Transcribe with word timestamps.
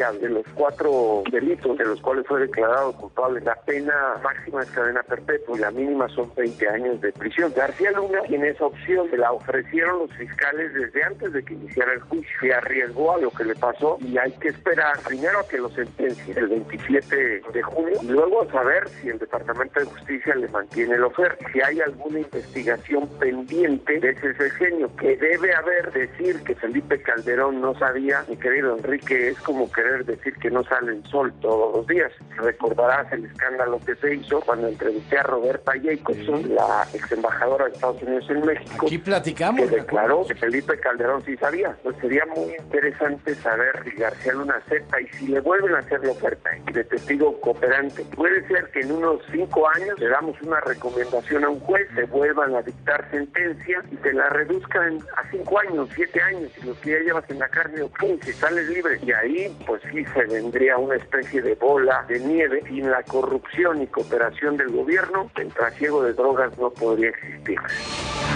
De 0.00 0.30
los 0.30 0.46
cuatro 0.54 1.22
delitos 1.30 1.76
de 1.76 1.84
los 1.84 2.00
cuales 2.00 2.26
fue 2.26 2.40
declarado 2.40 2.94
culpable, 2.94 3.38
la 3.42 3.54
pena 3.54 3.94
máxima 4.24 4.62
es 4.62 4.70
cadena 4.70 5.02
perpetua 5.02 5.58
y 5.58 5.60
la 5.60 5.70
mínima 5.70 6.08
son 6.08 6.32
20 6.34 6.68
años 6.70 7.00
de 7.02 7.12
prisión. 7.12 7.52
García 7.54 7.90
Luna 7.92 8.22
tiene 8.26 8.48
esa 8.48 8.64
opción, 8.64 9.10
se 9.10 9.18
la 9.18 9.30
ofrecieron 9.30 9.98
los 9.98 10.12
fiscales 10.14 10.72
desde 10.72 11.04
antes 11.04 11.34
de 11.34 11.44
que 11.44 11.52
iniciara 11.52 11.92
el 11.92 12.00
juicio. 12.00 12.30
Se 12.40 12.54
arriesgó 12.54 13.14
a 13.14 13.18
lo 13.18 13.30
que 13.30 13.44
le 13.44 13.54
pasó 13.56 13.98
y 14.00 14.16
hay 14.16 14.32
que 14.32 14.48
esperar 14.48 14.98
primero 15.06 15.40
a 15.40 15.46
que 15.46 15.58
lo 15.58 15.68
sentencie 15.68 16.32
el 16.34 16.48
27 16.48 17.42
de 17.52 17.62
junio 17.62 17.98
y 18.00 18.06
luego 18.06 18.42
a 18.42 18.52
saber 18.52 18.88
si 18.88 19.10
el 19.10 19.18
Departamento 19.18 19.80
de 19.80 19.86
Justicia 19.86 20.34
le 20.34 20.48
mantiene 20.48 20.96
la 20.96 21.08
oferta. 21.08 21.44
Si 21.52 21.60
hay 21.60 21.78
alguna 21.82 22.20
investigación 22.20 23.06
pendiente 23.18 24.00
de 24.00 24.10
ese 24.12 24.32
sexenio 24.32 24.90
que 24.96 25.14
debe 25.18 25.54
haber, 25.54 25.92
decir 25.92 26.42
que 26.44 26.54
Felipe 26.54 27.02
Calderón 27.02 27.60
no 27.60 27.78
sabía, 27.78 28.24
mi 28.28 28.36
querido 28.38 28.76
Enrique, 28.78 29.28
es 29.28 29.38
como 29.40 29.70
querer 29.70 29.89
decir 29.98 30.34
que 30.36 30.50
no 30.50 30.64
sale 30.64 30.92
el 30.92 31.04
sol 31.06 31.32
todos 31.40 31.76
los 31.76 31.86
días. 31.86 32.12
Recordarás 32.36 33.12
el 33.12 33.24
escándalo 33.26 33.80
que 33.84 33.94
se 33.96 34.14
hizo 34.14 34.40
cuando 34.40 34.68
entrevisté 34.68 35.18
a 35.18 35.22
Roberta 35.24 35.72
Jacobson, 35.82 36.54
la 36.54 36.86
ex 36.92 37.12
embajadora 37.12 37.66
de 37.66 37.72
Estados 37.72 38.02
Unidos 38.02 38.26
en 38.30 38.46
México. 38.46 38.86
Aquí 38.86 38.98
platicamos. 38.98 39.68
Que 39.68 39.76
declaró 39.76 40.26
que 40.26 40.34
Felipe 40.34 40.78
Calderón 40.80 41.22
sí 41.24 41.36
sabía. 41.36 41.76
Pues 41.82 41.96
sería 41.98 42.24
muy 42.26 42.54
interesante 42.58 43.34
saber 43.36 43.80
si 43.84 43.90
García 43.96 44.32
Luna 44.32 44.54
acepta 44.64 45.00
y 45.00 45.06
si 45.08 45.26
le 45.28 45.40
vuelven 45.40 45.74
a 45.74 45.78
hacer 45.78 46.04
la 46.04 46.12
oferta 46.12 46.50
de 46.72 46.84
testigo 46.84 47.40
cooperante. 47.40 48.04
Puede 48.16 48.46
ser 48.48 48.70
que 48.70 48.80
en 48.80 48.92
unos 48.92 49.20
cinco 49.32 49.68
años 49.68 49.98
le 49.98 50.08
damos 50.08 50.40
una 50.42 50.60
recomendación 50.60 51.44
a 51.44 51.48
un 51.48 51.60
juez, 51.60 51.88
se 51.94 52.04
vuelvan 52.04 52.54
a 52.54 52.62
dictar 52.62 53.08
sentencia 53.10 53.82
y 53.90 53.96
te 53.96 54.12
la 54.12 54.28
reduzcan 54.30 54.98
a 55.16 55.30
cinco 55.30 55.58
años, 55.58 55.88
siete 55.94 56.20
años, 56.20 56.50
y 56.60 56.66
los 56.66 56.76
que 56.78 56.90
ya 56.90 56.98
llevas 57.00 57.30
en 57.30 57.38
la 57.38 57.48
carne 57.48 57.82
o 57.82 57.92
15, 57.92 58.32
sales 58.32 58.68
libre. 58.68 58.98
Y 59.02 59.12
ahí, 59.12 59.56
pues 59.66 59.79
sí, 59.82 60.04
se 60.14 60.24
vendría 60.26 60.76
una 60.76 60.96
especie 60.96 61.42
de 61.42 61.54
bola 61.54 62.04
de 62.08 62.18
nieve. 62.20 62.62
Sin 62.66 62.90
la 62.90 63.02
corrupción 63.02 63.82
y 63.82 63.86
cooperación 63.86 64.56
del 64.56 64.68
gobierno, 64.68 65.30
el 65.36 65.48
trasiego 65.52 66.02
de 66.02 66.12
drogas 66.12 66.56
no 66.58 66.70
podría 66.70 67.10
existir. 67.10 67.58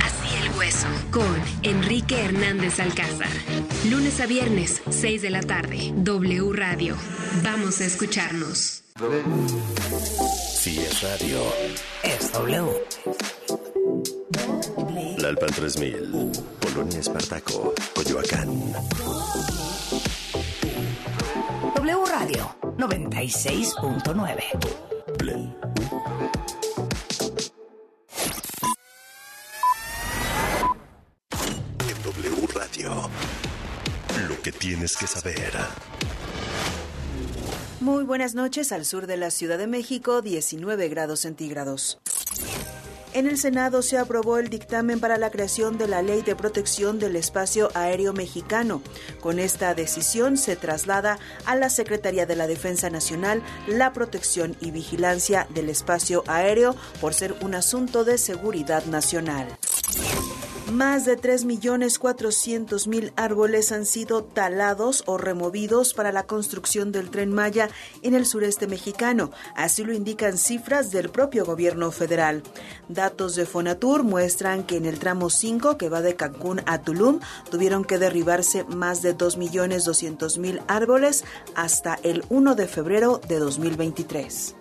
Así 0.02 0.44
el 0.44 0.58
hueso, 0.58 0.88
con 1.10 1.24
Enrique 1.62 2.24
Hernández 2.24 2.80
Alcázar. 2.80 3.28
Lunes 3.90 4.20
a 4.20 4.26
viernes, 4.26 4.82
6 4.88 5.22
de 5.22 5.30
la 5.30 5.42
tarde, 5.42 5.92
W 5.94 6.52
Radio. 6.52 6.96
Vamos 7.42 7.80
a 7.80 7.84
escucharnos. 7.84 8.84
Si 10.56 10.80
es 10.80 11.02
radio, 11.02 11.40
es 12.02 12.32
W. 12.32 12.70
La 15.18 15.28
Alpan 15.28 15.50
3000, 15.50 16.32
Polonia 16.60 16.98
Espartaco, 17.00 17.74
Coyoacán. 17.94 18.48
W 21.84 22.06
Radio 22.06 22.56
96.9. 22.78 24.42
En 31.80 32.02
W 32.02 32.46
Radio, 32.54 33.10
lo 34.26 34.40
que 34.40 34.50
tienes 34.52 34.96
que 34.96 35.06
saber. 35.06 35.52
Muy 37.80 38.04
buenas 38.04 38.34
noches 38.34 38.72
al 38.72 38.86
sur 38.86 39.06
de 39.06 39.18
la 39.18 39.30
Ciudad 39.30 39.58
de 39.58 39.66
México, 39.66 40.22
19 40.22 40.88
grados 40.88 41.20
centígrados. 41.20 41.98
En 43.14 43.28
el 43.28 43.38
Senado 43.38 43.80
se 43.82 43.96
aprobó 43.96 44.38
el 44.38 44.48
dictamen 44.48 44.98
para 44.98 45.18
la 45.18 45.30
creación 45.30 45.78
de 45.78 45.86
la 45.86 46.02
Ley 46.02 46.22
de 46.22 46.34
Protección 46.34 46.98
del 46.98 47.14
Espacio 47.14 47.70
Aéreo 47.72 48.12
Mexicano. 48.12 48.82
Con 49.20 49.38
esta 49.38 49.72
decisión 49.72 50.36
se 50.36 50.56
traslada 50.56 51.20
a 51.46 51.54
la 51.54 51.70
Secretaría 51.70 52.26
de 52.26 52.34
la 52.34 52.48
Defensa 52.48 52.90
Nacional 52.90 53.40
la 53.68 53.92
protección 53.92 54.56
y 54.60 54.72
vigilancia 54.72 55.46
del 55.54 55.68
espacio 55.68 56.24
aéreo 56.26 56.74
por 57.00 57.14
ser 57.14 57.36
un 57.40 57.54
asunto 57.54 58.02
de 58.02 58.18
seguridad 58.18 58.84
nacional. 58.86 59.46
Más 60.74 61.04
de 61.04 61.16
3.400.000 61.16 63.12
árboles 63.14 63.70
han 63.70 63.86
sido 63.86 64.24
talados 64.24 65.04
o 65.06 65.18
removidos 65.18 65.94
para 65.94 66.10
la 66.10 66.24
construcción 66.24 66.90
del 66.90 67.10
tren 67.10 67.32
Maya 67.32 67.68
en 68.02 68.14
el 68.14 68.26
sureste 68.26 68.66
mexicano. 68.66 69.30
Así 69.54 69.84
lo 69.84 69.92
indican 69.92 70.36
cifras 70.36 70.90
del 70.90 71.10
propio 71.10 71.44
gobierno 71.44 71.92
federal. 71.92 72.42
Datos 72.88 73.36
de 73.36 73.46
Fonatur 73.46 74.02
muestran 74.02 74.64
que 74.64 74.76
en 74.76 74.86
el 74.86 74.98
tramo 74.98 75.30
5 75.30 75.78
que 75.78 75.88
va 75.88 76.02
de 76.02 76.16
Cancún 76.16 76.60
a 76.66 76.82
Tulum 76.82 77.20
tuvieron 77.52 77.84
que 77.84 77.98
derribarse 77.98 78.64
más 78.64 79.00
de 79.00 79.16
2.200.000 79.16 80.60
árboles 80.66 81.22
hasta 81.54 82.00
el 82.02 82.24
1 82.30 82.56
de 82.56 82.66
febrero 82.66 83.20
de 83.28 83.38
2023. 83.38 84.56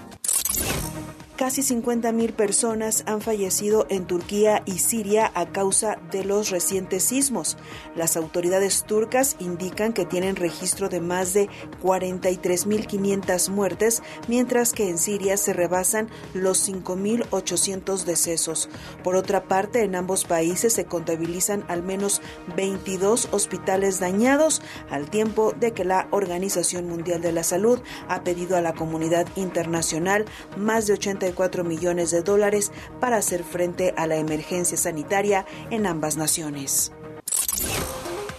Casi 1.35 1.63
50.000 1.63 2.31
personas 2.33 3.03
han 3.07 3.19
fallecido 3.19 3.87
en 3.89 4.05
Turquía 4.05 4.61
y 4.67 4.77
Siria 4.77 5.31
a 5.33 5.47
causa 5.47 5.97
de 6.11 6.23
los 6.23 6.51
recientes 6.51 7.05
sismos. 7.05 7.57
Las 7.95 8.17
autoridades 8.17 8.83
turcas 8.83 9.35
indican 9.39 9.93
que 9.93 10.05
tienen 10.05 10.35
registro 10.35 10.89
de 10.89 11.01
más 11.01 11.33
de 11.33 11.49
43.500 11.81 13.49
muertes, 13.49 14.03
mientras 14.27 14.73
que 14.73 14.87
en 14.87 14.99
Siria 14.99 15.35
se 15.35 15.53
rebasan 15.53 16.07
los 16.35 16.69
5.800 16.69 18.03
decesos. 18.03 18.69
Por 19.03 19.15
otra 19.15 19.45
parte, 19.45 19.81
en 19.81 19.95
ambos 19.95 20.25
países 20.25 20.73
se 20.73 20.85
contabilizan 20.85 21.65
al 21.67 21.81
menos 21.81 22.21
22 22.55 23.29
hospitales 23.31 23.99
dañados, 23.99 24.61
al 24.91 25.09
tiempo 25.09 25.51
de 25.59 25.71
que 25.71 25.83
la 25.83 26.07
Organización 26.11 26.87
Mundial 26.87 27.21
de 27.21 27.31
la 27.31 27.43
Salud 27.43 27.79
ha 28.07 28.23
pedido 28.23 28.55
a 28.55 28.61
la 28.61 28.73
comunidad 28.73 29.25
internacional 29.35 30.25
más 30.57 30.85
de 30.85 30.93
80 30.93 31.22
millones 31.63 32.11
de 32.11 32.21
dólares 32.21 32.71
para 32.99 33.17
hacer 33.17 33.43
frente 33.43 33.93
a 33.97 34.07
la 34.07 34.17
emergencia 34.17 34.77
sanitaria 34.77 35.45
en 35.69 35.85
ambas 35.85 36.17
naciones. 36.17 36.91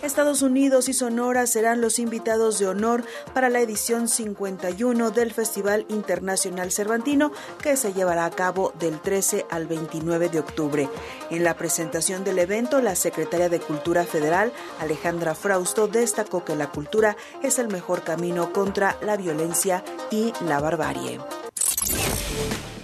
Estados 0.04 0.42
Unidos 0.42 0.90
y 0.90 0.92
Sonora 0.92 1.46
serán 1.46 1.80
los 1.80 1.98
invitados 1.98 2.58
de 2.58 2.66
honor 2.66 3.04
para 3.32 3.48
la 3.48 3.60
edición 3.60 4.06
51 4.06 5.10
del 5.10 5.32
Festival 5.32 5.86
Internacional 5.88 6.70
Cervantino 6.70 7.32
que 7.62 7.76
se 7.76 7.94
llevará 7.94 8.26
a 8.26 8.30
cabo 8.30 8.74
del 8.78 9.00
13 9.00 9.46
al 9.50 9.66
29 9.66 10.28
de 10.28 10.40
octubre. 10.40 10.90
En 11.30 11.42
la 11.42 11.56
presentación 11.56 12.22
del 12.22 12.38
evento, 12.38 12.82
la 12.82 12.96
secretaria 12.96 13.48
de 13.48 13.60
Cultura 13.60 14.04
Federal, 14.04 14.52
Alejandra 14.78 15.34
Frausto, 15.34 15.88
destacó 15.88 16.44
que 16.44 16.54
la 16.54 16.70
cultura 16.70 17.16
es 17.42 17.58
el 17.58 17.68
mejor 17.68 18.02
camino 18.02 18.52
contra 18.52 18.98
la 19.00 19.16
violencia 19.16 19.82
y 20.10 20.34
la 20.46 20.60
barbarie. 20.60 21.18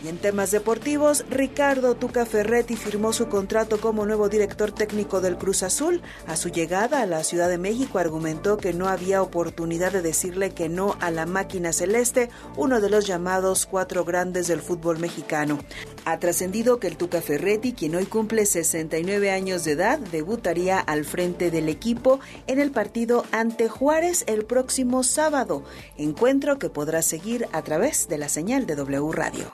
Y 0.03 0.09
en 0.09 0.17
temas 0.17 0.51
deportivos, 0.51 1.27
Ricardo 1.29 1.95
Tuca 1.95 2.25
Ferretti 2.25 2.75
firmó 2.75 3.13
su 3.13 3.29
contrato 3.29 3.81
como 3.83 4.07
nuevo 4.07 4.31
director 4.31 4.73
técnico 4.73 5.21
del 5.21 5.37
Cruz 5.37 5.63
Azul. 5.63 6.01
A 6.27 6.37
su 6.37 6.49
llegada 6.49 7.03
a 7.03 7.07
la 7.07 7.23
Ciudad 7.23 7.51
de 7.51 7.59
México 7.59 7.99
argumentó 7.99 8.57
que 8.57 8.73
no 8.73 8.89
había 8.89 9.21
oportunidad 9.21 9.93
de 9.93 10.01
decirle 10.01 10.51
que 10.51 10.71
no 10.71 10.97
a 11.01 11.11
la 11.11 11.27
máquina 11.27 11.75
celeste, 11.75 12.31
uno 12.57 12.81
de 12.81 12.89
los 12.89 13.07
llamados 13.07 13.67
cuatro 13.67 14.07
grandes 14.07 14.49
del 14.49 14.61
fútbol 14.61 14.99
mexicano. 14.99 15.59
Ha 16.07 16.19
trascendido 16.19 16.81
que 16.81 16.87
el 16.87 16.97
Tuca 16.97 17.21
Ferretti, 17.21 17.75
quien 17.75 17.95
hoy 17.95 18.07
cumple 18.07 18.47
69 18.47 19.31
años 19.31 19.65
de 19.65 19.73
edad, 19.73 19.99
debutaría 19.99 20.79
al 20.79 21.05
frente 21.05 21.51
del 21.51 21.69
equipo 21.69 22.21
en 22.47 22.59
el 22.59 22.71
partido 22.71 23.27
ante 23.33 23.69
Juárez 23.69 24.25
el 24.27 24.47
próximo 24.47 25.03
sábado, 25.03 25.63
encuentro 25.99 26.59
que 26.59 26.71
podrá 26.71 27.03
seguir 27.03 27.49
a 27.53 27.61
través 27.61 28.09
de 28.09 28.17
la 28.17 28.31
señal 28.31 28.67
de 28.67 28.77
W 28.77 29.13
Radio. 29.13 29.53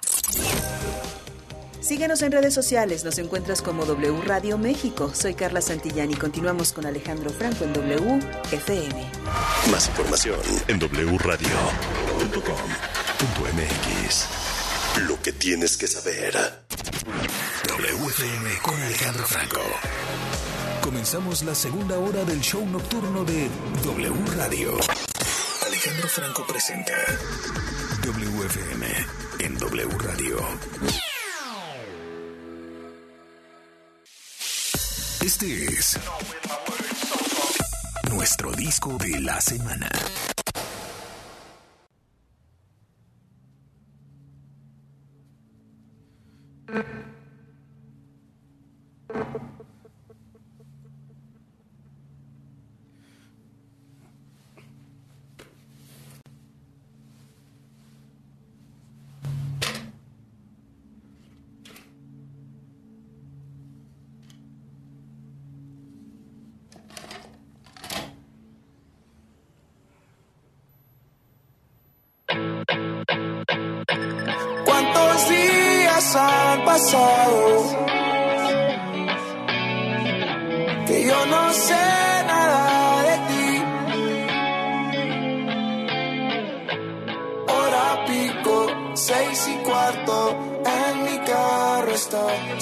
Síguenos 1.81 2.21
en 2.23 2.33
redes 2.33 2.53
sociales, 2.53 3.05
nos 3.05 3.17
encuentras 3.19 3.63
como 3.63 3.85
W 3.85 4.21
Radio 4.25 4.59
México. 4.59 5.13
Soy 5.15 5.35
Carla 5.35 5.61
Santillán 5.61 6.11
y 6.11 6.15
continuamos 6.17 6.73
con 6.73 6.85
Alejandro 6.85 7.31
Franco 7.31 7.63
en 7.63 7.73
W 7.73 8.19
FM. 8.51 9.11
Más 9.71 9.89
información 9.89 10.41
en 10.67 10.81
wradio.com.mx. 10.81 11.47
Lo 15.07 15.23
que 15.23 15.33
tienes 15.33 15.77
que 15.77 15.87
saber. 15.87 16.35
WFM 17.69 18.59
con 18.63 18.75
Alejandro 18.83 19.25
Franco. 19.27 19.61
Comenzamos 20.83 21.45
la 21.45 21.55
segunda 21.55 21.99
hora 21.99 22.25
del 22.25 22.41
show 22.41 22.67
nocturno 22.67 23.25
de 23.25 23.49
W 23.85 24.13
Radio. 24.37 24.77
Alejandro 25.67 26.09
Franco 26.09 26.45
presenta 26.49 26.95
WFM 28.07 28.87
en 29.41 29.59
W 29.59 29.99
Radio. 29.99 30.39
Este 35.25 35.65
es 35.65 35.99
nuestro 38.09 38.53
disco 38.53 38.97
de 38.99 39.21
la 39.23 39.41
semana. 39.41 39.91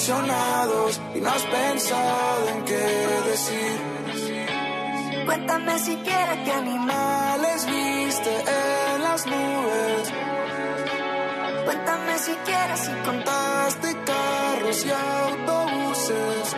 Y 0.07 1.19
no 1.19 1.29
has 1.29 1.41
pensado 1.41 2.49
en 2.49 2.63
qué 2.63 2.87
decir. 3.27 3.79
Cuéntame 5.25 5.79
si 5.79 5.95
quieres 5.95 6.37
que 6.45 6.51
animales 6.51 7.65
viste 7.65 8.43
en 8.93 9.01
las 9.01 9.25
nubes. 9.25 10.13
Cuéntame 11.65 12.19
si 12.19 12.33
quieres 12.45 12.79
si 12.81 12.91
contaste 13.03 13.97
carros 14.05 14.85
y 14.85 14.91
autobuses. 14.91 16.55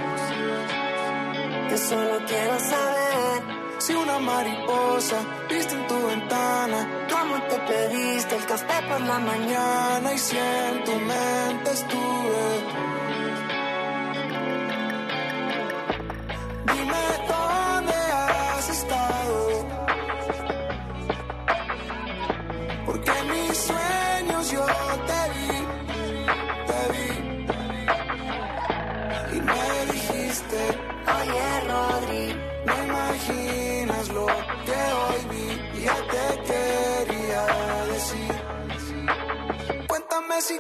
Que 1.70 1.78
solo 1.78 2.26
quiero 2.28 2.60
saber 2.60 3.44
si 3.78 3.94
una 3.94 4.20
mariposa 4.20 5.20
viste 5.50 5.74
en 5.74 5.88
tu 5.88 6.06
ventana. 6.06 7.08
¿Cómo 7.10 7.42
te 7.44 7.60
pediste 7.60 8.36
el 8.36 8.46
café 8.46 8.82
por 8.90 9.00
la 9.00 9.20
mañana? 9.20 10.14
Y 10.14 10.18
si 10.18 10.38
en 10.38 10.84
tu 10.84 10.96
mente 10.96 11.72
estuve. 11.72 12.97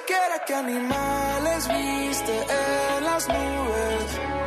Quieres 0.06 0.41
que 0.45 0.53
animales 0.56 1.68
viste 1.68 2.33
en 2.33 3.03
las 3.03 3.27
nubes. 3.27 4.47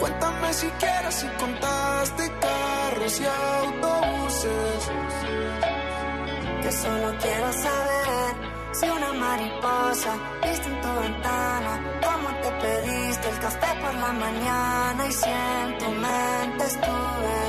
Cuéntame 0.00 0.52
si 0.54 0.66
quieres 0.80 1.14
si 1.14 1.26
contaste 1.38 2.32
carros 2.40 3.20
y 3.20 3.26
autobuses. 3.26 4.90
que 6.62 6.72
solo 6.72 7.08
quiero 7.20 7.52
saber 7.52 8.30
si 8.72 8.88
una 8.88 9.12
mariposa 9.12 10.12
viste 10.42 10.68
en 10.68 10.80
tu 10.80 10.88
ventana. 11.00 11.72
¿Cómo 12.06 12.28
te 12.42 12.50
pediste 12.62 13.28
el 13.28 13.38
café 13.40 13.80
por 13.82 13.94
la 13.94 14.12
mañana? 14.12 15.06
Y 15.06 15.12
si 15.12 15.28
en 15.28 15.78
tu 15.78 15.90
mente 15.90 16.64
estuve. 16.64 17.40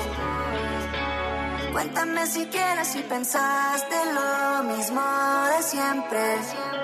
Cuéntame 1.71 2.25
si 2.27 2.45
quieres 2.47 2.87
si 2.89 3.01
pensaste 3.03 3.95
lo 4.13 4.63
mismo 4.63 5.01
de 5.55 5.63
siempre. 5.63 6.80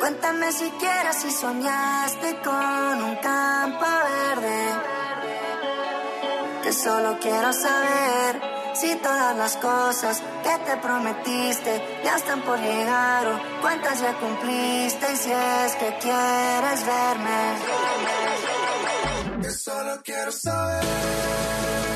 Cuéntame 0.00 0.50
si 0.50 0.70
quieres 0.70 1.16
si 1.16 1.30
soñaste 1.30 2.40
con 2.42 3.02
un 3.02 3.16
campo 3.16 3.84
verde. 3.84 4.60
Que 6.62 6.72
solo 6.72 7.18
quiero 7.20 7.52
saber 7.52 8.40
si 8.74 8.96
todas 8.96 9.36
las 9.36 9.58
cosas 9.58 10.22
que 10.42 10.58
te 10.64 10.76
prometiste 10.78 12.00
ya 12.02 12.16
están 12.16 12.40
por 12.40 12.58
llegar 12.58 13.26
o 13.28 13.40
cuántas 13.60 14.00
ya 14.00 14.14
cumpliste 14.18 15.12
y 15.12 15.16
si 15.16 15.32
es 15.32 15.76
que 15.76 15.98
quieres 15.98 16.86
verme. 16.86 17.40
Que 19.42 19.50
solo 19.50 20.00
quiero 20.02 20.32
saber. 20.32 21.89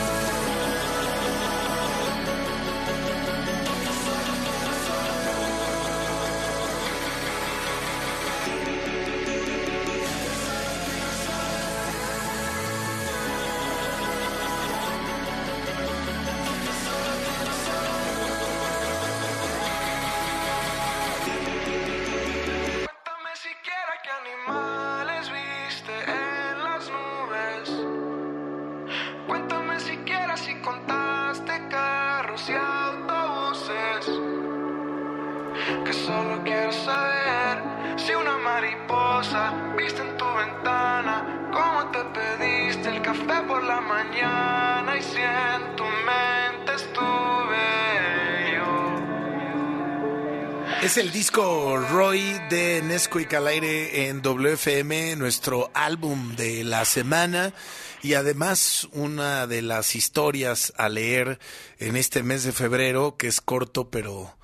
Es 50.85 50.99
el 50.99 51.13
disco 51.13 51.79
Roy 51.79 52.21
de 52.51 52.83
Nesquik 52.83 53.33
al 53.33 53.47
aire 53.47 54.07
en 54.09 54.21
WFM, 54.21 55.17
nuestro 55.17 55.71
álbum 55.73 56.37
de 56.37 56.63
la 56.63 56.85
semana 56.85 57.55
y 58.03 58.13
además 58.13 58.87
una 58.93 59.47
de 59.47 59.63
las 59.63 59.97
historias 59.97 60.75
a 60.77 60.91
leer 60.91 61.39
en 61.79 61.97
este 61.97 62.23
mes 62.23 62.45
de 62.45 62.53
febrero, 62.53 63.17
que 63.17 63.29
es 63.29 63.41
corto 63.41 63.89
pero 63.89 64.37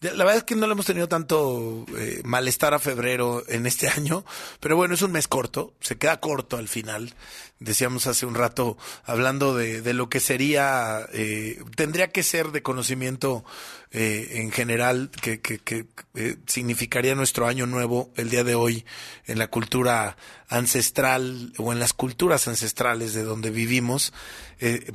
la 0.00 0.24
verdad 0.24 0.36
es 0.36 0.44
que 0.44 0.54
no 0.54 0.66
le 0.66 0.72
hemos 0.72 0.86
tenido 0.86 1.08
tanto 1.08 1.84
eh, 1.96 2.20
malestar 2.24 2.72
a 2.72 2.78
febrero 2.78 3.42
en 3.48 3.66
este 3.66 3.88
año, 3.96 4.24
pero 4.60 4.76
bueno, 4.76 4.94
es 4.94 5.02
un 5.02 5.12
mes 5.12 5.28
corto, 5.28 5.74
se 5.80 5.98
queda 5.98 6.20
corto 6.20 6.56
al 6.56 6.68
final. 6.68 7.14
Decíamos 7.60 8.06
hace 8.06 8.24
un 8.24 8.36
rato, 8.36 8.78
hablando 9.04 9.56
de, 9.56 9.82
de 9.82 9.92
lo 9.92 10.08
que 10.08 10.20
sería, 10.20 11.08
eh, 11.12 11.60
tendría 11.74 12.12
que 12.12 12.22
ser 12.22 12.52
de 12.52 12.62
conocimiento 12.62 13.44
eh, 13.90 14.28
en 14.34 14.52
general, 14.52 15.10
que, 15.20 15.40
que, 15.40 15.58
que 15.58 15.86
eh, 16.14 16.36
significaría 16.46 17.16
nuestro 17.16 17.48
año 17.48 17.66
nuevo 17.66 18.12
el 18.14 18.30
día 18.30 18.44
de 18.44 18.54
hoy 18.54 18.86
en 19.26 19.40
la 19.40 19.48
cultura 19.48 20.16
ancestral 20.48 21.52
o 21.58 21.72
en 21.72 21.80
las 21.80 21.94
culturas 21.94 22.46
ancestrales 22.46 23.12
de 23.12 23.24
donde 23.24 23.50
vivimos, 23.50 24.12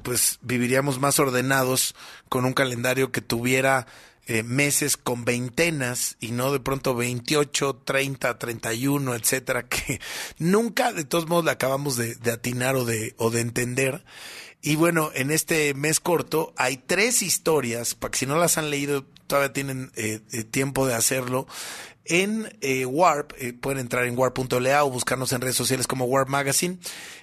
pues 0.01 0.39
viviríamos 0.42 1.00
más 1.00 1.20
ordenados 1.20 1.96
con 2.27 2.44
un 2.44 2.54
calendario 2.54 3.12
que 3.12 3.22
tuviera 3.22 3.88
eh, 4.27 4.44
meses 4.44 4.98
con 4.98 5.25
veintenas 5.25 6.18
y 6.20 6.32
no 6.32 6.51
de 6.51 6.60
pronto 6.60 6.96
28, 6.96 7.82
30, 7.84 8.38
31, 8.38 9.15
etcétera, 9.15 9.63
que 9.68 10.00
nunca 10.38 10.94
de 10.94 11.06
todos 11.06 11.27
modos 11.27 11.46
le 11.46 11.51
acabamos 11.51 11.98
de, 11.98 12.15
de 12.15 12.32
atinar 12.32 12.75
o 12.75 12.86
de, 12.86 13.13
o 13.18 13.30
de 13.30 13.42
entender. 13.42 14.03
Y 14.62 14.75
bueno, 14.75 15.12
en 15.13 15.30
este 15.30 15.74
mes 15.74 16.00
corto 16.00 16.53
hay 16.56 16.77
tres 16.77 17.22
historias, 17.22 17.96
para 17.96 18.12
que 18.12 18.20
si 18.20 18.25
no 18.25 18.38
las 18.38 18.58
han 18.58 18.70
leído 18.70 19.06
todavía 19.27 19.53
tienen 19.53 19.92
eh, 19.96 20.20
eh, 20.32 20.44
tiempo 20.44 20.86
de 20.86 20.94
hacerlo. 20.94 21.48
En 22.05 22.53
eh, 22.60 22.86
Warp, 22.86 23.31
eh, 23.38 23.53
pueden 23.53 23.79
entrar 23.79 24.05
en 24.05 24.17
warp.la 24.17 24.83
o 24.83 24.89
buscarnos 24.89 25.31
en 25.31 25.39
redes 25.39 25.55
sociales 25.55 25.88
como 25.88 26.03
Warp 26.03 26.27
Magazine, 26.27 26.77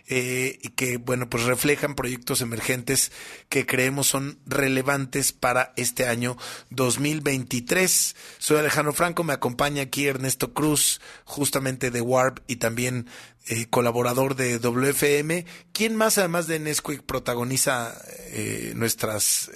eh, 0.06 0.58
y 0.62 0.70
que, 0.70 0.96
bueno, 0.96 1.28
pues 1.28 1.44
reflejan 1.44 1.94
proyectos 1.94 2.40
emergentes 2.40 3.12
que 3.50 3.66
creemos 3.66 4.06
son 4.06 4.38
relevantes 4.46 5.32
para 5.32 5.75
este 5.76 6.06
año 6.06 6.38
2023. 6.70 8.16
Soy 8.38 8.56
Alejandro 8.56 8.94
Franco, 8.94 9.22
me 9.22 9.34
acompaña 9.34 9.82
aquí 9.82 10.06
Ernesto 10.06 10.54
Cruz, 10.54 11.02
justamente 11.25 11.90
de 11.90 12.00
Warp 12.00 12.38
y 12.46 12.56
también 12.56 13.06
eh, 13.49 13.66
colaborador 13.68 14.34
de 14.34 14.58
WFM. 14.58 15.44
¿Quién 15.75 15.94
más, 15.94 16.16
además 16.16 16.46
de 16.46 16.58
Nesquik, 16.58 17.02
protagoniza 17.02 17.94
nuestras 18.75 19.50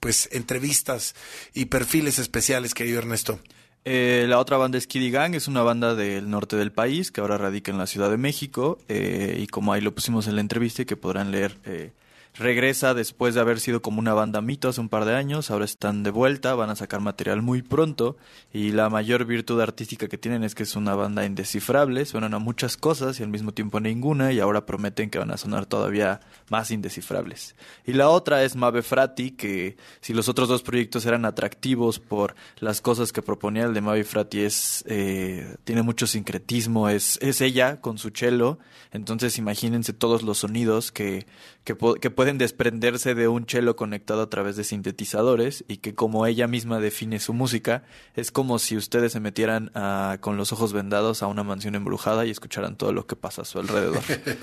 pues 0.00 0.28
entrevistas 0.32 1.14
y 1.52 1.66
perfiles 1.66 2.18
especiales, 2.18 2.72
querido 2.72 2.98
Ernesto? 2.98 3.40
Eh, 3.90 4.26
la 4.28 4.38
otra 4.38 4.58
banda 4.58 4.76
es 4.76 4.86
Kiddy 4.86 5.10
Gang, 5.10 5.34
es 5.34 5.48
una 5.48 5.62
banda 5.62 5.94
del 5.94 6.28
norte 6.28 6.56
del 6.56 6.72
país 6.72 7.10
que 7.10 7.22
ahora 7.22 7.38
radica 7.38 7.70
en 7.70 7.78
la 7.78 7.86
Ciudad 7.86 8.10
de 8.10 8.18
México 8.18 8.76
eh, 8.86 9.38
y 9.40 9.46
como 9.46 9.72
ahí 9.72 9.80
lo 9.80 9.94
pusimos 9.94 10.26
en 10.26 10.34
la 10.34 10.42
entrevista 10.42 10.82
y 10.82 10.84
que 10.84 10.98
podrán 10.98 11.30
leer 11.30 11.56
eh, 11.64 11.92
regresa 12.38 12.94
después 12.94 13.34
de 13.34 13.40
haber 13.40 13.58
sido 13.60 13.82
como 13.82 13.98
una 13.98 14.14
banda 14.14 14.40
mito 14.40 14.68
hace 14.68 14.80
un 14.80 14.88
par 14.88 15.04
de 15.04 15.14
años, 15.14 15.50
ahora 15.50 15.64
están 15.64 16.04
de 16.04 16.10
vuelta, 16.10 16.54
van 16.54 16.70
a 16.70 16.76
sacar 16.76 17.00
material 17.00 17.42
muy 17.42 17.62
pronto 17.62 18.16
y 18.52 18.70
la 18.70 18.88
mayor 18.88 19.24
virtud 19.24 19.60
artística 19.60 20.08
que 20.08 20.18
tienen 20.18 20.44
es 20.44 20.54
que 20.54 20.62
es 20.62 20.76
una 20.76 20.94
banda 20.94 21.24
indescifrable, 21.24 22.04
suenan 22.06 22.34
a 22.34 22.38
muchas 22.38 22.76
cosas 22.76 23.18
y 23.18 23.24
al 23.24 23.28
mismo 23.28 23.52
tiempo 23.52 23.80
ninguna 23.80 24.32
y 24.32 24.40
ahora 24.40 24.66
prometen 24.66 25.10
que 25.10 25.18
van 25.18 25.32
a 25.32 25.36
sonar 25.36 25.66
todavía 25.66 26.20
más 26.48 26.70
indescifrables. 26.70 27.56
Y 27.84 27.92
la 27.92 28.08
otra 28.08 28.44
es 28.44 28.54
Mabe 28.54 28.82
Frati, 28.82 29.32
que 29.32 29.76
si 30.00 30.14
los 30.14 30.28
otros 30.28 30.48
dos 30.48 30.62
proyectos 30.62 31.06
eran 31.06 31.24
atractivos 31.24 31.98
por 31.98 32.36
las 32.60 32.80
cosas 32.80 33.12
que 33.12 33.22
proponía 33.22 33.64
el 33.64 33.74
de 33.74 33.80
Mabe 33.80 34.04
Frati 34.04 34.40
es 34.40 34.84
eh, 34.86 35.56
tiene 35.64 35.82
mucho 35.82 36.06
sincretismo, 36.06 36.88
es, 36.88 37.18
es 37.20 37.40
ella 37.40 37.80
con 37.80 37.98
su 37.98 38.10
cello, 38.10 38.58
entonces 38.92 39.38
imagínense 39.38 39.92
todos 39.92 40.22
los 40.22 40.38
sonidos 40.38 40.92
que, 40.92 41.26
que, 41.64 41.76
que 42.00 42.10
pueden 42.28 42.36
desprenderse 42.36 43.14
de 43.14 43.26
un 43.26 43.46
cello 43.48 43.74
conectado 43.74 44.20
a 44.20 44.28
través 44.28 44.54
de 44.54 44.62
sintetizadores 44.62 45.64
y 45.66 45.78
que 45.78 45.94
como 45.94 46.26
ella 46.26 46.46
misma 46.46 46.78
define 46.78 47.20
su 47.20 47.32
música, 47.32 47.84
es 48.16 48.30
como 48.30 48.58
si 48.58 48.76
ustedes 48.76 49.12
se 49.12 49.20
metieran 49.20 49.70
ah, 49.74 50.18
con 50.20 50.36
los 50.36 50.52
ojos 50.52 50.74
vendados 50.74 51.22
a 51.22 51.26
una 51.26 51.42
mansión 51.42 51.74
embrujada 51.74 52.26
y 52.26 52.30
escucharan 52.30 52.76
todo 52.76 52.92
lo 52.92 53.06
que 53.06 53.16
pasa 53.16 53.40
a 53.40 53.44
su 53.46 53.60
alrededor. 53.60 54.02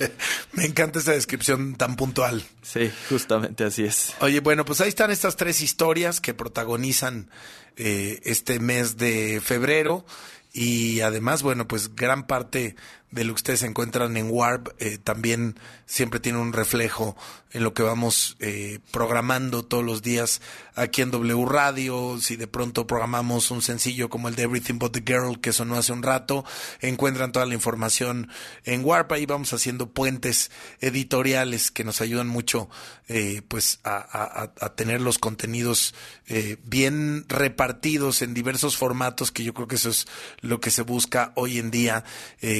Me 0.54 0.65
encanta 0.65 0.98
esa 0.98 1.12
descripción 1.12 1.75
tan 1.75 1.96
puntual. 1.96 2.42
Sí, 2.63 2.89
justamente 3.08 3.63
así 3.63 3.84
es. 3.84 4.15
Oye, 4.20 4.39
bueno, 4.39 4.65
pues 4.65 4.82
ahí 4.82 4.89
están 4.89 5.12
estas 5.12 5.36
tres 5.36 5.62
historias 5.62 6.20
que 6.22 6.34
protagonizan 6.34 7.30
eh, 7.75 8.20
este 8.24 8.60
mes 8.60 8.98
de 8.98 9.42
febrero 9.44 10.08
y 10.54 11.01
además, 11.01 11.44
bueno, 11.44 11.68
pues 11.68 11.94
gran 11.96 12.25
parte 12.25 12.77
de 13.12 13.24
lo 13.24 13.33
que 13.33 13.39
ustedes 13.39 13.63
encuentran 13.63 14.17
en 14.17 14.29
Warp 14.29 14.69
eh, 14.79 14.97
también 14.97 15.57
siempre 15.85 16.19
tiene 16.19 16.39
un 16.39 16.51
reflejo 16.51 17.15
en 17.51 17.63
lo 17.63 17.74
que 17.74 17.83
vamos 17.83 18.35
eh, 18.41 18.79
programando 18.91 19.63
todos 19.63 19.83
los 19.83 20.01
días 20.01 20.41
aquí 20.75 21.01
en 21.01 21.12
W 21.12 21.45
Radio. 21.45 22.17
Si 22.19 22.35
de 22.35 22.47
pronto 22.47 22.85
programamos 22.85 23.50
un 23.50 23.62
sencillo 23.62 24.09
como 24.09 24.27
el 24.27 24.35
de 24.35 24.43
Everything 24.43 24.77
But 24.77 24.91
the 24.91 25.03
Girl 25.05 25.39
que 25.39 25.53
sonó 25.53 25.77
hace 25.77 25.93
un 25.93 26.03
rato, 26.03 26.43
encuentran 26.81 27.31
toda 27.31 27.45
la 27.45 27.53
información 27.53 28.29
en 28.65 28.83
Warp. 28.83 29.13
Ahí 29.13 29.25
vamos 29.25 29.53
haciendo 29.53 29.89
puentes 29.91 30.51
editoriales 30.81 31.71
que 31.71 31.85
nos 31.85 32.01
ayudan 32.01 32.27
mucho 32.27 32.67
eh, 33.07 33.41
pues 33.47 33.79
a, 33.85 34.51
tener 34.75 35.00
los 35.00 35.19
contenidos 35.19 35.93
bien 36.63 37.24
repartidos 37.29 38.21
en 38.21 38.33
diversos 38.33 38.75
formatos, 38.75 39.31
que 39.31 39.43
yo 39.43 39.53
creo 39.53 39.67
que 39.67 39.75
eso 39.75 39.89
es 39.89 40.07
lo 40.41 40.59
que 40.59 40.71
se 40.71 40.81
busca 40.81 41.31
hoy 41.35 41.59
en 41.59 41.71
día 41.71 42.03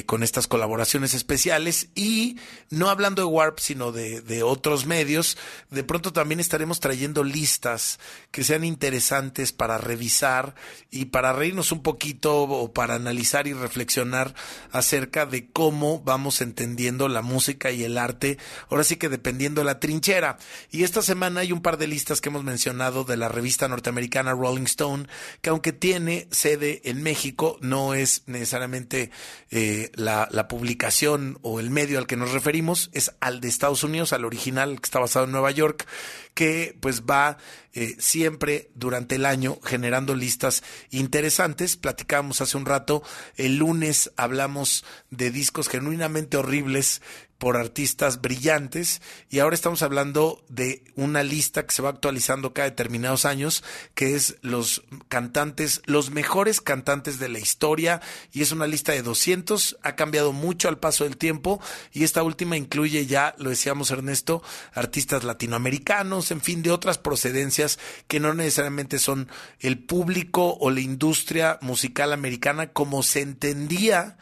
con 0.06 0.24
estas 0.36 0.48
colaboraciones 0.48 1.14
especiales. 1.14 1.88
Y 1.96 2.38
no 2.70 2.90
hablando 2.90 3.22
de 3.22 3.28
Warp, 3.28 3.60
sino 3.60 3.94
de, 3.94 4.44
otros 4.44 4.86
medios, 4.86 5.38
de 5.72 5.86
pronto 5.86 6.12
también 6.12 6.42
estaremos 6.42 6.82
trayendo 6.82 7.24
listas 7.24 8.00
que 8.32 8.44
sean 8.44 8.66
interesantes 8.66 9.54
para 9.54 9.78
revisar 9.78 10.54
y 10.92 11.06
para 11.06 11.32
reírnos 11.32 11.72
un 11.72 11.82
poquito 11.82 12.44
o 12.44 12.74
para 12.74 12.96
analizar 12.96 13.48
y 13.48 13.54
reflexionar 13.54 14.36
acerca 14.72 15.26
de 15.26 15.50
cómo 15.50 16.02
vamos 16.02 16.42
entendiendo 16.42 17.08
la 17.08 17.22
música 17.22 17.72
y 17.72 17.86
el 17.86 17.98
arte, 17.98 18.38
ahora 18.70 18.84
sí 18.84 18.98
que 18.98 19.08
dependiendo 19.08 19.62
de 19.62 19.66
la 19.66 19.80
trinchera. 19.80 20.38
Y 20.70 20.84
esta 20.84 21.02
semana 21.02 21.40
hay 21.42 21.54
un 21.54 21.62
par 21.62 21.78
de 21.78 21.88
listas 21.88 22.20
que 22.20 22.28
hemos 22.28 22.44
mencionado 22.44 23.06
de 23.06 23.16
la 23.16 23.30
revista 23.30 23.70
norteamericana 23.70 24.34
Rolling 24.34 24.64
Stone, 24.64 25.08
que 25.42 25.50
aunque 25.50 25.72
tiene 25.72 26.28
sede 26.32 26.82
en 26.84 27.02
México, 27.04 27.58
no 27.62 27.94
es 27.94 28.24
necesariamente 28.26 29.12
eh, 29.50 29.92
la, 29.96 30.25
la 30.32 30.48
publicación 30.48 31.38
o 31.42 31.60
el 31.60 31.70
medio 31.70 31.98
al 31.98 32.08
que 32.08 32.18
nos 32.18 32.32
referimos, 32.32 32.90
es 32.94 33.12
al 33.20 33.42
de 33.42 33.48
Estados 33.48 33.84
Unidos, 33.84 34.14
al 34.14 34.26
original 34.26 34.80
que 34.80 34.86
está 34.86 35.00
basado 35.00 35.26
en 35.26 35.32
Nueva 35.32 35.52
York, 35.52 35.88
que 36.34 36.78
pues 36.80 37.04
va 37.04 37.38
eh, 37.74 37.96
siempre 38.00 38.70
durante 38.76 39.16
el 39.16 39.26
año 39.26 39.60
generando 39.64 40.16
listas 40.16 40.64
interesantes. 40.92 41.78
Platicábamos 41.78 42.42
hace 42.42 42.58
un 42.58 42.66
rato, 42.66 43.04
el 43.36 43.58
lunes 43.58 44.12
hablamos 44.18 44.86
de 45.10 45.32
discos 45.32 45.70
genuinamente 45.70 46.38
horribles 46.38 47.02
por 47.38 47.58
artistas 47.58 48.22
brillantes 48.22 49.02
y 49.30 49.40
ahora 49.40 49.56
estamos 49.56 49.82
hablando 49.82 50.44
de 50.48 50.84
una 50.96 51.24
lista 51.24 51.66
que 51.66 51.74
se 51.74 51.82
va 51.82 51.90
actualizando 51.90 52.54
cada 52.54 52.70
determinados 52.70 53.26
años 53.26 53.64
que 53.94 54.16
es 54.16 54.38
los 54.42 54.84
cantantes, 55.10 55.82
los 55.86 56.12
mejores 56.12 56.62
cantantes 56.62 57.20
de 57.20 57.30
la 57.30 57.40
historia 57.40 58.02
y 58.32 58.42
es 58.42 58.52
una 58.52 58.68
lista 58.68 58.94
de 58.94 59.02
200, 59.02 59.78
ha 59.84 59.96
cambiado 59.96 60.32
mucho 60.32 60.70
al 60.70 60.80
paso 60.80 61.04
del 61.04 61.18
tiempo 61.18 61.60
y 61.92 62.04
esta 62.04 62.24
última 62.24 62.58
incluye 62.58 63.06
ya, 63.06 63.36
lo 63.38 63.50
decíamos 63.50 63.92
Ernesto, 63.92 64.42
artistas 64.74 65.24
latinoamericanos, 65.24 66.32
en 66.32 66.42
fin, 66.42 66.64
de 66.64 66.72
otras 66.72 66.98
procedencias 66.98 67.80
que 68.08 68.20
no 68.20 68.34
necesariamente 68.34 69.00
son 69.00 69.30
el 69.60 69.80
público 69.80 70.58
o 70.60 70.72
la 70.72 70.82
industria 70.82 71.60
musical 71.62 72.14
americana 72.14 72.72
como 72.72 73.04
se 73.04 73.22
entendía 73.22 74.18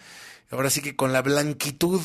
ahora 0.53 0.69
sí 0.69 0.81
que 0.81 0.95
con 0.95 1.13
la 1.13 1.21
blanquitud 1.21 2.01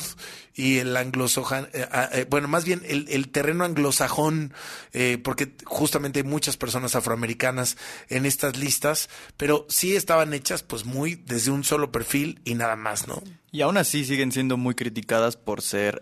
y 0.55 0.79
el 0.79 0.97
anglosajón, 0.97 1.69
eh, 1.73 1.87
ah, 1.91 2.09
eh, 2.11 2.25
bueno, 2.29 2.47
más 2.47 2.65
bien 2.65 2.81
el, 2.85 3.29
terreno 3.29 3.63
anglosajón, 3.63 4.53
eh, 4.91 5.17
porque 5.23 5.53
justamente 5.63 6.19
hay 6.19 6.25
muchas 6.25 6.57
personas 6.57 6.95
afroamericanas 6.95 7.77
en 8.09 8.25
estas 8.25 8.57
listas, 8.57 9.09
pero 9.37 9.65
sí 9.69 9.95
estaban 9.95 10.33
hechas 10.33 10.63
pues 10.63 10.85
muy 10.85 11.15
desde 11.15 11.51
un 11.51 11.63
solo 11.63 11.91
perfil 11.91 12.41
y 12.43 12.55
nada 12.55 12.75
más, 12.75 13.07
¿no? 13.07 13.21
Y 13.51 13.61
aún 13.61 13.77
así 13.77 14.03
siguen 14.03 14.31
siendo 14.31 14.57
muy 14.57 14.75
criticadas 14.75 15.37
por 15.37 15.61
ser 15.61 16.01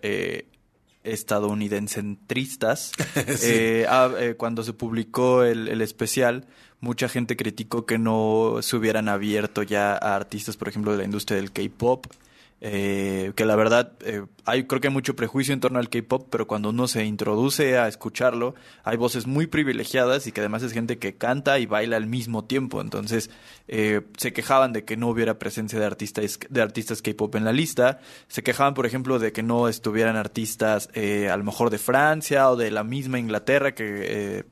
estadounidencentristas. 1.04 2.92
Ah, 3.90 4.10
cuando 4.38 4.64
se 4.64 4.74
publicó 4.74 5.44
el, 5.44 5.68
el 5.68 5.82
especial, 5.82 6.48
mucha 6.80 7.08
gente 7.08 7.38
criticó 7.38 7.86
que 7.86 7.98
no 7.98 8.58
se 8.62 8.76
hubieran 8.76 9.08
abierto 9.08 9.64
ya 9.64 9.94
a 9.94 10.16
artistas, 10.16 10.58
por 10.58 10.68
ejemplo, 10.68 10.92
de 10.92 10.98
la 10.98 11.04
industria 11.06 11.38
del 11.38 11.52
K-pop 11.52 12.08
eh, 12.60 13.34
que 13.36 13.46
la 13.46 13.56
verdad 13.56 13.94
eh, 14.02 14.26
hay 14.46 14.66
creo 14.66 14.82
que 14.82 14.88
hay 14.88 14.94
mucho 14.94 15.16
prejuicio 15.16 15.54
en 15.54 15.60
torno 15.60 15.78
al 15.78 15.90
K-pop, 15.90 16.28
pero 16.32 16.48
cuando 16.48 16.70
uno 16.70 16.88
se 16.88 17.06
introduce 17.06 17.78
a 17.78 17.88
escucharlo, 17.88 18.56
hay 18.84 18.98
voces 18.98 19.28
muy 19.28 19.46
privilegiadas 19.46 20.26
y 20.26 20.32
que 20.32 20.42
además 20.42 20.64
es 20.64 20.72
gente 20.72 20.98
que 20.98 21.16
canta 21.16 21.60
y 21.60 21.66
baila 21.66 21.98
al 21.98 22.08
mismo 22.08 22.46
tiempo. 22.46 22.82
Entonces 22.82 23.30
eh, 23.68 24.02
se 24.18 24.34
quejaban 24.34 24.74
de 24.74 24.86
que 24.86 24.98
no 24.98 25.10
hubiera 25.10 25.38
presencia 25.38 25.80
de 25.80 25.86
artistas 25.86 26.40
de 26.50 26.62
artistas 26.62 27.02
K-pop 27.02 27.36
en 27.36 27.46
la 27.46 27.52
lista. 27.52 28.00
Se 28.28 28.42
quejaban, 28.42 28.74
por 28.74 28.86
ejemplo, 28.86 29.20
de 29.20 29.32
que 29.32 29.44
no 29.44 29.68
estuvieran 29.68 30.16
artistas 30.16 30.90
eh, 30.94 31.30
a 31.30 31.38
lo 31.38 31.44
mejor 31.44 31.70
de 31.70 31.78
Francia 31.78 32.50
o 32.50 32.56
de 32.56 32.72
la 32.72 32.84
misma 32.84 33.20
Inglaterra 33.20 33.76
que 33.76 33.86
eh, 33.88 34.44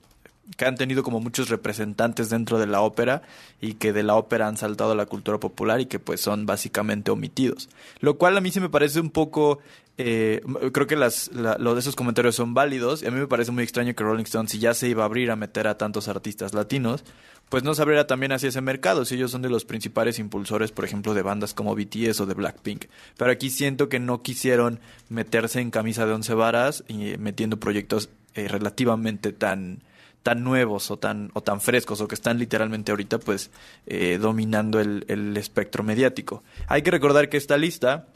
que 0.57 0.65
han 0.65 0.75
tenido 0.75 1.03
como 1.03 1.19
muchos 1.19 1.49
representantes 1.49 2.29
dentro 2.29 2.59
de 2.59 2.67
la 2.67 2.81
ópera 2.81 3.23
y 3.61 3.73
que 3.73 3.93
de 3.93 4.03
la 4.03 4.15
ópera 4.15 4.47
han 4.47 4.57
saltado 4.57 4.91
a 4.91 4.95
la 4.95 5.05
cultura 5.05 5.39
popular 5.39 5.81
y 5.81 5.85
que 5.87 5.99
pues 5.99 6.21
son 6.21 6.45
básicamente 6.45 7.11
omitidos. 7.11 7.69
Lo 7.99 8.17
cual 8.17 8.37
a 8.37 8.41
mí 8.41 8.51
sí 8.51 8.59
me 8.59 8.69
parece 8.69 8.99
un 8.99 9.09
poco... 9.09 9.59
Eh, 9.97 10.41
creo 10.73 10.87
que 10.87 10.97
las, 10.97 11.31
lo 11.31 11.73
de 11.73 11.79
esos 11.79 11.95
comentarios 11.95 12.35
son 12.35 12.53
válidos 12.53 13.01
y 13.01 13.07
a 13.07 13.11
mí 13.11 13.19
me 13.19 13.27
parece 13.27 13.51
muy 13.51 13.63
extraño 13.63 13.95
que 13.95 14.03
Rolling 14.03 14.25
Stone, 14.25 14.49
si 14.49 14.59
ya 14.59 14.73
se 14.73 14.89
iba 14.89 15.03
a 15.03 15.05
abrir 15.05 15.31
a 15.31 15.37
meter 15.37 15.67
a 15.67 15.77
tantos 15.77 16.09
artistas 16.09 16.53
latinos, 16.53 17.05
pues 17.47 17.63
no 17.63 17.73
se 17.73 17.81
abriera 17.81 18.05
también 18.05 18.33
hacia 18.33 18.49
ese 18.49 18.59
mercado, 18.59 19.05
si 19.05 19.15
ellos 19.15 19.31
son 19.31 19.41
de 19.41 19.49
los 19.49 19.63
principales 19.63 20.19
impulsores, 20.19 20.71
por 20.71 20.83
ejemplo, 20.83 21.13
de 21.13 21.21
bandas 21.21 21.53
como 21.53 21.75
BTS 21.75 22.19
o 22.19 22.25
de 22.25 22.33
Blackpink. 22.33 22.85
Pero 23.17 23.31
aquí 23.31 23.49
siento 23.49 23.87
que 23.87 23.99
no 23.99 24.21
quisieron 24.21 24.79
meterse 25.07 25.61
en 25.61 25.71
camisa 25.71 26.05
de 26.05 26.13
once 26.13 26.33
varas 26.33 26.83
y 26.89 27.17
metiendo 27.17 27.57
proyectos 27.57 28.09
eh, 28.33 28.49
relativamente 28.49 29.31
tan 29.31 29.79
tan 30.25 30.43
nuevos 30.43 30.89
o 30.89 30.97
tan, 30.97 31.29
o 31.35 31.41
tan 31.41 31.61
frescos 31.61 32.01
o 32.01 32.07
que 32.07 32.15
están 32.15 32.39
literalmente 32.39 32.91
ahorita 32.91 33.19
pues 33.19 33.51
eh, 33.85 34.17
dominando 34.19 34.79
el, 34.79 35.05
el, 35.07 35.37
espectro 35.37 35.83
mediático. 35.83 36.43
Hay 36.65 36.81
que 36.81 36.89
recordar 36.89 37.29
que 37.29 37.37
esta 37.37 37.59
lista 37.59 38.07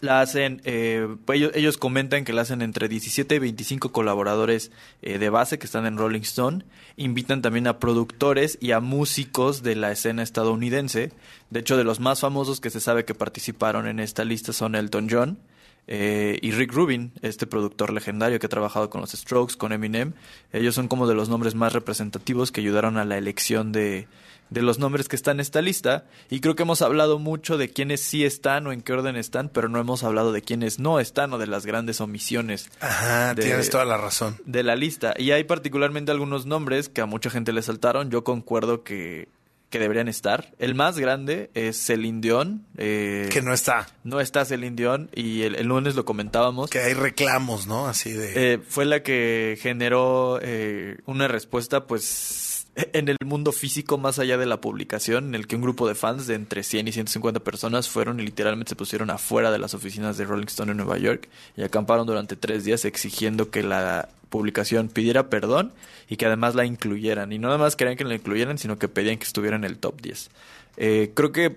la 0.00 0.22
hacen, 0.22 0.62
eh, 0.64 1.06
ellos, 1.34 1.52
ellos, 1.54 1.76
comentan 1.76 2.24
que 2.24 2.32
la 2.32 2.40
hacen 2.40 2.62
entre 2.62 2.88
17 2.88 3.34
y 3.34 3.38
25 3.38 3.92
colaboradores 3.92 4.72
eh, 5.02 5.18
de 5.18 5.28
base 5.28 5.58
que 5.58 5.66
están 5.66 5.84
en 5.84 5.98
Rolling 5.98 6.22
Stone. 6.22 6.64
Invitan 6.96 7.42
también 7.42 7.66
a 7.66 7.78
productores 7.78 8.56
y 8.62 8.72
a 8.72 8.80
músicos 8.80 9.62
de 9.62 9.76
la 9.76 9.92
escena 9.92 10.22
estadounidense. 10.22 11.12
De 11.50 11.60
hecho, 11.60 11.76
de 11.76 11.84
los 11.84 12.00
más 12.00 12.20
famosos 12.20 12.62
que 12.62 12.70
se 12.70 12.80
sabe 12.80 13.04
que 13.04 13.14
participaron 13.14 13.86
en 13.86 14.00
esta 14.00 14.24
lista 14.24 14.54
son 14.54 14.76
Elton 14.76 15.08
John, 15.10 15.38
eh, 15.86 16.38
y 16.40 16.52
Rick 16.52 16.72
Rubin, 16.72 17.12
este 17.22 17.46
productor 17.46 17.92
legendario 17.92 18.38
que 18.38 18.46
ha 18.46 18.50
trabajado 18.50 18.90
con 18.90 19.00
los 19.00 19.12
Strokes, 19.12 19.56
con 19.56 19.72
Eminem. 19.72 20.12
Ellos 20.52 20.74
son 20.74 20.88
como 20.88 21.06
de 21.06 21.14
los 21.14 21.28
nombres 21.28 21.54
más 21.54 21.72
representativos 21.72 22.52
que 22.52 22.60
ayudaron 22.60 22.96
a 22.96 23.04
la 23.04 23.18
elección 23.18 23.72
de, 23.72 24.08
de 24.50 24.62
los 24.62 24.78
nombres 24.78 25.08
que 25.08 25.16
están 25.16 25.36
en 25.36 25.40
esta 25.40 25.60
lista. 25.60 26.04
Y 26.30 26.40
creo 26.40 26.54
que 26.54 26.62
hemos 26.62 26.80
hablado 26.80 27.18
mucho 27.18 27.58
de 27.58 27.68
quiénes 27.68 28.00
sí 28.00 28.24
están 28.24 28.66
o 28.66 28.72
en 28.72 28.80
qué 28.80 28.92
orden 28.92 29.16
están, 29.16 29.48
pero 29.50 29.68
no 29.68 29.78
hemos 29.78 30.04
hablado 30.04 30.32
de 30.32 30.42
quiénes 30.42 30.78
no 30.78 31.00
están 31.00 31.32
o 31.32 31.38
de 31.38 31.46
las 31.46 31.66
grandes 31.66 32.00
omisiones. 32.00 32.70
Ajá, 32.80 33.34
tienes 33.34 33.68
toda 33.68 33.84
la 33.84 33.98
razón. 33.98 34.38
De 34.46 34.62
la 34.62 34.76
lista. 34.76 35.14
Y 35.18 35.32
hay 35.32 35.44
particularmente 35.44 36.12
algunos 36.12 36.46
nombres 36.46 36.88
que 36.88 37.02
a 37.02 37.06
mucha 37.06 37.28
gente 37.30 37.52
le 37.52 37.62
saltaron. 37.62 38.10
Yo 38.10 38.24
concuerdo 38.24 38.84
que 38.84 39.28
que 39.74 39.80
deberían 39.80 40.06
estar. 40.06 40.54
El 40.60 40.76
más 40.76 40.96
grande 41.00 41.50
es 41.54 41.76
Celine 41.84 42.20
Dion. 42.20 42.64
eh, 42.78 43.28
Que 43.32 43.42
no 43.42 43.52
está. 43.52 43.88
no 44.04 44.20
está 44.20 44.44
Celine 44.44 44.76
Dion 44.76 45.10
y 45.12 45.42
el, 45.42 45.56
el 45.56 45.66
lunes 45.66 45.96
lo 45.96 46.04
comentábamos. 46.04 46.70
Que 46.70 46.78
hay 46.78 46.94
reclamos, 46.94 47.66
¿no? 47.66 47.88
Así 47.88 48.12
de... 48.12 48.52
Eh, 48.54 48.58
fue 48.68 48.84
la 48.84 49.02
que 49.02 49.58
generó 49.60 50.38
eh, 50.40 50.98
una 51.06 51.26
respuesta, 51.26 51.88
pues, 51.88 52.53
en 52.76 53.08
el 53.08 53.16
mundo 53.24 53.52
físico 53.52 53.98
más 53.98 54.18
allá 54.18 54.36
de 54.36 54.46
la 54.46 54.60
publicación, 54.60 55.28
en 55.28 55.34
el 55.34 55.46
que 55.46 55.56
un 55.56 55.62
grupo 55.62 55.86
de 55.86 55.94
fans 55.94 56.26
de 56.26 56.34
entre 56.34 56.62
100 56.62 56.88
y 56.88 56.92
150 56.92 57.40
personas 57.40 57.88
fueron 57.88 58.18
y 58.18 58.24
literalmente 58.24 58.70
se 58.70 58.76
pusieron 58.76 59.10
afuera 59.10 59.50
de 59.50 59.58
las 59.58 59.74
oficinas 59.74 60.16
de 60.16 60.24
Rolling 60.24 60.46
Stone 60.46 60.72
en 60.72 60.78
Nueva 60.78 60.98
York 60.98 61.28
y 61.56 61.62
acamparon 61.62 62.06
durante 62.06 62.36
tres 62.36 62.64
días 62.64 62.84
exigiendo 62.84 63.50
que 63.50 63.62
la 63.62 64.08
publicación 64.28 64.88
pidiera 64.88 65.30
perdón 65.30 65.72
y 66.08 66.16
que 66.16 66.26
además 66.26 66.56
la 66.56 66.64
incluyeran. 66.64 67.32
Y 67.32 67.38
no 67.38 67.48
nada 67.48 67.58
más 67.58 67.76
querían 67.76 67.96
que 67.96 68.04
la 68.04 68.14
incluyeran, 68.14 68.58
sino 68.58 68.78
que 68.78 68.88
pedían 68.88 69.18
que 69.18 69.24
estuviera 69.24 69.56
en 69.56 69.64
el 69.64 69.78
top 69.78 70.00
10. 70.00 70.30
Eh, 70.76 71.12
creo 71.14 71.30
que 71.30 71.56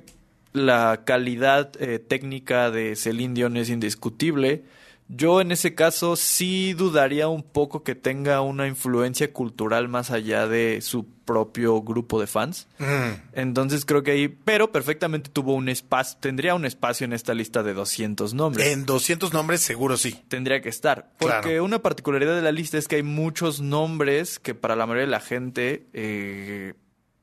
la 0.53 1.01
calidad 1.03 1.71
eh, 1.79 1.99
técnica 1.99 2.69
de 2.69 2.95
Celine 2.95 3.33
Dion 3.33 3.57
es 3.57 3.69
indiscutible. 3.69 4.63
Yo 5.09 5.39
en 5.39 5.53
ese 5.53 5.73
caso 5.73 6.17
sí 6.17 6.73
dudaría 6.73 7.29
un 7.29 7.41
poco 7.41 7.81
que 7.83 7.95
tenga 7.95 8.41
una 8.41 8.67
influencia 8.67 9.31
cultural 9.31 9.87
más 9.87 10.11
allá 10.11 10.47
de 10.47 10.81
su 10.81 11.05
propio 11.23 11.81
grupo 11.81 12.19
de 12.19 12.27
fans. 12.27 12.67
Mm. 12.77 13.29
Entonces 13.33 13.85
creo 13.85 14.03
que 14.03 14.11
ahí, 14.11 14.27
pero 14.27 14.71
perfectamente 14.71 15.29
tuvo 15.29 15.53
un 15.53 15.69
espacio, 15.69 16.17
tendría 16.19 16.55
un 16.55 16.65
espacio 16.65 17.05
en 17.05 17.13
esta 17.13 17.33
lista 17.33 17.63
de 17.63 17.73
200 17.73 18.33
nombres. 18.33 18.67
En 18.67 18.85
200 18.85 19.31
nombres 19.31 19.61
seguro 19.61 19.95
sí. 19.95 20.21
Tendría 20.27 20.61
que 20.61 20.69
estar. 20.69 21.11
Porque 21.17 21.41
Claro. 21.41 21.63
una 21.63 21.79
particularidad 21.81 22.35
de 22.35 22.41
la 22.41 22.51
lista 22.51 22.77
es 22.77 22.87
que 22.89 22.97
hay 22.97 23.03
muchos 23.03 23.61
nombres 23.61 24.39
que 24.39 24.55
para 24.55 24.75
la 24.75 24.85
mayoría 24.85 25.05
de 25.05 25.11
la 25.11 25.19
gente, 25.21 25.87
eh, 25.93 26.73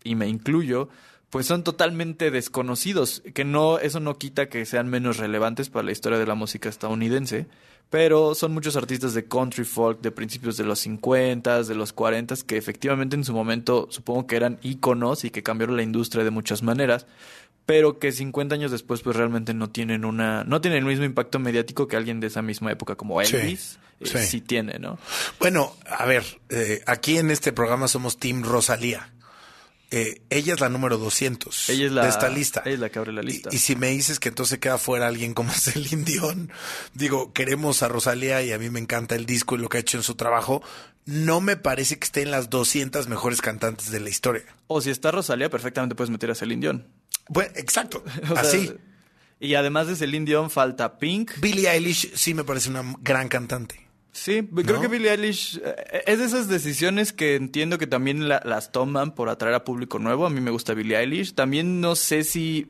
y 0.02 0.14
me 0.14 0.28
incluyo, 0.28 0.88
pues 1.30 1.46
son 1.46 1.64
totalmente 1.64 2.30
desconocidos. 2.30 3.22
Que 3.34 3.44
no, 3.44 3.78
eso 3.78 4.00
no 4.00 4.16
quita 4.16 4.48
que 4.48 4.64
sean 4.66 4.88
menos 4.88 5.16
relevantes 5.16 5.68
para 5.68 5.84
la 5.84 5.92
historia 5.92 6.18
de 6.18 6.26
la 6.26 6.34
música 6.34 6.68
estadounidense. 6.68 7.46
Pero 7.90 8.34
son 8.34 8.52
muchos 8.52 8.74
artistas 8.76 9.14
de 9.14 9.26
country 9.26 9.64
folk 9.64 10.00
de 10.00 10.10
principios 10.10 10.56
de 10.56 10.64
los 10.64 10.80
50, 10.80 11.62
de 11.62 11.74
los 11.74 11.92
40, 11.92 12.34
que 12.46 12.56
efectivamente 12.56 13.14
en 13.14 13.24
su 13.24 13.32
momento 13.32 13.86
supongo 13.90 14.26
que 14.26 14.36
eran 14.36 14.58
íconos 14.62 15.24
y 15.24 15.30
que 15.30 15.42
cambiaron 15.42 15.76
la 15.76 15.82
industria 15.82 16.24
de 16.24 16.30
muchas 16.30 16.62
maneras 16.62 17.06
pero 17.66 17.98
que 17.98 18.12
50 18.12 18.54
años 18.54 18.70
después 18.70 19.00
pues 19.00 19.16
realmente 19.16 19.54
no 19.54 19.70
tienen 19.70 20.04
una 20.04 20.44
no 20.44 20.60
tienen 20.60 20.80
el 20.80 20.84
mismo 20.84 21.04
impacto 21.04 21.38
mediático 21.38 21.88
que 21.88 21.96
alguien 21.96 22.20
de 22.20 22.26
esa 22.26 22.42
misma 22.42 22.70
época 22.70 22.94
como 22.94 23.22
Sí, 23.22 23.36
Elvis 23.36 23.78
eh, 24.00 24.06
sí. 24.06 24.18
sí, 24.18 24.40
tiene, 24.40 24.78
¿no? 24.78 24.98
Bueno, 25.38 25.74
a 25.86 26.04
ver, 26.04 26.24
eh, 26.48 26.82
aquí 26.86 27.16
en 27.18 27.30
este 27.30 27.52
programa 27.52 27.88
somos 27.88 28.18
Team 28.18 28.42
Rosalía. 28.42 29.13
Eh, 29.90 30.22
ella 30.30 30.54
es 30.54 30.60
la 30.60 30.68
número 30.68 30.98
200 30.98 31.68
Ella 31.70 31.86
es 31.86 31.92
la 31.92 32.02
de 32.02 32.08
esta 32.08 32.28
lista. 32.28 32.62
ella 32.64 32.74
es 32.74 32.80
la 32.80 32.88
que 32.90 32.98
abre 32.98 33.12
la 33.12 33.22
Y- 33.22 33.26
lista. 33.26 33.50
Y, 33.52 33.58
si 33.58 33.76
me 33.76 33.88
dices 33.90 34.18
que 34.18 34.28
entonces 34.30 34.58
queda 34.58 34.78
fuera 34.78 35.06
alguien 35.06 35.34
como 35.34 35.52
Celine 35.54 36.02
Dion, 36.04 36.50
digo, 36.94 37.32
queremos 37.32 37.82
a 37.82 37.88
Rosalía 37.88 38.42
y 38.42 38.52
a 38.52 38.58
mí 38.58 38.70
me 38.70 38.80
encanta 38.80 39.14
el 39.14 39.26
disco 39.26 39.54
y 39.54 39.58
lo 39.58 39.68
que 39.68 39.76
ha 39.76 39.80
hecho 39.80 39.96
en 39.96 40.02
su 40.02 40.14
trabajo, 40.16 40.62
no 41.06 41.40
me 41.40 41.56
parece 41.56 41.98
que 41.98 42.04
esté 42.06 42.22
en 42.22 42.30
las 42.30 42.50
200 42.50 43.08
mejores 43.08 43.40
cantantes 43.42 43.90
de 43.90 44.00
la 44.00 44.08
historia. 44.10 44.42
O 44.66 44.80
si 44.80 44.90
está 44.90 45.10
Rosalía, 45.10 45.50
perfectamente 45.50 45.94
puedes 45.94 46.10
meter 46.10 46.30
a 46.30 46.34
Celine 46.34 46.60
Dion. 46.62 46.88
Bueno, 47.28 47.52
exacto, 47.54 48.02
O 48.30 48.34
sea, 48.34 48.40
así. 48.40 48.72
y 49.38 49.54
además 49.54 49.86
de 49.86 49.96
Celine 49.96 50.24
Dion 50.26 50.50
falta 50.50 50.98
Pink. 50.98 51.32
Billie 51.40 51.68
Eilish 51.70 52.10
sí 52.14 52.34
me 52.34 52.42
parece 52.42 52.70
una 52.70 52.82
gran 53.00 53.28
cantante. 53.28 53.83
Sí, 54.14 54.48
creo 54.64 54.80
que 54.80 54.86
Billie 54.88 55.10
Eilish 55.10 55.60
eh, 55.64 56.04
es 56.06 56.18
de 56.20 56.24
esas 56.24 56.48
decisiones 56.48 57.12
que 57.12 57.34
entiendo 57.34 57.78
que 57.78 57.88
también 57.88 58.28
la- 58.28 58.40
las 58.44 58.70
toman 58.70 59.12
por 59.12 59.28
atraer 59.28 59.54
a 59.56 59.64
público 59.64 59.98
nuevo. 59.98 60.24
A 60.24 60.30
mí 60.30 60.40
me 60.40 60.52
gusta 60.52 60.72
Billie 60.72 60.96
Eilish. 60.96 61.34
También 61.34 61.80
no 61.80 61.96
sé 61.96 62.22
si... 62.24 62.68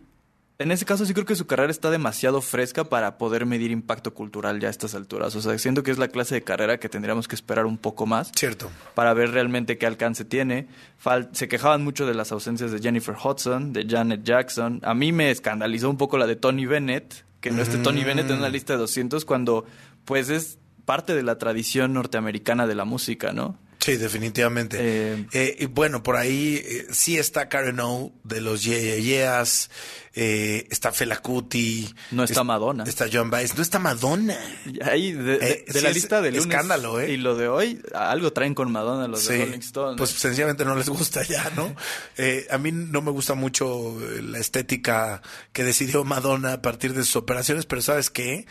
En 0.57 0.71
ese 0.71 0.85
caso 0.87 1.05
sí 1.05 1.13
creo 1.13 1.27
que 1.27 1.35
su 1.35 1.47
carrera 1.47 1.71
está 1.73 1.91
demasiado 1.91 2.41
fresca 2.41 2.85
para 2.85 3.19
poder 3.19 3.45
medir 3.45 3.73
impacto 3.73 4.15
cultural 4.15 4.59
ya 4.61 4.69
a 4.69 4.71
estas 4.71 4.95
alturas. 4.95 5.35
O 5.35 5.43
sea, 5.43 5.59
siento 5.59 5.83
que 5.83 5.91
es 5.91 5.99
la 5.99 6.09
clase 6.09 6.37
de 6.37 6.43
carrera 6.43 6.79
que 6.79 6.89
tendríamos 6.89 7.27
que 7.29 7.35
esperar 7.35 7.67
un 7.67 7.77
poco 7.77 8.07
más. 8.07 8.31
Cierto. 8.37 8.71
Para 8.95 9.13
ver 9.15 9.33
realmente 9.33 9.77
qué 9.79 9.85
alcance 9.87 10.25
tiene. 10.25 10.69
Fal- 11.05 11.29
se 11.33 11.49
quejaban 11.49 11.83
mucho 11.85 12.07
de 12.07 12.15
las 12.15 12.31
ausencias 12.33 12.71
de 12.71 12.79
Jennifer 12.79 13.17
Hudson, 13.23 13.73
de 13.73 13.85
Janet 13.87 14.23
Jackson. 14.23 14.81
A 14.85 14.95
mí 14.95 15.11
me 15.13 15.31
escandalizó 15.33 15.91
un 15.91 15.99
poco 15.99 16.17
la 16.19 16.27
de 16.29 16.37
Tony 16.37 16.67
Bennett, 16.67 17.25
que 17.41 17.51
no 17.51 17.61
esté 17.61 17.77
Tony 17.79 18.05
Bennett 18.05 18.31
en 18.31 18.39
una 18.39 18.49
lista 18.49 18.75
de 18.75 18.79
200 18.79 19.25
cuando 19.25 19.67
pues 20.05 20.31
es 20.31 20.59
parte 20.85 21.15
de 21.15 21.23
la 21.23 21.39
tradición 21.39 21.93
norteamericana 21.95 22.67
de 22.67 22.75
la 22.75 22.85
música, 22.85 23.33
¿no? 23.33 23.59
Sí, 23.81 23.97
definitivamente. 23.99 24.79
Eh, 24.81 25.27
Eh, 25.35 25.57
y 25.61 25.67
bueno, 25.67 26.03
por 26.03 26.17
ahí 26.17 26.55
eh, 26.65 26.87
sí 26.91 27.19
está 27.19 27.51
Karen 27.51 27.81
O 27.81 28.13
de 28.25 28.41
los 28.41 28.65
Yeah 28.65 28.79
Yeah 28.81 28.97
Yeahs, 28.97 29.69
eh, 30.15 30.67
está 30.71 30.91
Fela 30.91 31.19
Kuti. 31.21 31.93
No 32.11 32.25
está 32.25 32.41
es- 32.41 32.47
Madonna. 32.47 32.85
Está 32.85 33.07
John 33.13 33.29
Baez. 33.29 33.55
No 33.57 33.63
está 33.63 33.79
Madonna. 33.79 34.39
Y 34.65 34.83
Ahí, 34.83 35.13
de, 35.13 35.37
de- 35.69 35.83
la 35.83 35.91
lista 35.91 36.23
de 36.23 36.31
lunes 36.31 36.47
escándalo, 36.47 36.99
¿eh? 36.99 37.13
y 37.13 37.19
lo 37.19 37.35
de 37.37 37.49
hoy, 37.49 37.83
algo 37.95 38.33
traen 38.33 38.55
con 38.55 38.73
Madonna 38.73 39.07
los 39.07 39.27
de 39.29 39.45
Rolling 39.45 39.59
Stone. 39.59 39.99
pues 39.99 40.09
sencillamente 40.11 40.65
no 40.65 40.77
les 40.77 40.89
gusta 40.89 41.23
ya, 41.23 41.51
¿no? 41.55 41.75
Eh, 42.17 42.47
a 42.51 42.57
mí 42.57 42.73
no 42.73 43.03
me 43.03 43.11
gusta 43.11 43.35
mucho 43.35 43.99
la 44.23 44.39
estética 44.39 45.21
que 45.53 45.63
decidió 45.63 46.05
Madonna 46.05 46.55
a 46.55 46.63
partir 46.63 46.95
de 46.95 47.05
sus 47.05 47.17
operaciones, 47.17 47.67
pero 47.67 47.83
¿sabes 47.83 48.09
qué? 48.09 48.47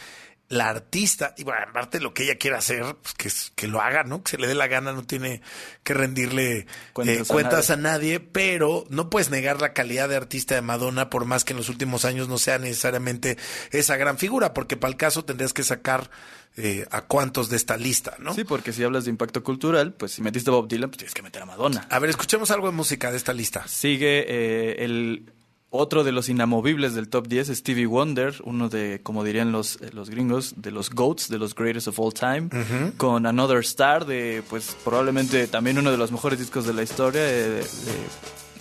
La 0.49 0.69
artista, 0.69 1.33
y 1.37 1.43
bueno, 1.43 1.61
aparte 1.69 1.97
de 1.97 2.03
lo 2.03 2.13
que 2.13 2.23
ella 2.23 2.35
quiera 2.37 2.59
hacer, 2.59 2.83
pues 3.01 3.13
que, 3.15 3.27
es- 3.29 3.51
que 3.55 3.67
lo 3.67 3.81
haga, 3.81 4.03
¿no? 4.03 4.21
Que 4.23 4.31
se 4.31 4.37
le 4.37 4.45
dé 4.47 4.53
la 4.53 4.67
gana, 4.67 4.91
no 4.93 5.03
tiene 5.03 5.41
que 5.83 5.93
rendirle 5.95 6.67
Cuentas 6.91 7.17
eh, 7.17 7.21
a 7.21 7.25
cuentas 7.25 7.69
nadie. 7.69 7.73
a 7.73 7.91
nadie, 7.91 8.19
pero 8.19 8.85
no 8.89 9.09
puedes 9.09 9.31
negar 9.31 9.61
la 9.61 9.73
calidad 9.73 10.09
de 10.09 10.15
artista 10.17 10.53
de 10.53 10.61
Madonna, 10.61 11.09
por 11.09 11.25
más 11.25 11.43
que 11.43 11.53
en 11.53 11.57
los 11.57 11.69
últimos 11.69 12.05
años 12.05 12.27
no 12.27 12.37
sea 12.37 12.59
necesariamente 12.59 13.37
esa 13.71 13.95
gran 13.97 14.17
figura, 14.19 14.53
porque 14.53 14.77
para 14.77 14.91
el 14.91 14.97
caso 14.97 15.25
tendrías 15.25 15.53
que 15.53 15.63
sacar 15.63 16.11
eh, 16.57 16.85
a 16.91 17.01
cuántos 17.01 17.49
de 17.49 17.55
esta 17.57 17.77
lista, 17.77 18.15
¿no? 18.19 18.35
Sí, 18.35 18.43
porque 18.43 18.73
si 18.73 18.83
hablas 18.83 19.05
de 19.05 19.09
impacto 19.09 19.43
cultural, 19.43 19.93
pues 19.93 20.11
si 20.11 20.21
metiste 20.21 20.51
a 20.51 20.53
Bob 20.53 20.67
Dylan, 20.67 20.89
pues 20.91 20.99
tienes 20.99 21.13
que 21.15 21.23
meter 21.23 21.41
a 21.41 21.45
Madonna. 21.45 21.87
A 21.89 21.97
ver, 21.97 22.11
escuchemos 22.11 22.51
algo 22.51 22.67
de 22.67 22.73
música 22.73 23.09
de 23.09 23.17
esta 23.17 23.33
lista. 23.33 23.67
Sigue 23.67 24.25
eh, 24.27 24.83
el 24.85 25.31
otro 25.75 26.03
de 26.03 26.11
los 26.11 26.29
inamovibles 26.29 26.93
del 26.93 27.09
top 27.09 27.27
10, 27.27 27.47
Stevie 27.49 27.87
Wonder, 27.87 28.35
uno 28.43 28.69
de, 28.69 28.99
como 29.01 29.23
dirían 29.23 29.51
los, 29.51 29.77
eh, 29.81 29.89
los 29.91 30.09
gringos, 30.11 30.53
de 30.57 30.69
los 30.71 30.91
GOATs, 30.91 31.29
de 31.29 31.39
los 31.39 31.55
greatest 31.55 31.87
of 31.87 31.99
all 31.99 32.13
time, 32.13 32.49
con 32.97 33.25
Another 33.25 33.57
Star, 33.59 34.05
de 34.05 34.43
pues 34.49 34.75
probablemente 34.83 35.47
también 35.47 35.79
uno 35.79 35.89
de 35.91 35.97
los 35.97 36.11
mejores 36.11 36.37
discos 36.37 36.65
de 36.67 36.73
la 36.73 36.83
historia, 36.83 37.21
eh, 37.27 37.63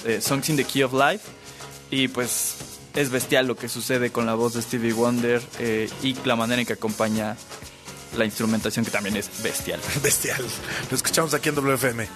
de- 0.05 0.13
de 0.15 0.21
Songs 0.23 0.49
in 0.49 0.57
the 0.57 0.65
Key 0.65 0.83
of 0.83 0.93
Life. 0.95 1.29
Y 1.91 2.09
pues 2.09 2.57
es 2.95 3.11
bestial 3.11 3.47
lo 3.47 3.57
que 3.57 3.69
sucede 3.69 4.11
con 4.11 4.25
la 4.25 4.35
voz 4.35 4.55
de 4.55 4.63
Stevie 4.63 4.95
Wonder 4.95 5.43
eh, 5.59 5.91
y 6.03 6.15
la 6.25 6.35
manera 6.37 6.61
en 6.63 6.67
que 6.67 6.73
acompaña 6.73 7.37
la 8.17 8.25
instrumentación, 8.25 8.85
que 8.87 8.91
también 8.91 9.17
es 9.17 9.29
bestial. 9.43 9.81
Bestial. 10.03 10.43
Lo 10.91 10.97
escuchamos 10.97 11.35
aquí 11.35 11.51
en 11.51 11.55
WFM. 11.57 12.09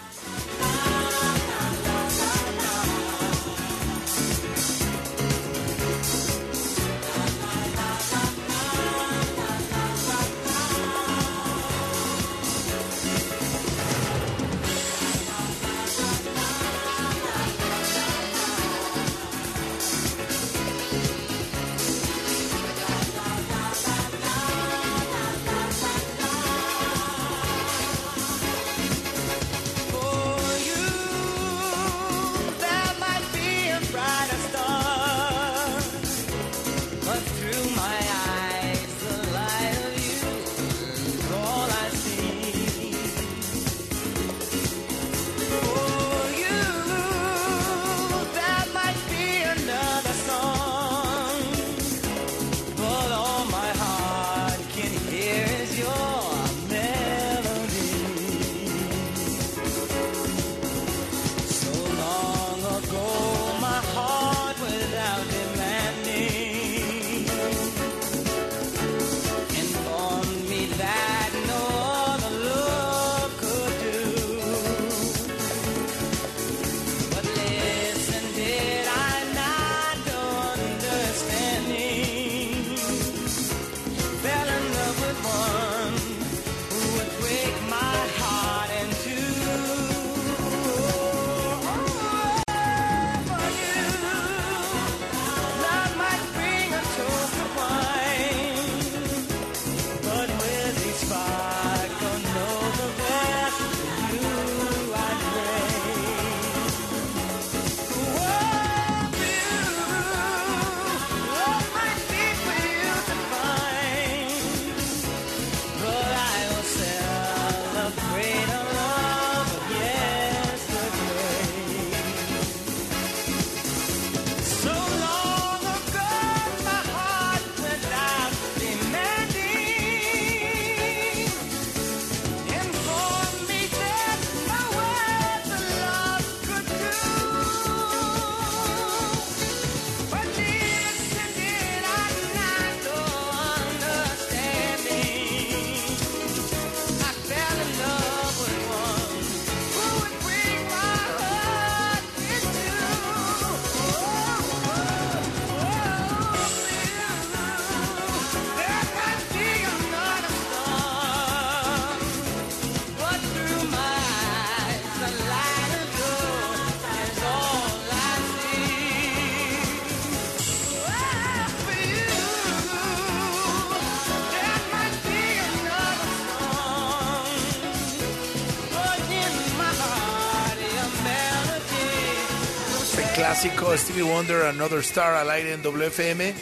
Clásico 183.38 183.76
Stevie 183.76 184.02
Wonder, 184.02 184.46
Another 184.46 184.78
Star 184.78 185.12
al 185.12 185.28
aire 185.28 185.52
en 185.52 185.62
WFM 185.62 186.34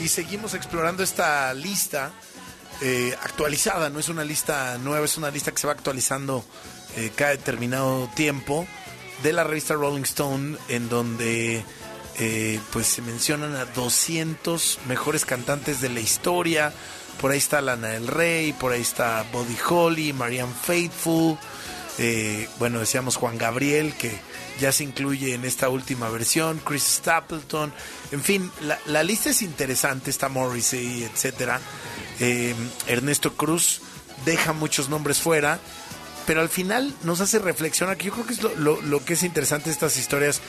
y 0.00 0.08
seguimos 0.08 0.52
explorando 0.52 1.02
esta 1.02 1.54
lista 1.54 2.12
eh, 2.82 3.16
actualizada, 3.22 3.88
no 3.88 3.98
es 3.98 4.10
una 4.10 4.22
lista 4.22 4.76
nueva, 4.76 5.06
es 5.06 5.16
una 5.16 5.30
lista 5.30 5.50
que 5.50 5.56
se 5.56 5.66
va 5.66 5.72
actualizando 5.72 6.44
eh, 6.98 7.10
cada 7.16 7.30
determinado 7.30 8.06
tiempo 8.14 8.66
de 9.22 9.32
la 9.32 9.44
revista 9.44 9.72
Rolling 9.72 10.02
Stone 10.02 10.58
en 10.68 10.90
donde 10.90 11.64
eh, 12.18 12.60
pues 12.70 12.86
se 12.86 13.00
mencionan 13.00 13.56
a 13.56 13.64
200 13.64 14.80
mejores 14.88 15.24
cantantes 15.24 15.80
de 15.80 15.88
la 15.88 16.00
historia. 16.00 16.70
Por 17.18 17.30
ahí 17.30 17.38
está 17.38 17.62
Lana 17.62 17.88
del 17.88 18.08
Rey, 18.08 18.52
por 18.52 18.72
ahí 18.72 18.82
está 18.82 19.24
Buddy 19.32 19.56
Holly, 19.70 20.12
Marianne 20.12 20.52
Faithful, 20.62 21.38
bueno, 22.58 22.80
decíamos 22.80 23.16
Juan 23.16 23.38
Gabriel, 23.38 23.94
que 23.94 24.12
ya 24.60 24.72
se 24.72 24.84
incluye 24.84 25.34
en 25.34 25.44
esta 25.44 25.68
última 25.68 26.08
versión, 26.08 26.60
Chris 26.64 26.84
Stapleton, 26.84 27.72
en 28.12 28.22
fin, 28.22 28.50
la, 28.86 29.02
lista 29.02 29.30
es 29.30 29.42
interesante, 29.42 30.10
está 30.10 30.28
Morrissey, 30.28 31.04
etcétera. 31.04 31.60
Eh, 32.20 32.54
Ernesto 32.86 33.34
Cruz 33.34 33.80
deja 34.24 34.52
muchos 34.52 34.88
nombres 34.88 35.18
fuera, 35.18 35.58
pero 36.26 36.40
al 36.40 36.48
final 36.48 36.94
nos 37.02 37.20
hace 37.20 37.38
reflexionar, 37.38 37.96
que 37.96 38.06
yo 38.06 38.12
creo 38.12 38.26
que 38.26 38.34
es 38.34 38.42
lo, 38.42 38.80
lo, 38.80 39.04
que 39.04 39.14
es 39.14 39.22
interesante 39.22 39.70
estas 39.70 39.96
historias, 39.96 40.40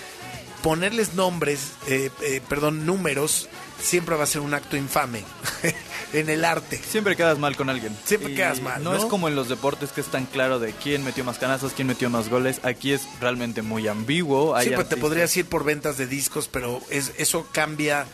ponerles 0.62 1.14
nombres, 1.14 1.72
eh, 1.88 2.10
eh, 2.22 2.42
perdón, 2.48 2.86
números, 2.86 3.50
siempre 3.80 4.16
va 4.16 4.24
a 4.24 4.28
ser 4.28 4.42
un 4.42 4.54
acto 4.54 4.78
infame. 4.78 5.24
en 6.14 6.30
el 6.30 6.46
arte. 6.46 6.78
Siempre 6.78 7.16
quedas 7.16 7.40
mal 7.40 7.56
con 7.56 7.70
alguien. 7.70 7.98
Siempre 8.06 8.36
quedas 8.36 8.62
mal. 8.62 8.84
¿no? 8.84 8.96
es 8.96 9.06
como 9.06 9.28
en 9.28 9.36
los 9.36 9.50
deportes 9.50 9.92
que 9.92 10.02
es 10.02 10.08
tan 10.08 10.26
claro 10.26 10.60
de 10.60 10.72
quién 10.72 11.04
metió 11.04 11.24
más 11.24 11.40
canastas, 11.40 11.74
quién 11.74 11.88
metió 11.88 12.10
más 12.10 12.30
goles. 12.30 12.62
Aquí 12.64 12.94
es 12.94 13.08
realmente 13.20 13.62
muy 13.62 13.88
ambiguo. 13.88 14.56
Hay 14.56 14.70
sí, 14.70 14.76
pues 14.76 14.88
te 14.88 14.98
podrías 14.98 15.36
ir 15.36 15.48
por 15.48 15.64
ventas 15.64 15.98
de 15.98 16.08
discos, 16.08 16.48
pero 16.48 16.82
es, 16.90 17.14
eso 17.18 17.48
cambia 17.52 18.06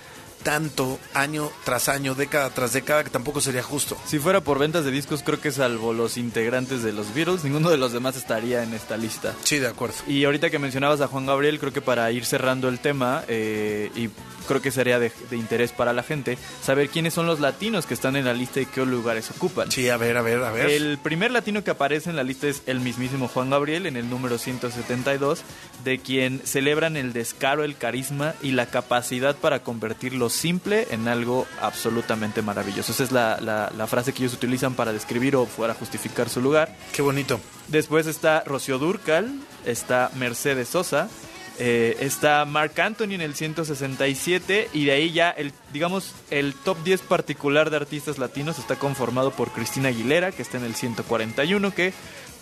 tanto 0.43 0.99
año 1.13 1.51
tras 1.65 1.89
año, 1.89 2.15
década 2.15 2.49
tras 2.49 2.73
década, 2.73 3.03
que 3.03 3.09
tampoco 3.09 3.41
sería 3.41 3.63
justo. 3.63 3.97
Si 4.05 4.19
fuera 4.19 4.41
por 4.41 4.59
ventas 4.59 4.85
de 4.85 4.91
discos, 4.91 5.23
creo 5.23 5.39
que 5.39 5.51
salvo 5.51 5.93
los 5.93 6.17
integrantes 6.17 6.83
de 6.83 6.93
los 6.93 7.13
Beatles, 7.13 7.43
ninguno 7.43 7.69
de 7.69 7.77
los 7.77 7.91
demás 7.91 8.15
estaría 8.17 8.63
en 8.63 8.73
esta 8.73 8.97
lista. 8.97 9.35
Sí, 9.43 9.59
de 9.59 9.67
acuerdo. 9.67 9.95
Y 10.07 10.23
ahorita 10.25 10.49
que 10.49 10.59
mencionabas 10.59 11.01
a 11.01 11.07
Juan 11.07 11.25
Gabriel, 11.25 11.59
creo 11.59 11.73
que 11.73 11.81
para 11.81 12.11
ir 12.11 12.25
cerrando 12.25 12.69
el 12.69 12.79
tema, 12.79 13.23
eh, 13.27 13.91
y 13.95 14.09
creo 14.49 14.61
que 14.63 14.71
sería 14.71 14.97
de, 14.97 15.11
interés 15.31 15.71
para 15.71 15.93
la 15.93 16.01
gente, 16.01 16.37
saber 16.63 16.89
quiénes 16.89 17.13
son 17.13 17.27
los 17.27 17.39
latinos 17.39 17.85
que 17.85 17.93
están 17.93 18.15
en 18.15 18.25
la 18.25 18.33
lista 18.33 18.59
y 18.59 18.65
qué 18.65 18.83
lugares 18.83 19.29
ocupan. 19.29 19.71
Sí, 19.71 19.89
a 19.89 19.97
ver, 19.97 20.17
a 20.17 20.23
ver, 20.23 20.43
a 20.43 20.51
ver. 20.51 20.71
El 20.71 20.97
primer 20.97 21.29
latino 21.29 21.63
que 21.63 21.69
aparece 21.69 22.09
en 22.09 22.15
la 22.15 22.23
lista 22.23 22.47
es 22.47 22.63
el 22.65 22.79
mismísimo 22.79 23.27
Juan 23.27 23.51
Gabriel, 23.51 23.85
en 23.85 23.95
el 23.95 24.09
número 24.09 24.39
172, 24.39 25.43
de 25.83 25.99
quien 25.99 26.41
celebran 26.43 26.97
el 26.97 27.13
descaro, 27.13 27.63
el 27.63 27.77
carisma 27.77 28.33
y 28.41 28.51
la 28.51 28.65
capacidad 28.65 29.35
para 29.35 29.61
convertir 29.61 30.13
lo 30.29 30.35
simple 30.35 30.87
en 30.91 31.07
algo 31.07 31.47
absolutamente 31.59 32.43
maravilloso. 32.43 32.91
Esa 32.91 33.03
es 33.03 33.11
la, 33.11 33.71
la 33.75 33.87
frase 33.87 34.13
que 34.13 34.19
ellos 34.19 34.35
utilizan 34.35 34.75
para 34.75 34.93
describir 34.93 35.35
o 35.35 35.45
para 35.45 35.73
justificar 35.73 36.29
su 36.29 36.39
lugar. 36.39 36.75
Qué 36.93 37.01
bonito. 37.01 37.39
Después 37.67 38.05
está 38.05 38.43
Rocío 38.45 38.77
Durcal, 38.77 39.27
está 39.65 40.11
Mercedes 40.15 40.69
Sosa, 40.69 41.09
eh, 41.57 41.97
está 41.99 42.45
Mark 42.45 42.79
Anthony 42.79 43.15
en 43.15 43.21
el 43.21 43.33
167 43.33 44.69
y 44.71 44.85
de 44.85 44.91
ahí 44.91 45.11
ya 45.11 45.29
el 45.31 45.51
digamos 45.73 46.13
el 46.29 46.53
top 46.53 46.77
10 46.83 47.01
particular 47.01 47.69
de 47.69 47.75
artistas 47.75 48.17
latinos 48.17 48.59
está 48.59 48.77
conformado 48.77 49.31
por 49.31 49.51
Cristina 49.51 49.89
Aguilera 49.89 50.31
que 50.31 50.41
está 50.41 50.57
en 50.57 50.63
el 50.63 50.73
141 50.73 51.73
que 51.73 51.91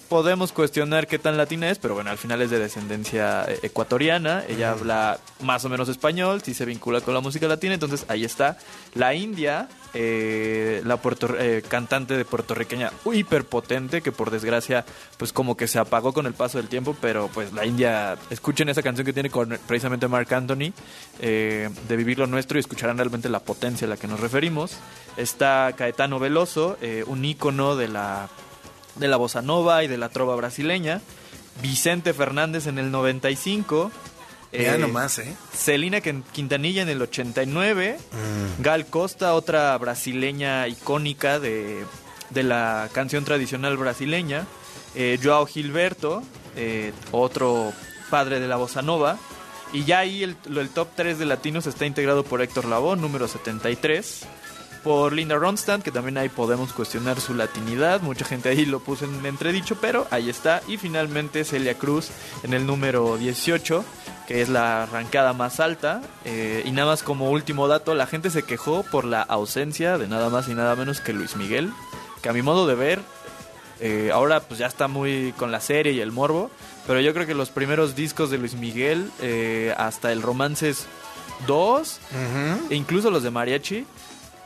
podemos 0.08 0.52
cuestionar 0.52 1.08
qué 1.08 1.20
tan 1.20 1.38
latina 1.38 1.70
es, 1.70 1.78
pero 1.78 1.94
bueno, 1.94 2.10
al 2.10 2.18
final 2.18 2.42
es 2.42 2.50
de 2.50 2.60
descendencia 2.60 3.46
eh, 3.48 3.60
ecuatoriana, 3.64 4.44
ella 4.48 4.72
habla 4.72 5.20
más 5.42 5.64
o 5.66 5.70
menos 5.70 5.90
español, 5.90 6.42
sí 6.42 6.54
se 6.54 6.66
vincula 6.66 7.02
con 7.02 7.14
la 7.14 7.20
música 7.20 7.48
latina, 7.48 7.74
entonces 7.74 8.06
ahí 8.08 8.24
está. 8.24 8.58
La 8.96 9.14
India, 9.14 9.68
eh, 9.94 10.82
la 10.86 10.98
puerto, 10.98 11.36
eh, 11.38 11.64
cantante 11.68 12.18
de 12.18 12.26
puertorriqueña 12.26 12.92
hiperpotente, 13.06 14.02
que 14.02 14.12
por 14.12 14.32
desgracia 14.32 14.86
pues 15.18 15.34
como 15.34 15.56
que 15.58 15.68
se 15.68 15.80
apagó 15.80 16.14
con 16.14 16.26
el 16.26 16.34
paso 16.34 16.58
del 16.58 16.68
tiempo, 16.68 16.96
pero 17.00 17.30
pues 17.34 17.54
la 17.54 17.66
India, 17.66 18.18
escuchen 18.30 18.70
esa 18.70 18.82
canción 18.82 19.06
que 19.06 19.14
tiene 19.14 19.30
con 19.30 19.60
precisamente 19.68 20.08
Mark 20.08 20.34
Anthony, 20.34 20.74
de 21.20 21.96
Vivir 21.98 22.20
lo 22.20 22.28
Nuestro, 22.28 22.58
y 22.58 22.62
escucharán 22.62 22.98
realmente 22.98 23.30
la 23.30 23.40
potencia 23.40 23.86
a 23.86 23.90
la 23.90 23.98
que 23.98 24.08
nos 24.08 24.20
referimos. 24.20 24.78
Está 25.18 25.74
Caetano 25.76 26.20
Veloso, 26.20 26.78
un 27.08 27.26
ícono 27.26 27.76
de 27.76 27.88
la 27.88 28.30
de 29.00 29.08
la 29.08 29.18
bossa 29.18 29.42
nova 29.42 29.84
y 29.84 29.88
de 29.88 29.98
la 29.98 30.10
trova 30.10 30.36
brasileña. 30.36 31.02
Vicente 31.62 32.14
Fernández 32.14 32.68
en 32.68 32.78
el 32.78 32.92
95. 32.92 33.92
Ya 34.52 34.76
eh, 34.76 34.78
nomás, 34.78 35.20
¿eh? 35.20 35.36
Celina 35.54 36.02
Quintanilla 36.02 36.82
en 36.82 36.90
el 36.90 37.02
89. 37.02 37.98
Mm. 38.00 38.62
Gal 38.62 38.86
Costa, 38.88 39.34
otra 39.34 39.78
brasileña 39.78 40.68
icónica 40.68 41.40
de, 41.40 41.86
de 42.30 42.44
la 42.44 42.90
canción 42.94 43.26
tradicional 43.26 43.78
brasileña. 43.78 44.46
Eh, 44.96 45.20
Joao 45.22 45.46
Gilberto, 45.46 46.24
eh, 46.56 46.94
otro 47.12 47.74
padre 48.10 48.40
de 48.40 48.48
la 48.48 48.56
bossa 48.56 48.82
nova. 48.82 49.18
Y 49.74 49.84
ya 49.84 50.00
ahí 50.00 50.24
el, 50.24 50.38
el 50.46 50.70
top 50.70 50.88
3 50.96 51.20
de 51.20 51.26
latinos 51.26 51.68
está 51.68 51.86
integrado 51.86 52.24
por 52.24 52.42
Héctor 52.42 52.66
Lavoe, 52.66 52.96
número 52.96 53.28
73 53.28 54.26
por 54.88 55.12
Linda 55.12 55.36
Ronstadt, 55.36 55.82
que 55.82 55.92
también 55.92 56.18
ahí 56.18 56.30
podemos 56.30 56.72
cuestionar 56.72 57.20
su 57.20 57.34
latinidad. 57.34 58.00
Mucha 58.00 58.24
gente 58.24 58.48
ahí 58.48 58.66
lo 58.66 58.80
puso 58.80 59.04
en 59.04 59.26
entredicho, 59.26 59.76
pero 59.82 60.08
ahí 60.12 60.30
está. 60.30 60.62
Y 60.66 60.78
finalmente 60.78 61.44
Celia 61.44 61.78
Cruz 61.78 62.10
en 62.44 62.54
el 62.54 62.66
número 62.66 63.18
18, 63.18 63.84
que 64.30 64.42
es 64.42 64.48
la 64.48 64.84
arrancada 64.84 65.34
más 65.34 65.60
alta. 65.60 66.02
Eh, 66.24 66.64
y 66.66 66.72
nada 66.72 66.92
más 66.92 67.04
como 67.04 67.30
último 67.32 67.68
dato, 67.68 67.96
la 67.96 68.08
gente 68.08 68.30
se 68.30 68.44
quejó 68.44 68.84
por 68.84 69.04
la 69.04 69.22
ausencia 69.24 69.98
de 69.98 70.08
nada 70.08 70.30
más 70.30 70.48
y 70.48 70.54
nada 70.54 70.74
menos 70.78 71.02
que 71.02 71.12
Luis 71.12 71.36
Miguel, 71.36 71.74
que 72.22 72.30
a 72.30 72.34
mi 72.34 72.42
modo 72.42 72.66
de 72.66 72.76
ver, 72.76 73.02
eh, 73.82 74.10
ahora 74.14 74.40
pues 74.40 74.58
ya 74.58 74.68
está 74.68 74.88
muy 74.88 75.34
con 75.36 75.52
la 75.52 75.60
serie 75.60 75.92
y 75.92 76.00
el 76.00 76.14
morbo. 76.14 76.50
Pero 76.88 77.02
yo 77.02 77.14
creo 77.14 77.28
que 77.28 77.34
los 77.34 77.50
primeros 77.50 77.94
discos 77.94 78.30
de 78.32 78.38
Luis 78.38 78.56
Miguel, 78.56 79.12
eh, 79.20 79.76
hasta 79.78 80.14
el 80.14 80.22
Romances 80.22 80.86
2, 81.46 82.00
e 82.70 82.76
incluso 82.76 83.12
los 83.12 83.22
de 83.22 83.32
Mariachi, 83.32 83.86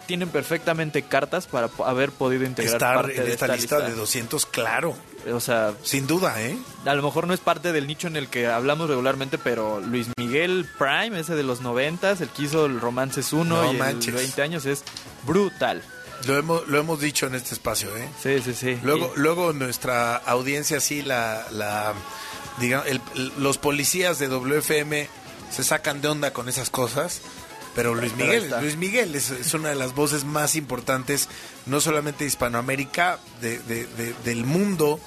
tienen 0.08 0.30
perfectamente 0.30 1.04
cartas 1.04 1.48
para 1.48 1.70
haber 1.86 2.12
podido 2.12 2.46
integrar 2.46 2.76
Estar 2.76 2.96
parte 2.96 3.18
en 3.18 3.26
de 3.26 3.32
esta, 3.34 3.48
lista, 3.48 3.80
de 3.80 3.94
200, 3.94 4.46
claro. 4.46 4.96
O 5.32 5.40
sea, 5.40 5.74
sin 5.84 6.08
duda, 6.08 6.42
¿eh? 6.42 6.58
A 6.86 6.96
lo 6.96 7.04
mejor 7.04 7.28
no 7.28 7.34
es 7.34 7.40
parte 7.40 7.72
del 7.72 7.88
nicho 7.88 8.08
en 8.08 8.16
el 8.16 8.28
que 8.28 8.48
hablamos 8.48 8.90
regularmente, 8.90 9.38
pero 9.38 9.80
Luis 9.80 10.08
Miguel 10.18 10.68
Prime, 10.78 11.20
ese 11.20 11.36
de 11.36 11.44
los 11.44 11.62
90, 11.62 12.12
el 12.12 12.30
que 12.30 12.44
hizo 12.44 12.66
el 12.66 12.80
Romances 12.80 13.34
1 13.34 13.74
y 13.74 13.80
el 13.80 14.14
20 14.14 14.42
años, 14.42 14.66
es 14.66 14.84
brutal. 15.26 15.84
Lo 16.28 16.38
hemos, 16.38 16.68
lo 16.68 16.80
hemos 16.80 17.00
dicho 17.00 17.28
en 17.28 17.36
este 17.36 17.54
espacio, 17.54 17.96
¿eh? 17.98 18.08
Sí, 18.22 18.42
sí, 18.44 18.54
sí. 18.54 18.80
Luego, 18.84 19.12
luego 19.16 19.54
nuestra 19.54 20.18
audiencia, 20.18 20.80
sí, 20.80 21.02
la, 21.02 21.46
la 21.52 21.94
digamos, 22.60 22.86
los 23.38 23.58
policías 23.58 24.20
de 24.20 24.28
WFM 24.28 25.08
se 25.52 25.64
sacan 25.64 26.02
de 26.02 26.08
onda 26.08 26.32
con 26.32 26.48
esas 26.48 26.70
cosas 26.70 27.22
pero 27.76 27.96
Luis 27.96 28.16
Miguel, 28.16 28.54
Luis 28.62 28.78
Miguel 28.78 29.16
es, 29.16 29.54
una 29.54 29.70
de 29.70 29.76
las 29.76 29.96
voces 29.96 30.26
más 30.26 30.56
importantes, 30.56 31.30
no 31.66 31.80
solamente 31.80 32.24
de 32.24 32.28
Hispanoamérica, 32.28 33.20
de, 33.42 33.60
del 34.24 34.46
mundo, 34.46 35.00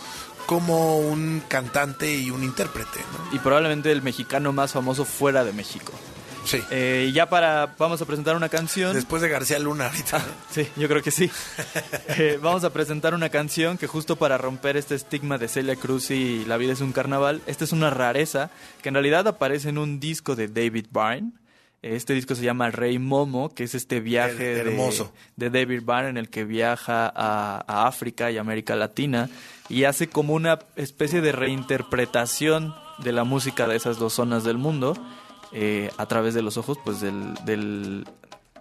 como 0.46 0.98
un 0.98 1.42
cantante 1.48 2.14
y 2.14 2.30
un 2.30 2.42
intérprete. 2.42 3.00
Y 3.32 3.38
probablemente 3.38 3.90
el 3.92 4.02
mexicano 4.02 4.52
más 4.52 4.72
famoso 4.72 5.04
fuera 5.04 5.44
de 5.44 5.52
México. 5.52 5.92
Sí. 6.44 6.62
Eh, 6.70 7.10
ya 7.14 7.28
para, 7.28 7.74
vamos 7.78 8.02
a 8.02 8.04
presentar 8.04 8.36
una 8.36 8.50
canción. 8.50 8.94
Después 8.94 9.22
de 9.22 9.28
García 9.28 9.58
Luna 9.58 9.86
ahorita. 9.86 10.18
Ah, 10.18 10.24
sí, 10.50 10.68
yo 10.76 10.88
creo 10.88 11.02
que 11.02 11.10
sí. 11.10 11.30
Eh, 12.16 12.38
vamos 12.40 12.62
a 12.64 12.70
presentar 12.70 13.14
una 13.14 13.28
canción 13.28 13.78
que 13.78 13.86
justo 13.86 14.16
para 14.16 14.38
romper 14.38 14.76
este 14.76 14.94
estigma 14.94 15.38
de 15.38 15.48
Celia 15.48 15.74
Cruz 15.74 16.10
y 16.10 16.44
La 16.44 16.58
vida 16.58 16.72
es 16.72 16.80
un 16.80 16.92
carnaval, 16.92 17.40
esta 17.46 17.64
es 17.64 17.72
una 17.72 17.90
rareza 17.90 18.50
que 18.82 18.90
en 18.90 18.94
realidad 18.94 19.26
aparece 19.26 19.70
en 19.70 19.78
un 19.78 19.98
disco 19.98 20.36
de 20.36 20.48
David 20.48 20.86
Byrne 20.92 21.32
este 21.84 22.14
disco 22.14 22.34
se 22.34 22.42
llama 22.42 22.70
Rey 22.70 22.98
Momo, 22.98 23.50
que 23.50 23.64
es 23.64 23.74
este 23.74 24.00
viaje 24.00 24.58
hermoso. 24.58 25.12
De, 25.36 25.50
David 25.50 25.82
Byrne 25.84 26.08
en 26.08 26.16
el 26.16 26.30
que 26.30 26.44
viaja 26.44 27.12
a, 27.14 27.86
África 27.86 28.30
y 28.30 28.38
América 28.38 28.74
Latina 28.74 29.28
y 29.68 29.84
hace 29.84 30.08
como 30.08 30.32
una 30.32 30.60
especie 30.76 31.20
de 31.20 31.32
reinterpretación 31.32 32.74
de 32.98 33.12
la 33.12 33.24
música 33.24 33.68
de 33.68 33.76
esas 33.76 33.98
dos 33.98 34.14
zonas 34.14 34.44
del 34.44 34.56
mundo 34.56 34.94
eh, 35.52 35.90
a 35.98 36.06
través 36.06 36.32
de 36.32 36.40
los 36.40 36.56
ojos 36.56 36.78
pues 36.82 37.00
del, 37.00 37.34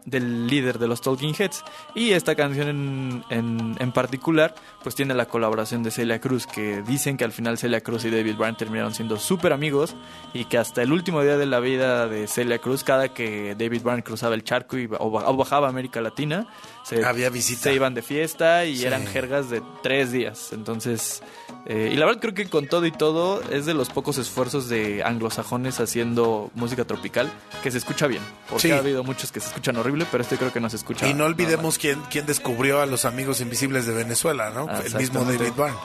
del 0.05 0.47
líder 0.47 0.79
de 0.79 0.87
los 0.87 1.01
Talking 1.01 1.33
Heads. 1.37 1.63
Y 1.95 2.11
esta 2.11 2.35
canción 2.35 2.67
en, 2.67 3.23
en, 3.29 3.75
en 3.79 3.91
particular, 3.91 4.53
pues 4.83 4.95
tiene 4.95 5.13
la 5.13 5.25
colaboración 5.25 5.81
de 5.81 5.91
Celia 5.91 6.19
Cruz, 6.19 6.45
que 6.45 6.81
dicen 6.83 7.17
que 7.17 7.23
al 7.23 7.31
final 7.31 7.57
Celia 7.57 7.81
Cruz 7.81 8.05
y 8.05 8.09
David 8.09 8.35
Byrne 8.37 8.55
terminaron 8.57 8.93
siendo 8.93 9.17
súper 9.17 9.53
amigos 9.53 9.95
y 10.33 10.45
que 10.45 10.57
hasta 10.57 10.81
el 10.81 10.91
último 10.91 11.21
día 11.23 11.37
de 11.37 11.45
la 11.45 11.59
vida 11.59 12.07
de 12.07 12.27
Celia 12.27 12.59
Cruz, 12.59 12.83
cada 12.83 13.13
que 13.13 13.55
David 13.57 13.81
Byrne 13.83 14.03
cruzaba 14.03 14.35
el 14.35 14.43
charco 14.43 14.77
y, 14.77 14.89
o, 14.99 15.37
bajaba 15.37 15.67
a 15.67 15.69
América 15.69 16.01
Latina, 16.01 16.47
se, 16.83 17.03
Había 17.05 17.29
visita. 17.29 17.63
se 17.63 17.73
iban 17.73 17.93
de 17.93 18.01
fiesta 18.01 18.65
y 18.65 18.77
Sí. 18.77 18.85
eran 18.85 19.07
jergas 19.07 19.49
de 19.49 19.61
tres 19.81 20.11
días. 20.11 20.51
Entonces, 20.51 21.23
eh, 21.65 21.91
y 21.93 21.95
la 21.95 22.05
verdad 22.05 22.19
creo 22.19 22.33
que 22.33 22.49
con 22.49 22.67
todo 22.67 22.85
y 22.85 22.91
todo 22.91 23.41
es 23.51 23.65
de 23.65 23.73
los 23.73 23.89
pocos 23.89 24.17
esfuerzos 24.17 24.67
de 24.67 25.01
anglosajones 25.03 25.79
haciendo 25.79 26.51
música 26.55 26.83
tropical 26.83 27.31
que 27.63 27.71
se 27.71 27.77
escucha 27.77 28.07
bien. 28.07 28.21
Porque 28.49 28.67
Sí. 28.67 28.71
ha 28.71 28.79
habido 28.79 29.03
muchos 29.05 29.31
que 29.31 29.39
se 29.39 29.47
escuchan 29.47 29.77
horrible, 29.77 30.05
pero 30.11 30.23
este 30.23 30.35
creo 30.37 30.51
que 30.51 30.59
no 30.59 30.69
se 30.69 30.75
escucha. 30.75 31.07
Y 31.07 31.13
no 31.13 31.23
olvidemos 31.25 31.77
quién, 31.77 32.01
quién 32.11 32.25
descubrió 32.25 32.81
a 32.81 32.85
los 32.85 33.05
amigos 33.05 33.39
invisibles 33.39 33.85
de 33.85 33.93
Venezuela, 33.93 34.49
¿no? 34.49 34.67
Ah, 34.73 34.81
El 34.85 34.95
mismo. 34.95 35.23
David 35.23 35.53
Byrne. 35.55 35.77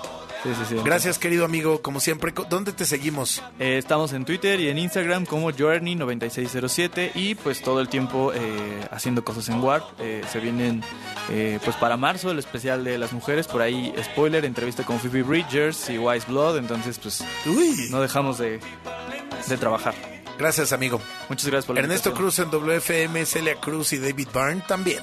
Sí, 0.43 0.51
sí, 0.55 0.65
sí. 0.69 0.77
Gracias, 0.85 1.19
querido 1.19 1.45
amigo. 1.45 1.83
Como 1.83 1.99
siempre, 1.99 2.33
¿dónde 2.49 2.73
te 2.73 2.85
seguimos? 2.85 3.43
Eh, 3.59 3.77
estamos 3.77 4.13
en 4.13 4.25
Twitter 4.25 4.61
y 4.61 4.69
en 4.69 4.79
Instagram 4.79 5.27
como 5.27 5.51
Journey9607 5.51 7.11
y 7.17 7.35
pues 7.35 7.61
todo 7.61 7.81
el 7.81 7.89
tiempo 7.89 8.33
eh, 8.33 8.87
haciendo 8.93 9.25
cosas 9.25 9.49
en 9.49 9.61
Warp. 9.61 9.85
Eh, 9.99 10.23
se 10.31 10.39
vienen 10.39 10.85
eh, 11.31 11.59
pues 11.65 11.75
para 11.77 11.97
marzo 11.97 12.31
el 12.31 12.39
especial 12.39 12.85
de 12.85 12.99
las 12.99 13.13
mujeres, 13.13 13.49
por 13.49 13.63
ahí 13.63 13.93
spoiler, 14.13 14.45
entrevista 14.45 14.85
con 14.85 15.01
Phoebe 15.01 15.25
Bridgers 15.25 15.91
y 15.91 15.99
Wise 15.99 16.27
Blood, 16.29 16.59
entonces 16.59 17.01
pues 17.01 17.25
Uy. 17.45 17.89
no 17.91 18.01
dejamos 18.01 18.39
de, 18.39 18.61
de 19.49 19.57
trabajar. 19.57 19.95
Gracias, 20.39 20.73
amigo. 20.73 21.01
Muchas 21.29 21.47
gracias 21.47 21.67
por 21.67 21.75
la 21.75 21.83
Ernesto 21.83 22.11
invitación. 22.11 22.49
Cruz 22.49 22.63
en 22.63 22.77
WFM, 22.79 23.27
Celia 23.27 23.57
Cruz 23.57 23.93
y 23.93 23.99
David 23.99 24.29
Byrne 24.33 24.63
también. 24.69 25.03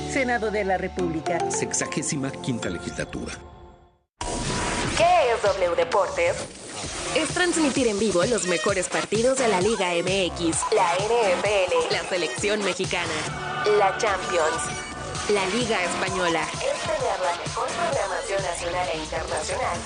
Senado 0.11 0.51
de 0.51 0.65
la 0.65 0.77
República. 0.77 1.39
Sexagésima 1.49 2.31
quinta 2.31 2.69
legislatura. 2.69 3.33
¿Qué 4.97 5.33
es 5.33 5.41
W 5.41 5.75
Deportes? 5.77 6.35
Es 7.15 7.29
transmitir 7.29 7.87
en 7.87 7.97
vivo 7.97 8.23
los 8.25 8.45
mejores 8.45 8.89
partidos 8.89 9.37
de 9.37 9.47
la 9.47 9.61
Liga 9.61 9.91
MX, 9.93 10.57
la 10.75 10.93
NFL, 10.95 11.93
la 11.93 12.03
selección 12.09 12.61
mexicana, 12.63 13.13
la 13.77 13.97
Champions, 13.97 15.29
la 15.29 15.45
Liga 15.47 15.81
Española. 15.81 16.41
Es 16.55 16.81
tener 16.81 17.19
la 17.23 17.37
mejor 17.43 17.67
programación 17.69 18.43
nacional 18.43 18.89
e 18.93 18.97
internacional 18.97 19.77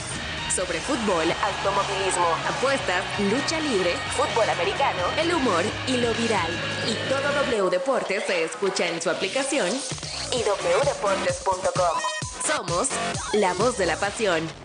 sobre 0.56 0.80
fútbol, 0.80 1.26
automovilismo, 1.44 2.28
apuestas, 2.48 3.04
lucha 3.20 3.60
libre, 3.60 3.94
fútbol 4.16 4.50
americano, 4.50 5.04
el 5.18 5.34
humor 5.34 5.64
y 5.88 5.98
lo 5.98 6.14
viral. 6.14 6.50
Y 6.88 6.94
todo 7.10 7.22
W 7.44 7.70
Deportes 7.70 8.24
se 8.26 8.46
escucha 8.46 8.88
en 8.88 9.02
su 9.02 9.10
aplicación 9.10 9.68
y 10.32 10.38
wdeportes.com. 10.38 12.00
Somos 12.46 12.88
la 13.34 13.54
voz 13.56 13.78
de 13.78 13.86
la 13.86 13.98
pasión. 13.98 14.65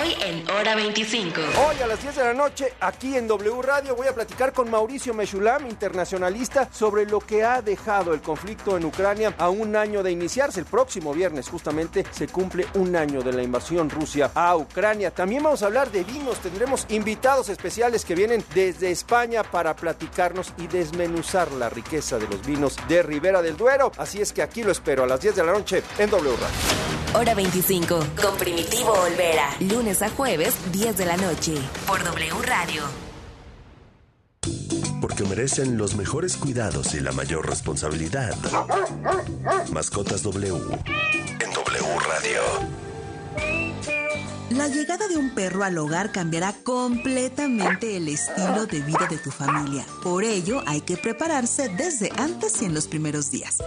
Hoy 0.00 0.14
en 0.24 0.50
Hora 0.50 0.74
25. 0.74 1.40
Hoy 1.40 1.82
a 1.82 1.86
las 1.86 2.00
10 2.00 2.16
de 2.16 2.24
la 2.24 2.32
noche, 2.32 2.72
aquí 2.80 3.16
en 3.16 3.26
W 3.26 3.62
Radio, 3.62 3.94
voy 3.94 4.06
a 4.06 4.14
platicar 4.14 4.52
con 4.52 4.70
Mauricio 4.70 5.12
Meshulam, 5.12 5.66
internacionalista, 5.66 6.68
sobre 6.72 7.04
lo 7.04 7.20
que 7.20 7.44
ha 7.44 7.62
dejado 7.62 8.14
el 8.14 8.20
conflicto 8.20 8.76
en 8.76 8.84
Ucrania 8.84 9.34
a 9.38 9.50
un 9.50 9.76
año 9.76 10.02
de 10.02 10.12
iniciarse. 10.12 10.60
El 10.60 10.66
próximo 10.66 11.12
viernes, 11.12 11.48
justamente, 11.48 12.06
se 12.10 12.28
cumple 12.28 12.66
un 12.74 12.96
año 12.96 13.22
de 13.22 13.32
la 13.32 13.42
invasión 13.42 13.90
Rusia 13.90 14.30
a 14.34 14.56
Ucrania. 14.56 15.10
También 15.10 15.42
vamos 15.42 15.62
a 15.62 15.66
hablar 15.66 15.90
de 15.90 16.04
vinos. 16.04 16.38
Tendremos 16.38 16.86
invitados 16.88 17.48
especiales 17.48 18.04
que 18.04 18.14
vienen 18.14 18.44
desde 18.54 18.90
España 18.90 19.42
para 19.42 19.74
platicarnos 19.74 20.52
y 20.58 20.68
desmenuzar 20.68 21.50
la 21.52 21.68
riqueza 21.68 22.18
de 22.18 22.28
los 22.28 22.46
vinos 22.46 22.76
de 22.88 23.02
Ribera 23.02 23.42
del 23.42 23.56
Duero. 23.56 23.92
Así 23.98 24.20
es 24.20 24.32
que 24.32 24.42
aquí 24.42 24.62
lo 24.62 24.72
espero 24.72 25.04
a 25.04 25.06
las 25.06 25.20
10 25.20 25.36
de 25.36 25.44
la 25.44 25.52
noche 25.52 25.82
en 25.98 26.08
W 26.08 26.36
Radio. 26.36 26.92
Hora 27.14 27.34
25, 27.34 28.06
con 28.22 28.36
Primitivo 28.38 28.90
Olvera. 28.92 29.50
Lunes 29.82 30.00
a 30.00 30.10
jueves, 30.10 30.54
10 30.70 30.96
de 30.96 31.04
la 31.06 31.16
noche. 31.16 31.54
Por 31.88 32.04
W 32.04 32.32
Radio. 32.46 32.84
Porque 35.00 35.24
merecen 35.24 35.76
los 35.76 35.96
mejores 35.96 36.36
cuidados 36.36 36.94
y 36.94 37.00
la 37.00 37.10
mayor 37.10 37.48
responsabilidad. 37.48 38.32
Mascotas 39.72 40.22
W. 40.22 40.54
En 40.54 41.52
W 41.52 41.98
Radio. 42.06 42.42
La 44.50 44.68
llegada 44.68 45.08
de 45.08 45.16
un 45.16 45.34
perro 45.34 45.64
al 45.64 45.76
hogar 45.76 46.12
cambiará 46.12 46.54
completamente 46.62 47.96
el 47.96 48.06
estilo 48.06 48.66
de 48.66 48.82
vida 48.82 49.08
de 49.10 49.18
tu 49.18 49.32
familia. 49.32 49.84
Por 50.04 50.22
ello, 50.22 50.62
hay 50.64 50.82
que 50.82 50.96
prepararse 50.96 51.68
desde 51.70 52.12
antes 52.18 52.62
y 52.62 52.66
en 52.66 52.74
los 52.74 52.86
primeros 52.86 53.32
días. 53.32 53.58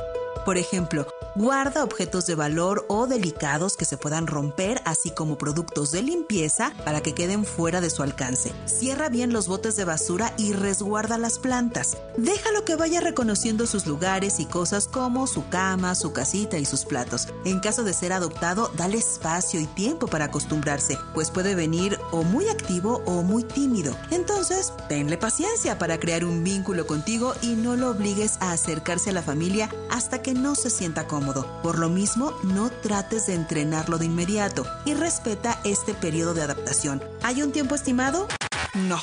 Por 0.46 0.58
ejemplo, 0.58 1.08
guarda 1.36 1.84
objetos 1.84 2.26
de 2.26 2.36
valor 2.36 2.86
o 2.88 3.08
delicados 3.08 3.76
que 3.76 3.84
se 3.84 3.98
puedan 3.98 4.26
romper, 4.26 4.82
así 4.86 5.12
como 5.12 5.38
productos 5.38 5.92
de 5.92 6.02
limpieza 6.02 6.72
para 6.86 7.02
que 7.02 7.14
queden 7.14 7.44
fuera 7.46 7.82
de 7.82 7.90
su 7.90 8.04
alcance. 8.04 8.54
Cierra 8.66 9.10
bien 9.10 9.34
los 9.34 9.48
botes 9.48 9.76
de 9.76 9.84
basura 9.84 10.34
y 10.38 10.54
resguarda 10.54 11.18
las 11.18 11.38
plantas. 11.38 11.98
Déjalo 12.18 12.64
que 12.64 12.78
vaya 12.78 13.02
reconociendo 13.02 13.68
sus 13.68 13.86
lugares 13.86 14.40
y 14.40 14.46
cosas 14.46 14.88
como 14.88 15.28
su 15.28 15.48
cama, 15.50 15.96
su 15.96 16.14
casita 16.14 16.58
y 16.58 16.66
sus 16.66 16.86
platos. 16.86 17.28
En 17.44 17.60
caso 17.60 17.84
de 17.84 17.94
ser 17.94 18.14
adoptado, 18.14 18.72
dale 18.78 18.98
espacio 18.98 19.60
y 19.60 19.66
tiempo 19.66 20.08
para 20.08 20.26
acostumbrarse, 20.26 20.98
pues 21.14 21.32
puede 21.32 21.54
venir 21.56 22.00
o 22.12 22.24
muy 22.24 22.48
activo 22.48 23.02
o 23.06 23.24
muy 23.24 23.44
tímido. 23.44 23.96
Entonces, 24.10 24.72
tenle 24.88 25.18
paciencia 25.18 25.78
para 25.78 26.00
crear 26.00 26.24
un 26.24 26.44
vínculo 26.46 26.88
contigo 26.88 27.34
y 27.42 27.56
no 27.56 27.76
lo 27.76 27.90
obligues 27.90 28.38
a 28.40 28.54
acercarse 28.54 29.10
a 29.10 29.14
la 29.14 29.22
familia 29.22 29.70
hasta 29.90 30.22
que 30.22 30.34
no 30.34 30.56
se 30.56 30.70
sienta 30.70 31.08
cómodo. 31.08 31.25
Por 31.34 31.80
lo 31.80 31.90
mismo, 31.90 32.34
no 32.44 32.70
trates 32.70 33.28
de 33.28 33.34
entrenarlo 33.34 33.98
de 33.98 34.06
inmediato 34.06 34.66
y 34.86 34.94
respeta 34.94 35.60
este 35.64 35.94
periodo 35.94 36.34
de 36.34 36.44
adaptación. 36.44 37.04
¿Hay 37.24 37.42
un 37.42 37.52
tiempo 37.52 37.76
estimado? 37.76 38.28
No. 38.74 39.00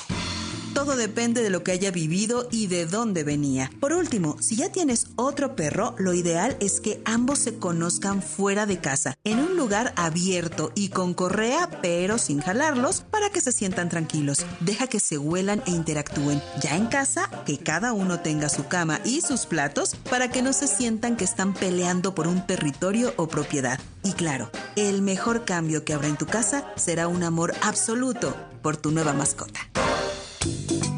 Todo 0.74 0.96
depende 0.96 1.42
de 1.42 1.50
lo 1.50 1.62
que 1.62 1.72
haya 1.72 1.90
vivido 1.90 2.48
y 2.50 2.66
de 2.66 2.86
dónde 2.86 3.24
venía. 3.24 3.70
Por 3.78 3.92
último, 3.92 4.36
si 4.40 4.56
ya 4.56 4.72
tienes 4.72 5.08
otro 5.16 5.54
perro, 5.54 5.94
lo 5.98 6.14
ideal 6.14 6.56
es 6.60 6.80
que 6.80 7.02
ambos 7.04 7.40
se 7.40 7.58
conozcan 7.58 8.22
fuera 8.22 8.64
de 8.64 8.78
casa, 8.78 9.14
en 9.22 9.38
un 9.38 9.56
lugar 9.56 9.92
abierto 9.96 10.72
y 10.74 10.88
con 10.88 11.12
correa, 11.12 11.68
pero 11.82 12.16
sin 12.16 12.40
jalarlos, 12.40 13.02
para 13.02 13.28
que 13.28 13.42
se 13.42 13.52
sientan 13.52 13.90
tranquilos. 13.90 14.46
Deja 14.60 14.86
que 14.86 14.98
se 14.98 15.18
huelan 15.18 15.62
e 15.66 15.72
interactúen. 15.72 16.42
Ya 16.62 16.74
en 16.74 16.86
casa, 16.86 17.28
que 17.44 17.58
cada 17.58 17.92
uno 17.92 18.20
tenga 18.20 18.48
su 18.48 18.66
cama 18.66 19.00
y 19.04 19.20
sus 19.20 19.44
platos 19.44 19.94
para 20.08 20.30
que 20.30 20.40
no 20.40 20.54
se 20.54 20.68
sientan 20.68 21.16
que 21.16 21.24
están 21.24 21.52
peleando 21.52 22.14
por 22.14 22.26
un 22.26 22.46
territorio 22.46 23.12
o 23.18 23.28
propiedad. 23.28 23.78
Y 24.02 24.12
claro, 24.12 24.50
el 24.76 25.02
mejor 25.02 25.44
cambio 25.44 25.84
que 25.84 25.92
habrá 25.92 26.08
en 26.08 26.16
tu 26.16 26.26
casa 26.26 26.66
será 26.76 27.08
un 27.08 27.22
amor 27.22 27.54
absoluto 27.60 28.34
por 28.62 28.78
tu 28.78 28.90
nueva 28.90 29.12
mascota 29.12 29.60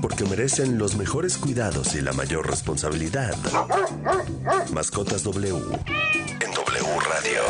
porque 0.01 0.25
merecen 0.25 0.79
los 0.79 0.97
mejores 0.97 1.39
cuidados 1.39 1.95
y 1.95 2.01
la 2.01 2.13
mayor 2.13 2.49
responsabilidad. 2.49 3.37
Mascotas 4.73 5.25
W 5.25 5.57
en 6.41 6.51
W 6.53 7.01
Radio. 7.09 7.43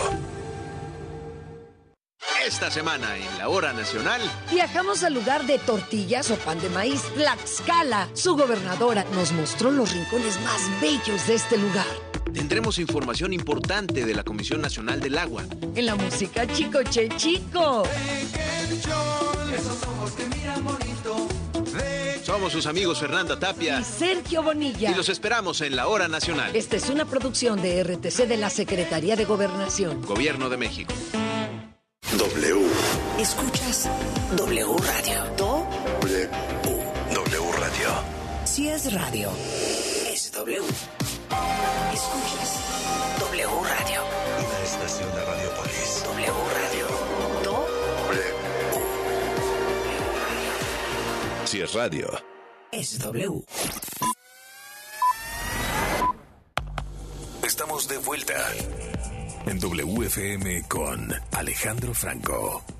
Esta 2.46 2.70
semana 2.70 3.16
en 3.16 3.38
la 3.38 3.48
hora 3.48 3.72
nacional 3.72 4.20
viajamos 4.52 5.02
al 5.02 5.14
lugar 5.14 5.46
de 5.46 5.58
tortillas 5.58 6.30
o 6.30 6.36
pan 6.36 6.60
de 6.60 6.68
maíz, 6.68 7.02
Tlaxcala. 7.14 8.08
Su 8.12 8.36
gobernadora 8.36 9.04
nos 9.14 9.32
mostró 9.32 9.70
los 9.70 9.92
rincones 9.92 10.38
más 10.42 10.80
bellos 10.80 11.26
de 11.26 11.34
este 11.34 11.56
lugar. 11.56 11.86
Tendremos 12.34 12.78
información 12.78 13.32
importante 13.32 14.04
de 14.04 14.14
la 14.14 14.24
Comisión 14.24 14.60
Nacional 14.60 15.00
del 15.00 15.16
Agua. 15.16 15.44
En 15.74 15.86
la 15.86 15.94
música 15.94 16.46
Chico 16.46 16.82
Che 16.82 17.08
Chico. 17.16 17.84
Somos 22.44 22.62
sus 22.62 22.66
amigos 22.66 23.00
Fernanda 23.00 23.38
Tapia 23.38 23.80
y 23.80 23.84
Sergio 23.84 24.42
Bonilla. 24.42 24.90
Y 24.90 24.94
los 24.94 25.08
esperamos 25.08 25.62
en 25.62 25.74
la 25.74 25.88
Hora 25.88 26.08
Nacional. 26.08 26.54
Esta 26.54 26.76
es 26.76 26.90
una 26.90 27.06
producción 27.06 27.62
de 27.62 27.82
RTC 27.82 28.26
de 28.28 28.36
la 28.36 28.50
Secretaría 28.50 29.16
de 29.16 29.24
Gobernación. 29.24 30.02
Gobierno 30.02 30.50
de 30.50 30.58
México. 30.58 30.92
W. 32.18 32.66
Escuchas 33.18 33.88
W 34.36 34.76
Radio. 34.76 35.24
Do 35.38 35.66
W. 36.02 36.28
W 37.14 37.52
Radio. 37.52 37.88
Si 38.44 38.68
es 38.68 38.92
radio, 38.92 39.30
es 40.12 40.30
W. 40.32 40.58
Escuchas 41.94 42.60
W 43.20 43.46
Radio. 43.46 44.02
Una 44.36 44.58
estación 44.62 45.10
de 45.14 45.24
Radiopolis. 45.24 46.04
W 46.04 46.32
Radio. 46.60 46.86
Do 47.42 47.66
W. 48.10 48.34
Si 51.46 51.62
es 51.62 51.72
radio, 51.72 52.10
Estamos 57.46 57.86
de 57.86 57.98
vuelta 57.98 58.34
en 59.46 59.60
WFM 59.60 60.64
con 60.68 61.12
Alejandro 61.30 61.94
Franco. 61.94 62.73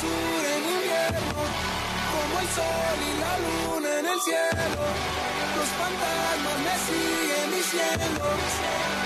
Sur 0.00 0.42
en 0.54 0.62
invierno, 0.76 1.40
como 2.12 2.40
el 2.40 2.48
sol 2.56 2.98
y 3.00 3.12
la 3.22 3.32
luna 3.44 3.90
en 4.00 4.06
el 4.06 4.20
cielo, 4.20 4.82
los 5.56 5.68
fantasmas 5.80 6.58
me 6.66 6.74
siguen 6.86 7.50
diciendo. 7.56 9.05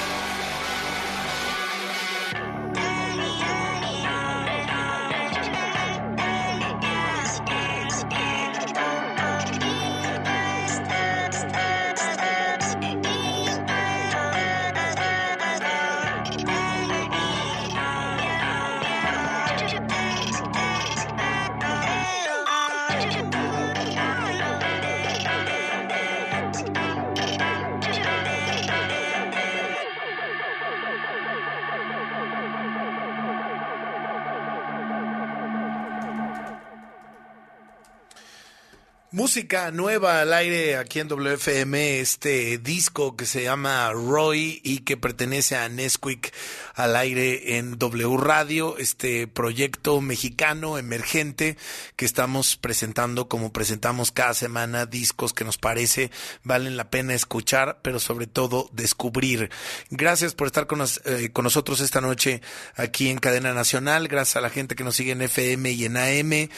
Música 39.20 39.70
nueva 39.70 40.22
al 40.22 40.32
aire 40.32 40.78
aquí 40.78 40.98
en 40.98 41.06
WFM, 41.06 42.00
este 42.00 42.56
disco 42.56 43.16
que 43.16 43.26
se 43.26 43.42
llama 43.42 43.92
Roy 43.92 44.62
y 44.64 44.78
que 44.78 44.96
pertenece 44.96 45.56
a 45.56 45.68
Nesquik 45.68 46.32
al 46.74 46.96
aire 46.96 47.58
en 47.58 47.78
W 47.78 48.16
Radio, 48.16 48.78
este 48.78 49.26
proyecto 49.26 50.00
mexicano 50.00 50.78
emergente 50.78 51.58
que 51.96 52.06
estamos 52.06 52.56
presentando 52.56 53.28
como 53.28 53.52
presentamos 53.52 54.10
cada 54.10 54.32
semana, 54.32 54.86
discos 54.86 55.34
que 55.34 55.44
nos 55.44 55.58
parece 55.58 56.10
valen 56.42 56.78
la 56.78 56.88
pena 56.88 57.12
escuchar, 57.12 57.80
pero 57.82 58.00
sobre 58.00 58.26
todo 58.26 58.70
descubrir. 58.72 59.50
Gracias 59.90 60.32
por 60.32 60.46
estar 60.46 60.66
con, 60.66 60.82
eh, 61.04 61.28
con 61.30 61.42
nosotros 61.42 61.80
esta 61.80 62.00
noche 62.00 62.40
aquí 62.74 63.10
en 63.10 63.18
Cadena 63.18 63.52
Nacional, 63.52 64.08
gracias 64.08 64.36
a 64.36 64.40
la 64.40 64.48
gente 64.48 64.76
que 64.76 64.84
nos 64.84 64.96
sigue 64.96 65.12
en 65.12 65.20
FM 65.20 65.72
y 65.72 65.84
en 65.84 65.98
AM, 65.98 66.32
eh, 66.32 66.48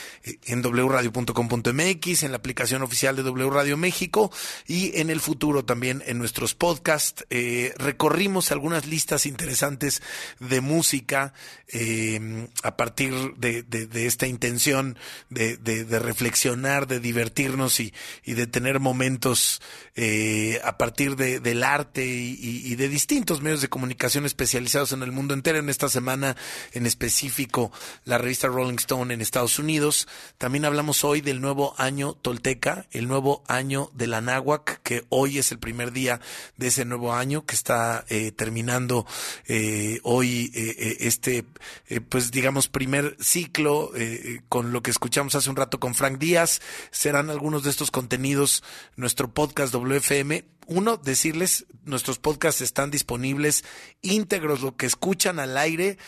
en 0.45 0.63
wradio.com.mx, 0.63 2.23
en 2.23 2.31
la 2.31 2.37
aplicación 2.37 2.52
oficial 2.83 3.17
de 3.17 3.23
W 3.23 3.51
Radio 3.51 3.77
México 3.77 4.31
y 4.67 4.99
en 5.01 5.11
el 5.11 5.21
futuro 5.21 5.65
también 5.65 6.03
en 6.07 6.19
nuestros 6.19 6.55
podcasts. 6.55 7.25
Eh, 7.31 7.73
recorrimos 7.77 8.53
algunas 8.53 8.87
listas 8.87 9.27
interesantes 9.27 10.03
de 10.39 10.61
música 10.61 11.33
eh, 11.69 12.49
a 12.63 12.77
partir 12.77 13.13
de, 13.37 13.65
esta 14.07 14.27
intención 14.27 14.99
de, 15.31 15.59
reflexionar, 15.99 16.87
de 16.87 17.01
divertirnos 17.01 17.81
y, 17.81 17.93
de 18.25 18.47
tener 18.47 18.79
momentos 18.79 19.61
eh, 19.97 20.61
a 20.65 20.79
partir 20.79 21.17
del 21.17 21.65
arte 21.65 22.05
y, 22.07 22.75
de 22.77 22.89
distintos 22.89 23.43
medios 23.43 23.61
de 23.61 23.69
comunicación 23.69 24.25
especializados 24.27 24.93
en 24.93 25.03
el 25.03 25.13
mundo 25.13 25.35
entero. 25.35 25.59
En 25.59 25.69
esta 25.69 25.89
semana 25.89 26.37
en 26.73 26.87
específico, 26.87 27.73
la 28.05 28.19
revista 28.19 28.49
Rolling 28.49 28.77
Stone 28.77 29.13
en 29.13 29.21
Estados 29.21 29.59
Unidos. 29.59 30.07
También 30.39 30.65
hablamos 30.65 31.05
hoy 31.05 31.21
del 31.21 31.41
nuevo 31.41 31.75
año 31.79 32.15
Tolteca 32.15 32.42
el 32.93 33.09
nuevo 33.09 33.43
año 33.47 33.91
de 33.95 34.07
la 34.07 34.21
que 34.83 35.05
hoy 35.09 35.39
es 35.39 35.53
el 35.53 35.59
primer 35.59 35.93
día 35.93 36.21
de 36.57 36.67
ese 36.67 36.85
nuevo 36.85 37.15
año 37.15 37.47
que 37.47 37.55
está 37.55 38.05
eh, 38.09 38.33
terminando 38.33 39.07
eh, 39.47 40.01
hoy 40.03 40.51
eh, 40.55 40.97
este, 41.01 41.45
pues 42.09 42.31
digamos, 42.31 42.69
primer 42.69 43.17
ciclo 43.21 43.93
con 44.49 44.73
lo 44.73 44.83
que 44.83 44.91
escuchamos 44.91 45.35
hace 45.35 45.51
un 45.51 45.57
rato 45.57 45.79
con 45.79 45.95
Frank 45.95 46.19
Díaz. 46.19 46.61
Serán 46.91 47.31
algunos 47.31 47.63
de 47.63 47.71
estos 47.71 47.91
contenidos 47.91 48.63
nuestro 48.97 49.33
podcast 49.33 49.73
WFM 49.73 50.45
uno, 50.67 50.97
decirles, 50.97 51.67
nuestros 51.85 52.19
podcasts 52.19 52.61
están 52.61 52.91
disponibles 52.91 53.65
íntegros, 54.01 54.63
lo 54.63 54.77
que 54.77 54.87
escuchan 54.87 55.41
al 55.41 55.59
aire, 55.59 55.99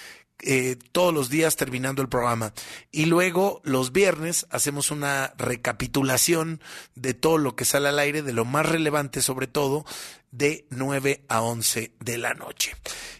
eh, 0.42 0.76
todos 0.92 1.14
los 1.14 1.30
días 1.30 1.56
terminando 1.56 2.02
el 2.02 2.08
programa. 2.08 2.52
Y 2.90 3.06
luego 3.06 3.60
los 3.64 3.92
viernes 3.92 4.46
hacemos 4.50 4.90
una 4.90 5.32
recapitulación 5.38 6.60
de 6.94 7.14
todo 7.14 7.38
lo 7.38 7.56
que 7.56 7.64
sale 7.64 7.88
al 7.88 7.98
aire, 7.98 8.22
de 8.22 8.32
lo 8.32 8.44
más 8.44 8.66
relevante 8.66 9.22
sobre 9.22 9.46
todo, 9.46 9.84
de 10.30 10.66
9 10.70 11.24
a 11.28 11.42
11 11.42 11.92
de 12.00 12.18
la 12.18 12.34
noche. 12.34 12.74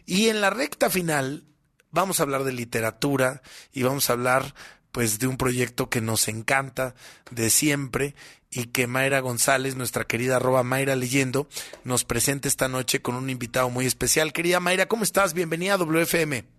Y 0.05 0.29
en 0.29 0.41
la 0.41 0.51
recta 0.51 0.91
final 0.91 1.45
vamos 1.91 2.19
a 2.19 2.25
hablar 2.25 2.45
de 2.45 2.53
literatura 2.53 3.41
y 3.73 3.85
vamos 3.85 4.11
a 4.11 4.15
hablar 4.15 4.55
pues 4.91 5.19
de 5.19 5.27
un 5.27 5.37
proyecto 5.37 5.89
que 5.91 6.01
nos 6.01 6.29
encanta 6.29 6.95
de 7.31 7.51
siempre 7.51 8.15
y 8.51 8.67
que 8.67 8.87
Mayra 8.87 9.19
González, 9.21 9.75
nuestra 9.75 10.05
querida 10.05 10.37
arroba 10.37 10.63
Mayra 10.63 10.95
Leyendo, 10.95 11.49
nos 11.83 12.05
presenta 12.05 12.47
esta 12.47 12.69
noche 12.69 13.03
con 13.03 13.17
un 13.17 13.29
invitado 13.29 13.71
muy 13.71 13.87
especial. 13.87 14.33
Querida 14.33 14.61
Mayra, 14.61 14.87
¿cómo 14.87 15.03
estás? 15.03 15.35
Bienvenida 15.35 15.75
a 15.75 15.79
WFM. 15.79 16.54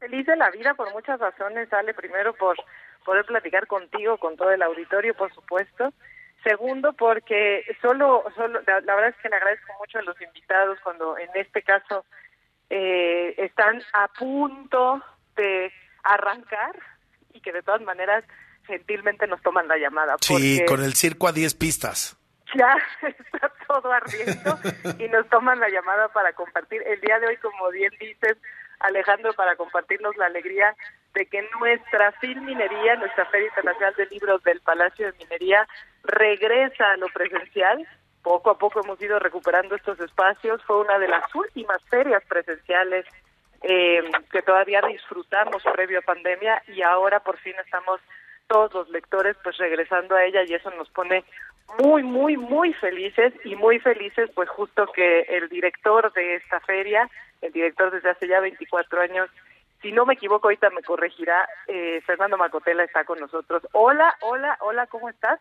Feliz 0.00 0.26
de 0.26 0.36
la 0.36 0.50
vida 0.50 0.74
por 0.74 0.90
muchas 0.92 1.20
razones, 1.20 1.68
sale 1.68 1.92
primero 1.92 2.32
por 2.34 2.56
poder 3.04 3.26
platicar 3.26 3.66
contigo, 3.66 4.16
con 4.18 4.36
todo 4.36 4.50
el 4.50 4.62
auditorio, 4.62 5.14
por 5.14 5.32
supuesto. 5.34 5.92
Segundo, 6.42 6.94
porque 6.94 7.64
solo, 7.82 8.24
solo 8.34 8.60
la, 8.66 8.80
verdad 8.80 9.08
es 9.08 9.16
que 9.22 9.28
le 9.28 9.36
agradezco 9.36 9.72
mucho 9.78 9.98
a 9.98 10.02
los 10.02 10.18
invitados 10.22 10.78
cuando 10.82 11.18
en 11.18 11.28
este 11.34 11.62
caso 11.62 12.06
eh, 12.70 13.34
están 13.36 13.82
a 13.92 14.08
punto 14.08 15.02
de 15.36 15.70
arrancar 16.02 16.78
y 17.34 17.40
que 17.42 17.52
de 17.52 17.62
todas 17.62 17.82
maneras 17.82 18.24
gentilmente 18.66 19.26
nos 19.26 19.42
toman 19.42 19.68
la 19.68 19.76
llamada. 19.76 20.16
Sí, 20.22 20.64
con 20.66 20.82
el 20.82 20.94
circo 20.94 21.28
a 21.28 21.32
10 21.32 21.54
pistas. 21.56 22.16
Ya 22.56 22.74
está 23.06 23.52
todo 23.68 23.92
ardiendo 23.92 24.58
y 24.98 25.08
nos 25.08 25.28
toman 25.28 25.60
la 25.60 25.68
llamada 25.68 26.08
para 26.08 26.32
compartir. 26.32 26.82
El 26.86 27.00
día 27.02 27.18
de 27.18 27.26
hoy, 27.26 27.36
como 27.36 27.68
bien 27.68 27.92
dices, 28.00 28.38
Alejandro, 28.80 29.32
para 29.34 29.56
compartirnos 29.56 30.16
la 30.16 30.26
alegría 30.26 30.74
de 31.14 31.26
que 31.26 31.48
nuestra 31.58 32.14
Minería, 32.22 32.96
nuestra 32.96 33.26
Feria 33.26 33.48
Internacional 33.48 33.94
de 33.96 34.06
Libros 34.06 34.42
del 34.42 34.60
Palacio 34.60 35.06
de 35.06 35.18
Minería, 35.18 35.66
regresa 36.04 36.92
a 36.92 36.96
lo 36.96 37.08
presencial. 37.08 37.86
Poco 38.22 38.50
a 38.50 38.58
poco 38.58 38.80
hemos 38.82 39.00
ido 39.00 39.18
recuperando 39.18 39.74
estos 39.74 39.98
espacios. 40.00 40.62
Fue 40.64 40.80
una 40.80 40.98
de 40.98 41.08
las 41.08 41.34
últimas 41.34 41.82
ferias 41.88 42.22
presenciales 42.28 43.06
eh, 43.62 44.02
que 44.30 44.42
todavía 44.42 44.80
disfrutamos 44.82 45.62
previo 45.74 45.98
a 45.98 46.02
pandemia 46.02 46.62
y 46.68 46.82
ahora 46.82 47.20
por 47.20 47.38
fin 47.38 47.54
estamos 47.62 48.00
todos 48.46 48.72
los 48.72 48.88
lectores 48.88 49.36
pues 49.42 49.58
regresando 49.58 50.16
a 50.16 50.24
ella 50.24 50.42
y 50.44 50.54
eso 50.54 50.70
nos 50.70 50.88
pone 50.90 51.24
muy, 51.78 52.02
muy, 52.02 52.36
muy 52.36 52.72
felices 52.74 53.32
y 53.44 53.54
muy 53.56 53.78
felices 53.78 54.30
pues 54.34 54.48
justo 54.48 54.86
que 54.92 55.20
el 55.28 55.48
director 55.48 56.12
de 56.14 56.36
esta 56.36 56.60
feria, 56.60 57.08
el 57.40 57.52
director 57.52 57.90
desde 57.90 58.10
hace 58.10 58.28
ya 58.28 58.40
24 58.40 59.00
años, 59.00 59.28
si 59.82 59.92
no 59.92 60.04
me 60.04 60.14
equivoco 60.14 60.48
ahorita 60.48 60.70
me 60.70 60.82
corregirá, 60.82 61.48
eh, 61.66 62.00
Fernando 62.06 62.36
Macotela 62.36 62.84
está 62.84 63.04
con 63.04 63.18
nosotros. 63.18 63.62
Hola, 63.72 64.14
hola, 64.20 64.58
hola, 64.60 64.86
¿cómo 64.86 65.08
estás? 65.08 65.40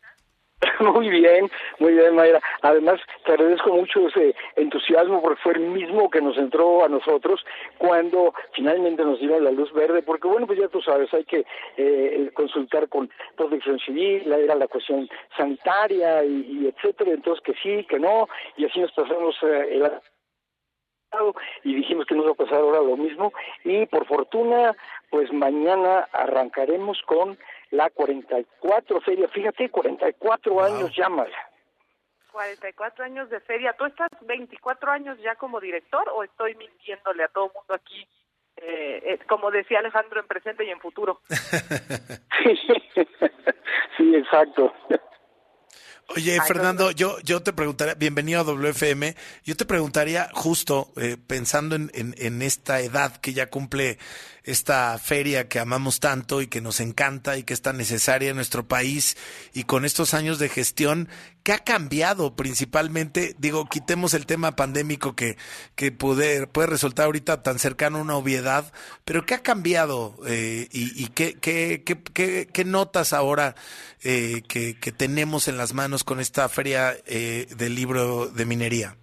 Muy 0.80 1.10
bien, 1.10 1.50
muy 1.80 1.94
bien, 1.94 2.16
Mayra. 2.16 2.42
Además, 2.62 3.00
te 3.26 3.32
agradezco 3.32 3.72
mucho 3.72 4.08
ese 4.08 4.36
entusiasmo 4.56 5.22
porque 5.22 5.42
fue 5.42 5.54
el 5.54 5.62
mismo 5.62 6.10
que 6.10 6.22
nos 6.22 6.38
entró 6.38 6.84
a 6.84 6.90
nosotros 6.90 7.46
cuando 7.78 8.34
finalmente 8.54 9.04
nos 9.04 9.20
dieron 9.20 9.44
la 9.44 9.52
luz 9.52 9.72
verde, 9.74 10.02
porque 10.02 10.28
bueno, 10.28 10.48
pues 10.48 10.60
ya 10.60 10.68
tú 10.68 10.82
sabes, 10.82 11.14
hay 11.14 11.24
que 11.24 11.46
eh, 11.78 12.30
consultar 12.34 12.90
con 12.90 13.10
protección 13.38 13.80
civil, 13.80 14.32
era 14.32 14.56
la 14.56 14.68
cuestión 14.68 15.08
sanitaria 15.38 16.24
y, 16.26 16.68
etcétera, 16.68 17.12
entonces 17.12 17.44
que 17.44 17.54
sí, 17.54 17.86
que 17.86 18.00
no, 18.00 18.28
y 18.58 18.66
así 18.66 18.80
nos 18.80 18.92
pasamos 18.92 19.38
eh, 19.44 19.68
el 19.72 19.92
y 21.64 21.76
dijimos 21.76 22.06
que 22.06 22.16
nos 22.16 22.28
va 22.28 22.32
a 22.32 22.36
pasar 22.36 22.60
ahora 22.60 22.82
lo 22.82 22.96
mismo 22.98 23.34
y 23.64 23.86
por 23.88 24.06
fortuna 24.06 24.76
pues 25.10 25.32
mañana 25.34 26.08
arrancaremos 26.12 27.02
con 27.06 27.38
la 27.72 27.90
44 27.90 29.02
feria. 29.02 29.28
Fíjate, 29.28 29.70
44 29.70 30.64
años 30.64 30.96
ya, 30.96 31.10
más. 31.10 31.30
44 32.32 33.06
años 33.06 33.30
de 33.30 33.40
feria. 33.42 33.74
¿Tú 33.74 33.86
estás 33.86 34.10
24 34.22 34.92
años 34.92 35.20
ya 35.22 35.36
como 35.36 35.60
director 35.60 36.08
o 36.14 36.24
estoy 36.24 36.56
mintiéndole 36.56 37.24
a 37.24 37.28
todo 37.28 37.48
el 37.48 37.52
mundo 37.54 37.74
aquí? 37.74 38.08
Eh, 38.58 39.02
eh, 39.06 39.20
como 39.28 39.52
decía 39.52 39.80
Alejandro, 39.80 40.20
en 40.20 40.28
presente 40.28 40.66
y 40.66 40.70
en 40.70 40.80
futuro. 40.80 41.22
sí, 43.98 44.16
exacto. 44.16 44.74
Oye, 46.16 46.40
Fernando, 46.48 46.90
yo, 46.90 47.20
yo 47.20 47.44
te 47.44 47.54
preguntaría, 47.54 47.94
bienvenido 47.94 48.40
a 48.40 48.44
WFM, 48.44 49.16
yo 49.46 49.56
te 49.56 49.66
preguntaría 49.66 50.30
justo, 50.34 50.92
eh, 50.98 51.18
pensando 51.18 51.76
en, 51.76 51.92
en, 51.94 52.16
en, 52.18 52.42
esta 52.42 52.82
edad 52.82 53.18
que 53.18 53.34
ya 53.34 53.52
cumple 53.52 54.00
esta 54.44 54.98
feria 54.98 55.48
que 55.48 55.60
amamos 55.60 56.00
tanto 56.00 56.42
y 56.42 56.48
que 56.48 56.62
nos 56.62 56.80
encanta 56.80 57.38
y 57.38 57.44
que 57.44 57.54
es 57.54 57.62
tan 57.62 57.78
necesaria 57.78 58.32
en 58.32 58.38
nuestro 58.38 58.68
país 58.68 59.18
y 59.54 59.66
con 59.66 59.86
estos 59.86 60.16
años 60.16 60.40
de 60.40 60.50
gestión, 60.50 61.10
¿qué 61.44 61.54
ha 61.54 61.60
cambiado 61.60 62.36
principalmente? 62.36 63.34
Digo, 63.38 63.66
quitemos 63.66 64.14
el 64.14 64.26
tema 64.26 64.56
pandémico 64.56 65.16
que, 65.16 65.36
que 65.76 65.92
puede, 65.92 66.48
puede 66.48 66.68
resultar 66.68 67.06
ahorita 67.06 67.44
tan 67.44 67.60
cercano 67.60 68.02
una 68.02 68.16
obviedad, 68.16 68.66
pero 69.06 69.26
¿qué 69.26 69.36
ha 69.36 69.44
cambiado 69.44 70.16
eh, 70.28 70.68
y, 70.72 71.04
y 71.04 71.08
qué, 71.08 71.36
qué, 71.40 71.84
qué, 71.84 72.48
qué, 72.52 72.66
notas 72.66 73.14
ahora 73.14 73.56
eh, 74.04 74.42
que, 74.48 74.74
tenemos 74.92 75.48
en 75.48 75.58
las 75.58 75.74
manos 75.74 76.04
con 76.04 76.20
esta 76.20 76.50
feria 76.50 76.94
eh, 77.08 77.48
del 77.58 77.76
libro 77.76 78.28
de 78.28 78.46
minería? 78.46 78.96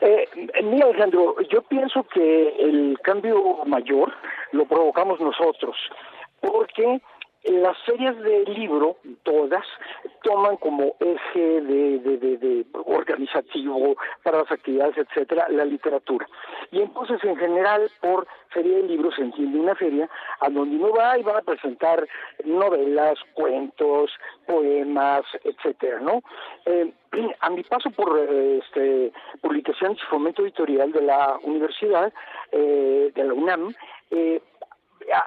Eh, 0.00 0.28
mira, 0.62 0.86
Alejandro, 0.86 1.36
yo 1.50 1.62
pienso 1.62 2.04
que 2.04 2.48
el 2.60 2.98
cambio 3.02 3.64
mayor 3.66 4.12
lo 4.52 4.66
provocamos 4.66 5.20
nosotros, 5.20 5.76
porque 6.40 7.00
las 7.44 7.78
ferias 7.84 8.16
de 8.18 8.44
libro, 8.46 8.96
todas, 9.22 9.64
toman 10.22 10.56
como 10.56 10.94
eje 11.00 11.60
de, 11.60 11.98
de, 12.00 12.66
organizativo 12.84 13.96
para 14.22 14.38
las 14.38 14.52
actividades, 14.52 14.98
etcétera, 14.98 15.46
la 15.48 15.64
literatura. 15.64 16.26
Y 16.70 16.82
entonces, 16.82 17.22
en 17.24 17.36
general, 17.36 17.90
por 18.00 18.26
feria 18.48 18.76
de 18.78 18.82
libros 18.84 19.14
se 19.14 19.22
entiende 19.22 19.58
una 19.58 19.74
feria 19.74 20.08
a 20.40 20.50
donde 20.50 20.76
uno 20.76 20.92
va 20.92 21.18
y 21.18 21.22
van 21.22 21.36
a 21.36 21.42
presentar 21.42 22.06
novelas, 22.44 23.18
cuentos, 23.34 24.10
poemas, 24.46 25.24
etcétera, 25.44 26.00
¿no? 26.00 26.22
Eh, 26.66 26.92
a 27.40 27.50
mi 27.50 27.62
paso 27.62 27.90
por 27.90 28.18
este, 28.18 29.12
publicaciones 29.40 29.98
y 29.98 30.06
fomento 30.10 30.42
editorial 30.42 30.92
de 30.92 31.02
la 31.02 31.38
universidad, 31.42 32.12
eh, 32.52 33.12
de 33.14 33.24
la 33.24 33.32
UNAM, 33.32 33.74
eh, 34.10 34.40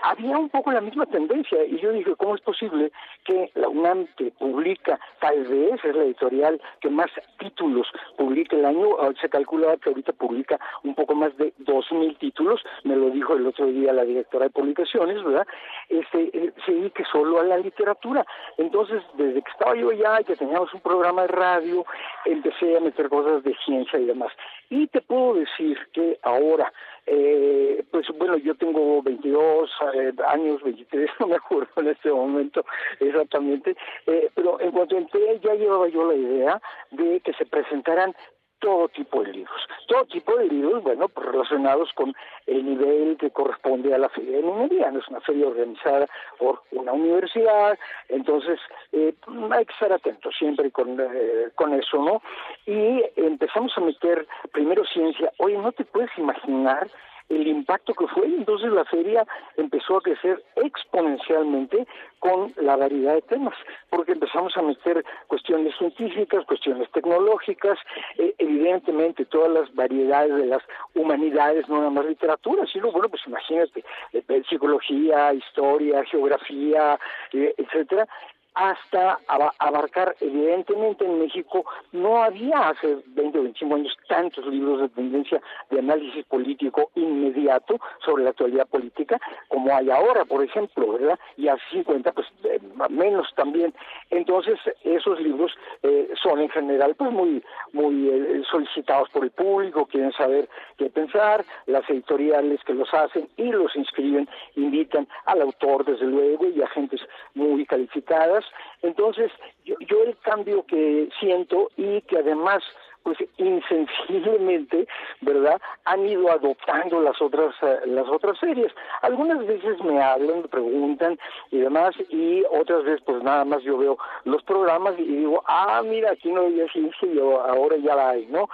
había 0.03 0.38
un 0.38 0.49
poco 0.49 0.71
la 0.71 0.82
misma 0.82 1.05
tendencia 1.05 1.63
y 1.65 1.79
yo 1.79 1.91
dije, 1.91 2.15
¿cómo 2.15 2.36
es 2.36 2.41
posible 2.41 2.91
que 3.23 3.51
la 3.55 3.67
UNAM 3.67 4.07
que 4.17 4.32
publica, 4.32 4.99
tal 5.19 5.43
vez 5.45 5.84
es 5.84 5.95
la 5.95 6.03
editorial 6.03 6.61
que 6.79 6.89
más 6.89 7.09
títulos 7.39 7.88
publica 8.17 8.55
el 8.55 8.65
año, 8.65 8.89
ah, 9.01 9.11
se 9.19 9.29
calcula 9.29 9.77
que 9.77 9.89
ahorita 9.89 10.13
publica 10.13 10.59
un 10.84 10.95
poco 10.95 11.15
más 11.15 11.36
de 11.38 11.53
dos 11.59 11.91
mil 11.91 12.17
títulos, 12.17 12.61
me 12.84 12.95
lo 12.95 13.09
dijo 13.09 13.36
el 13.36 13.47
otro 13.47 13.65
día 13.67 13.93
la 13.93 14.05
directora 14.05 14.45
de 14.45 14.51
publicaciones, 14.51 15.23
¿verdad? 15.23 15.47
Este, 15.89 16.29
eh, 16.34 16.53
se 16.65 16.71
dedique 16.71 17.03
solo 17.11 17.39
a 17.39 17.43
la 17.43 17.57
literatura. 17.57 18.25
Entonces, 18.57 19.01
desde 19.15 19.41
que 19.41 19.51
estaba 19.51 19.75
yo 19.75 19.89
allá 19.89 20.21
y 20.21 20.25
que 20.25 20.36
teníamos 20.36 20.73
un 20.73 20.82
programa 20.82 21.23
de 21.23 21.29
radio, 21.29 21.86
empecé 22.25 22.77
a 22.77 22.79
meter 22.79 23.09
cosas 23.09 23.43
de 23.43 23.55
ciencia 23.65 23.99
y 23.99 24.05
demás. 24.05 24.32
Y 24.69 24.88
te 24.88 25.01
puedo 25.01 25.36
decir 25.36 25.77
que 25.93 26.17
ahora, 26.23 26.71
eh, 27.06 27.84
pues 27.91 28.08
bueno, 28.18 28.38
yo 28.38 28.56
tengo 28.56 29.02
22 29.02 29.70
eh, 29.93 30.14
años, 30.28 30.62
23, 30.64 31.10
no 31.20 31.28
me 31.28 31.36
acuerdo 31.36 31.70
en 31.78 31.88
este 31.88 32.12
momento 32.12 32.66
exactamente, 32.99 33.76
eh, 34.08 34.30
pero 34.36 34.60
en 34.60 34.72
cuanto 34.72 34.97
entré 34.97 35.39
ya 35.43 35.54
llevaba 35.56 35.88
yo 35.88 36.06
la 36.08 36.16
idea 36.16 36.62
de 36.91 37.20
que 37.22 37.34
se 37.34 37.45
presentaran 37.45 38.16
todo 38.62 38.88
tipo 38.89 39.24
de 39.24 39.34
libros, 39.34 39.62
todo 39.88 40.05
tipo 40.05 40.38
de 40.38 40.45
libros, 40.45 40.84
bueno, 40.84 41.09
pues 41.09 41.28
relacionados 41.28 41.91
con 41.93 42.16
el 42.47 42.64
nivel 42.64 43.18
que 43.18 43.32
corresponde 43.32 43.93
a 43.93 43.97
la 43.97 44.07
feria 44.09 44.38
de 44.38 44.43
minería, 44.43 44.91
no 44.91 44.99
es 44.99 45.07
una 45.09 45.20
feria 45.22 45.47
organizada 45.47 46.07
por 46.38 46.62
una 46.72 46.93
universidad, 46.93 47.78
entonces 48.07 48.59
eh, 48.93 49.14
hay 49.51 49.66
que 49.66 49.74
estar 49.74 49.91
atentos 49.91 50.34
siempre 50.38 50.72
con, 50.72 50.99
eh, 50.99 51.49
con 51.55 51.74
eso, 51.74 51.97
¿no? 51.97 52.22
Y 52.66 53.03
empezamos 53.16 53.78
a 53.78 53.82
meter 53.82 54.28
primero 54.53 54.86
ciencia, 54.86 55.32
oye, 55.38 55.57
no 55.57 55.72
te 55.72 55.84
puedes 55.84 56.16
imaginar 56.18 56.88
el 57.32 57.47
impacto 57.47 57.93
que 57.93 58.07
fue. 58.07 58.25
Entonces 58.25 58.71
la 58.71 58.86
feria 58.86 59.25
empezó 59.57 59.97
a 59.97 60.01
crecer 60.01 60.43
exponencialmente 60.55 61.88
con 62.19 62.53
la 62.57 62.75
variedad 62.75 63.15
de 63.15 63.21
temas, 63.23 63.55
porque 63.89 64.11
empezamos 64.11 64.55
a 64.55 64.61
meter 64.61 65.03
cuestiones 65.27 65.75
científicas, 65.77 66.45
cuestiones 66.45 66.89
tecnológicas, 66.91 67.79
eh, 68.17 68.36
evidentemente 68.38 69.25
todas 69.25 69.51
las 69.51 69.73
variedades 69.73 70.36
de 70.36 70.45
las 70.45 70.61
humanidades, 70.93 71.67
no 71.67 71.77
nada 71.77 71.89
más 71.89 72.05
literatura, 72.05 72.65
sino, 72.71 72.91
bueno, 72.91 73.09
pues 73.09 73.23
imagínate, 73.25 73.84
eh, 74.13 74.43
psicología, 74.47 75.34
historia, 75.34 76.03
geografía, 76.05 76.99
eh, 77.34 77.55
etcétera, 77.57 78.07
hasta 78.54 79.20
abarcar, 79.60 80.16
evidentemente 80.20 81.06
en 81.06 81.20
México 81.20 81.66
no 81.91 82.22
había 82.22 82.70
hace 82.70 82.97
20 83.08 83.39
o 83.39 83.43
25 83.43 83.76
años 83.76 83.97
tantos 84.08 84.45
libros 84.47 84.82
de 84.82 84.89
tendencia 84.89 85.41
de 85.70 85.80
análisis 85.80 86.26
político 86.26 86.91
inmediato 86.95 87.80
sobre 88.06 88.24
la 88.24 88.32
actualidad 88.32 88.68
política 88.68 89.20
como 89.47 89.74
hay 89.74 89.89
ahora, 89.89 90.26
por 90.26 90.43
ejemplo, 90.43 90.93
¿verdad? 90.93 91.20
Y 91.38 91.47
hace 91.47 91.62
50, 91.72 92.12
pues 92.12 92.28
eh, 92.43 92.60
menos 92.89 93.28
también. 93.36 93.74
Entonces, 94.10 94.60
esos 94.84 95.20
libros 95.20 95.52
eh, 95.84 96.10
son 96.22 96.39
en 96.39 96.49
general 96.49 96.95
pues 96.95 97.12
muy, 97.12 97.43
muy 97.74 98.10
eh, 98.10 98.41
solicitados 98.49 99.10
por 99.10 99.24
el 99.24 99.32
público, 99.32 99.86
quieren 99.86 100.12
saber 100.14 100.49
qué 100.78 100.89
pensar, 100.89 101.45
las 101.68 101.89
editoriales 101.89 102.62
que 102.64 102.74
los 102.74 102.93
hacen 102.93 103.30
y 103.38 103.52
los 103.52 103.76
inscriben 103.76 104.28
invitan 104.56 105.08
al 105.26 105.41
autor, 105.41 105.86
desde 105.86 106.06
luego, 106.06 106.47
y 106.47 106.62
a 106.62 106.68
gentes 106.68 107.02
muy 107.34 107.66
calificadas 107.66 108.41
entonces, 108.82 109.32
yo, 109.66 109.76
yo 109.80 110.04
el 110.04 110.18
cambio 110.20 110.66
que 110.66 111.10
siento 111.20 111.70
y 111.78 112.02
que 112.02 112.18
además 112.18 112.64
pues 113.04 113.18
insensiblemente, 113.38 114.88
¿verdad? 115.22 115.60
Han 115.86 116.06
ido 116.06 116.32
adoptando 116.32 117.02
las 117.02 117.20
otras 117.22 117.56
eh, 117.62 117.80
las 117.88 118.08
otras 118.08 118.38
series. 118.39 118.72
Algunas 119.02 119.46
veces 119.46 119.80
me 119.84 120.02
hablan, 120.02 120.42
me 120.42 120.48
preguntan 120.48 121.18
y 121.50 121.58
demás 121.60 121.96
y 122.10 122.44
otras 122.52 122.84
veces 122.84 123.02
pues 123.06 123.24
nada 123.24 123.44
más 123.46 123.64
yo 123.64 123.78
veo 123.78 123.98
los 124.26 124.44
programas 124.44 124.94
y 125.00 125.04
digo, 125.04 125.44
"Ah, 125.48 125.82
mira, 125.84 126.12
aquí 126.12 126.32
no 126.32 126.42
había 126.42 126.68
ciencia 126.72 127.08
y 127.08 127.20
ahora 127.20 127.78
ya 127.78 127.96
la 127.96 128.10
hay", 128.10 128.28
¿no? 128.28 128.50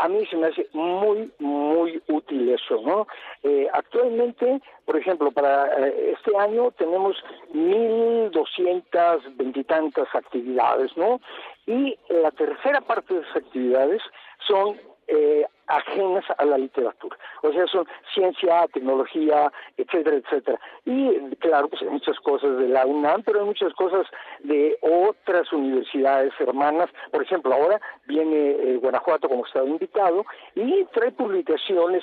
A 0.00 0.08
mí 0.08 0.24
se 0.26 0.36
me 0.36 0.46
hace 0.46 0.66
muy, 0.72 1.30
muy 1.38 2.02
útil 2.08 2.48
eso, 2.48 2.80
¿no? 2.82 3.06
Eh, 3.42 3.68
actualmente, 3.72 4.60
por 4.86 4.96
ejemplo, 4.96 5.30
para 5.30 5.66
eh, 5.86 6.14
este 6.16 6.36
año 6.36 6.70
tenemos 6.72 7.16
mil 7.52 8.30
doscientas 8.30 9.20
veintitantas 9.36 10.08
actividades, 10.14 10.96
¿no? 10.96 11.20
Y 11.66 11.98
la 12.08 12.30
tercera 12.30 12.80
parte 12.80 13.14
de 13.14 13.20
esas 13.20 13.36
actividades 13.36 14.02
son 14.48 14.80
eh, 15.06 15.44
ajenas 15.70 16.24
a 16.36 16.44
la 16.44 16.58
literatura. 16.58 17.16
O 17.42 17.52
sea, 17.52 17.66
son 17.68 17.86
ciencia, 18.12 18.66
tecnología, 18.72 19.52
etcétera, 19.76 20.16
etcétera. 20.16 20.60
Y 20.84 21.36
claro, 21.36 21.68
pues 21.68 21.82
hay 21.82 21.88
muchas 21.88 22.18
cosas 22.20 22.58
de 22.58 22.68
la 22.68 22.84
UNAM, 22.84 23.22
pero 23.22 23.40
hay 23.40 23.46
muchas 23.46 23.72
cosas 23.74 24.06
de 24.40 24.76
otras 24.82 25.52
universidades 25.52 26.32
hermanas. 26.40 26.90
Por 27.12 27.22
ejemplo, 27.22 27.54
ahora 27.54 27.80
viene 28.06 28.50
eh, 28.50 28.78
Guanajuato 28.82 29.28
como 29.28 29.46
estado 29.46 29.66
invitado 29.66 30.26
y 30.54 30.84
trae 30.92 31.12
publicaciones, 31.12 32.02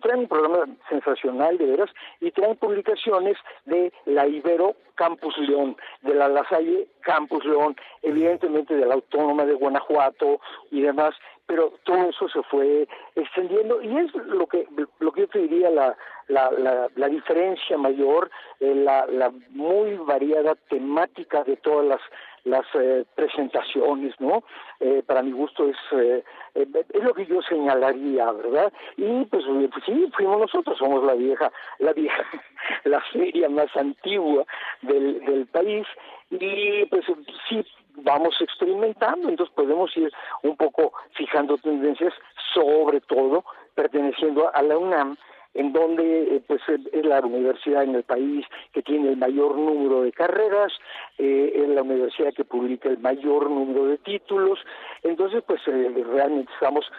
trae 0.00 0.16
un 0.16 0.28
programa 0.28 0.66
sensacional 0.88 1.58
de 1.58 1.66
veras, 1.66 1.90
y 2.20 2.30
trae 2.30 2.54
publicaciones 2.54 3.36
de 3.64 3.92
la 4.06 4.26
Ibero 4.26 4.76
Campus 4.94 5.36
León, 5.38 5.76
de 6.02 6.14
la 6.14 6.28
La 6.28 6.48
Salle 6.48 6.86
Campus 7.00 7.44
León, 7.44 7.76
evidentemente 8.02 8.76
de 8.76 8.86
la 8.86 8.94
Autónoma 8.94 9.44
de 9.44 9.54
Guanajuato 9.54 10.40
y 10.70 10.80
demás 10.80 11.14
pero 11.46 11.72
todo 11.84 12.08
eso 12.08 12.28
se 12.28 12.42
fue 12.44 12.83
extendiendo 13.14 13.82
y 13.82 13.96
es 13.96 14.14
lo 14.14 14.46
que 14.46 14.66
lo 14.98 15.12
que 15.12 15.22
yo 15.22 15.28
te 15.28 15.38
diría 15.40 15.70
la 15.70 15.96
la, 16.28 16.50
la, 16.50 16.88
la 16.94 17.08
diferencia 17.08 17.76
mayor 17.76 18.30
eh, 18.60 18.74
la, 18.74 19.06
la 19.06 19.30
muy 19.50 19.96
variada 19.96 20.54
temática 20.68 21.44
de 21.44 21.56
todas 21.56 21.86
las 21.86 22.00
las 22.44 22.66
eh, 22.74 23.04
presentaciones, 23.14 24.14
¿no? 24.20 24.44
Eh, 24.78 25.02
para 25.06 25.22
mi 25.22 25.32
gusto 25.32 25.66
es 25.68 25.76
eh, 25.92 26.22
eh, 26.54 26.66
es 26.92 27.02
lo 27.02 27.14
que 27.14 27.26
yo 27.26 27.40
señalaría, 27.42 28.30
¿verdad? 28.32 28.72
Y 28.96 29.24
pues, 29.24 29.44
pues, 29.46 29.84
sí, 29.86 30.10
fuimos 30.14 30.40
nosotros, 30.40 30.76
somos 30.78 31.02
la 31.04 31.14
vieja, 31.14 31.50
la 31.78 31.92
vieja, 31.92 32.22
la 32.84 33.00
feria 33.12 33.48
más 33.48 33.74
antigua 33.76 34.44
del, 34.82 35.24
del 35.24 35.46
país 35.46 35.86
y 36.30 36.84
pues 36.86 37.04
sí 37.48 37.64
vamos 37.96 38.34
experimentando, 38.40 39.28
entonces 39.28 39.54
podemos 39.54 39.96
ir 39.96 40.12
un 40.42 40.56
poco 40.56 40.92
fijando 41.12 41.56
tendencias, 41.58 42.12
sobre 42.52 43.00
todo 43.00 43.44
perteneciendo 43.74 44.50
a 44.54 44.62
la 44.62 44.78
UNAM, 44.78 45.16
en 45.54 45.72
donde 45.72 46.36
eh, 46.36 46.42
pues 46.46 46.60
es 46.68 47.06
la 47.06 47.20
universidad 47.20 47.84
en 47.84 47.94
el 47.94 48.02
país 48.02 48.44
que 48.72 48.82
tiene 48.82 49.10
el 49.10 49.16
mayor 49.16 49.56
número 49.56 50.02
de 50.02 50.12
carreras, 50.12 50.72
eh, 51.18 51.52
es 51.54 51.68
la 51.68 51.82
universidad 51.82 52.34
que 52.34 52.44
publica 52.44 52.88
el 52.88 52.98
mayor 52.98 53.48
número 53.48 53.86
de 53.86 53.98
títulos, 53.98 54.58
entonces 55.02 55.42
pues 55.46 55.60
eh, 55.68 56.04
realmente 56.12 56.52
estamos 56.52 56.90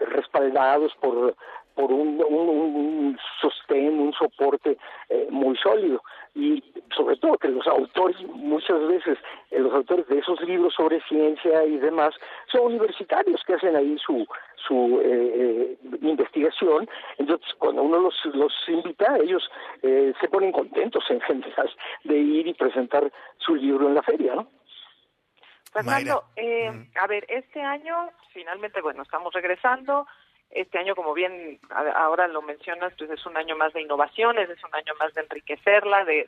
respaldados 0.00 0.92
por 1.00 1.36
por 1.74 1.92
un, 1.92 2.22
un, 2.28 2.48
un 2.48 3.18
sostén, 3.40 3.98
un 3.98 4.12
soporte 4.12 4.76
eh, 5.08 5.26
muy 5.30 5.56
sólido. 5.56 6.02
Y 6.34 6.62
sobre 6.94 7.16
todo 7.16 7.36
que 7.36 7.48
los 7.48 7.66
autores 7.66 8.16
muchas 8.28 8.80
veces 8.88 9.18
eh, 9.50 9.58
los 9.58 9.72
autores 9.74 10.06
de 10.08 10.18
esos 10.18 10.40
libros 10.42 10.74
sobre 10.74 11.00
ciencia 11.02 11.64
y 11.64 11.76
demás 11.78 12.14
son 12.50 12.66
universitarios 12.66 13.42
que 13.46 13.54
hacen 13.54 13.76
ahí 13.76 13.96
su 13.98 14.26
su 14.66 15.00
eh, 15.04 15.76
investigación. 16.00 16.88
Entonces 17.18 17.52
cuando 17.58 17.82
uno 17.82 17.98
los 17.98 18.14
los 18.34 18.52
invita 18.68 19.18
ellos 19.18 19.50
se 19.82 20.28
ponen 20.28 20.52
contentos 20.52 21.04
en 21.10 21.20
general 21.20 21.70
de 22.04 22.16
ir 22.16 22.46
y 22.46 22.54
presentar 22.54 23.12
su 23.38 23.54
libro 23.56 23.88
en 23.88 23.94
la 23.94 24.02
feria 24.02 24.34
no 24.36 24.48
Fernando, 25.72 26.24
eh, 26.36 26.70
a 27.00 27.06
ver, 27.06 27.24
este 27.28 27.62
año 27.62 28.10
finalmente, 28.32 28.80
bueno, 28.82 29.02
estamos 29.02 29.32
regresando, 29.32 30.06
este 30.52 30.78
año, 30.78 30.94
como 30.94 31.14
bien 31.14 31.58
ahora 31.96 32.28
lo 32.28 32.42
mencionas, 32.42 32.92
pues 32.98 33.10
es 33.10 33.24
un 33.26 33.36
año 33.36 33.56
más 33.56 33.72
de 33.72 33.82
innovaciones, 33.82 34.50
es 34.50 34.62
un 34.64 34.74
año 34.74 34.92
más 35.00 35.14
de 35.14 35.22
enriquecerla, 35.22 36.04
de, 36.04 36.26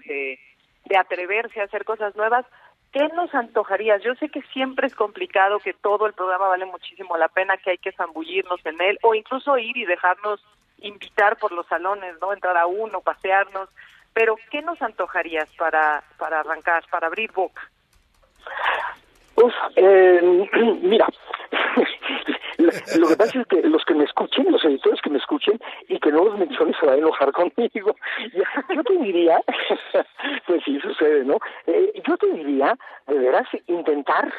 de, 0.87 0.97
atreverse 0.97 1.61
a 1.61 1.65
hacer 1.65 1.85
cosas 1.85 2.17
nuevas. 2.17 2.47
¿Qué 2.93 3.09
nos 3.09 3.35
antojarías? 3.35 4.03
Yo 4.03 4.15
sé 4.15 4.29
que 4.29 4.41
siempre 4.53 4.87
es 4.87 4.95
complicado, 4.95 5.59
que 5.59 5.75
todo 5.75 6.07
el 6.07 6.15
programa 6.15 6.49
vale 6.49 6.65
muchísimo 6.65 7.17
la 7.17 7.29
pena, 7.29 7.57
que 7.57 7.71
hay 7.71 7.79
que 7.79 7.93
zambullirnos 7.93 8.65
en 8.65 8.81
él, 8.81 8.99
o 9.03 9.15
incluso 9.15 9.59
ir 9.59 9.77
y 9.77 9.85
dejarnos 9.85 10.41
invitar 10.79 11.37
por 11.37 11.53
los 11.53 11.67
salones, 11.67 12.15
¿no? 12.21 12.33
Entrar 12.33 12.57
a 12.57 12.67
uno, 12.67 13.01
pasearnos. 13.01 13.69
Pero, 14.13 14.37
¿qué 14.51 14.63
nos 14.63 14.81
antojarías 14.81 15.49
para, 15.57 16.05
para 16.19 16.41
arrancar, 16.41 16.85
para 16.89 17.09
abrir 17.09 17.33
boca? 17.33 17.69
Uf, 19.35 19.55
eh, 19.75 20.49
mira, 20.83 21.09
lo 22.99 23.09
que 23.09 23.17
pasa 23.17 23.41
es 23.41 23.47
que 23.47 23.63
los 23.63 23.85
que 23.85 23.95
me 23.95 24.05
escuchen, 24.05 24.51
los 24.51 24.65
editores 24.65 25.01
que 25.03 25.11
me 25.11 25.19
escuchen 25.19 25.59
y 25.89 25.99
que 25.99 26.11
no 26.11 26.25
los 26.25 26.39
menciones 26.39 26.77
se 26.79 26.87
van 26.87 26.97
a 26.97 26.99
enojar 26.99 27.33
conmigo. 27.33 27.97
Yo 28.75 28.83
te 28.85 28.97
diría, 28.99 29.41
pues 30.47 30.63
sí 30.65 30.79
sucede, 30.81 31.25
¿no? 31.25 31.39
Eh, 31.67 32.03
yo 32.07 32.17
te 32.17 32.27
diría, 32.33 32.77
deberás 33.07 33.49
intentar 33.67 34.33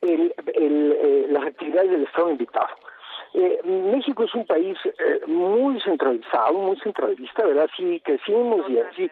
el, 0.00 0.34
el, 0.54 0.96
eh, 1.00 1.26
las 1.30 1.46
actividades 1.46 1.90
del 1.90 2.04
Estado 2.04 2.30
invitado. 2.30 2.68
Eh, 3.34 3.60
México 3.64 4.24
es 4.24 4.34
un 4.34 4.46
país 4.46 4.78
eh, 4.84 5.20
muy 5.26 5.80
centralizado, 5.80 6.54
muy 6.54 6.78
centralista, 6.80 7.44
¿verdad? 7.44 7.68
Sí, 7.76 8.00
crecimos 8.04 8.68
y 8.70 8.78
así 8.78 9.10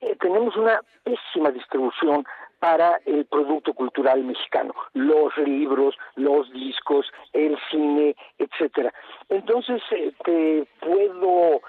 eh, 0.00 0.16
tenemos 0.20 0.54
una 0.56 0.80
pésima 1.02 1.50
distribución 1.50 2.24
para 2.58 3.00
el 3.04 3.24
producto 3.26 3.74
cultural 3.74 4.24
mexicano, 4.24 4.74
los 4.94 5.36
libros, 5.38 5.96
los 6.14 6.50
discos, 6.52 7.06
el 7.32 7.56
cine, 7.70 8.16
etcétera. 8.38 8.92
Entonces 9.28 9.82
eh, 9.90 10.12
te 10.24 10.66
puedo 10.80 11.60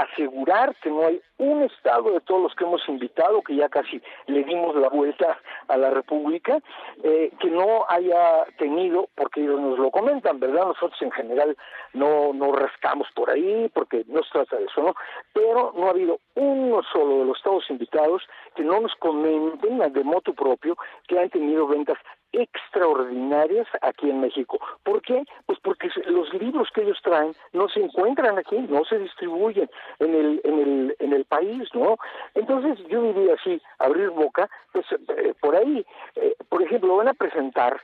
asegurar 0.00 0.74
que 0.76 0.90
no 0.90 1.06
hay 1.06 1.20
un 1.38 1.62
estado 1.62 2.12
de 2.12 2.20
todos 2.20 2.42
los 2.42 2.54
que 2.54 2.64
hemos 2.64 2.86
invitado, 2.88 3.42
que 3.42 3.56
ya 3.56 3.68
casi 3.68 4.00
le 4.26 4.44
dimos 4.44 4.74
la 4.76 4.88
vuelta 4.88 5.38
a 5.68 5.76
la 5.76 5.90
República, 5.90 6.58
eh, 7.02 7.30
que 7.38 7.50
no 7.50 7.84
haya 7.88 8.44
tenido, 8.58 9.08
porque 9.14 9.42
ellos 9.42 9.60
nos 9.60 9.78
lo 9.78 9.90
comentan, 9.90 10.40
¿verdad? 10.40 10.66
Nosotros 10.66 11.00
en 11.02 11.12
general 11.12 11.56
no, 11.92 12.32
no 12.32 12.52
rascamos 12.52 13.08
por 13.14 13.30
ahí, 13.30 13.70
porque 13.74 14.04
no 14.08 14.22
se 14.22 14.30
trata 14.30 14.56
de 14.56 14.64
eso, 14.64 14.82
¿no? 14.82 14.94
Pero 15.32 15.72
no 15.76 15.86
ha 15.86 15.90
habido 15.90 16.20
uno 16.34 16.82
solo 16.92 17.18
de 17.18 17.24
los 17.26 17.36
estados 17.36 17.68
invitados 17.70 18.22
que 18.54 18.62
no 18.62 18.80
nos 18.80 18.94
comenten 18.96 19.78
de 19.92 20.04
moto 20.04 20.32
propio 20.32 20.76
que 21.06 21.18
han 21.18 21.30
tenido 21.30 21.66
ventas 21.66 21.98
extraordinarias 22.36 23.66
aquí 23.82 24.10
en 24.10 24.20
México. 24.20 24.58
¿Por 24.84 25.02
qué? 25.02 25.24
Pues 25.46 25.58
porque 25.60 25.88
los 26.06 26.32
libros 26.34 26.68
que 26.74 26.82
ellos 26.82 26.98
traen 27.02 27.32
no 27.52 27.68
se 27.68 27.80
encuentran 27.80 28.38
aquí, 28.38 28.58
no 28.68 28.84
se 28.84 28.98
distribuyen 28.98 29.68
en 29.98 30.14
el 30.14 30.40
en 30.44 30.58
el 30.58 30.96
en 30.98 31.12
el 31.12 31.24
país, 31.24 31.68
¿no? 31.74 31.96
Entonces 32.34 32.78
yo 32.88 33.02
diría 33.02 33.34
así, 33.34 33.60
abrir 33.78 34.10
boca, 34.10 34.48
pues 34.72 34.86
eh, 34.92 35.34
por 35.40 35.56
ahí, 35.56 35.84
eh, 36.16 36.34
por 36.48 36.62
ejemplo, 36.62 36.96
van 36.96 37.08
a 37.08 37.14
presentar 37.14 37.80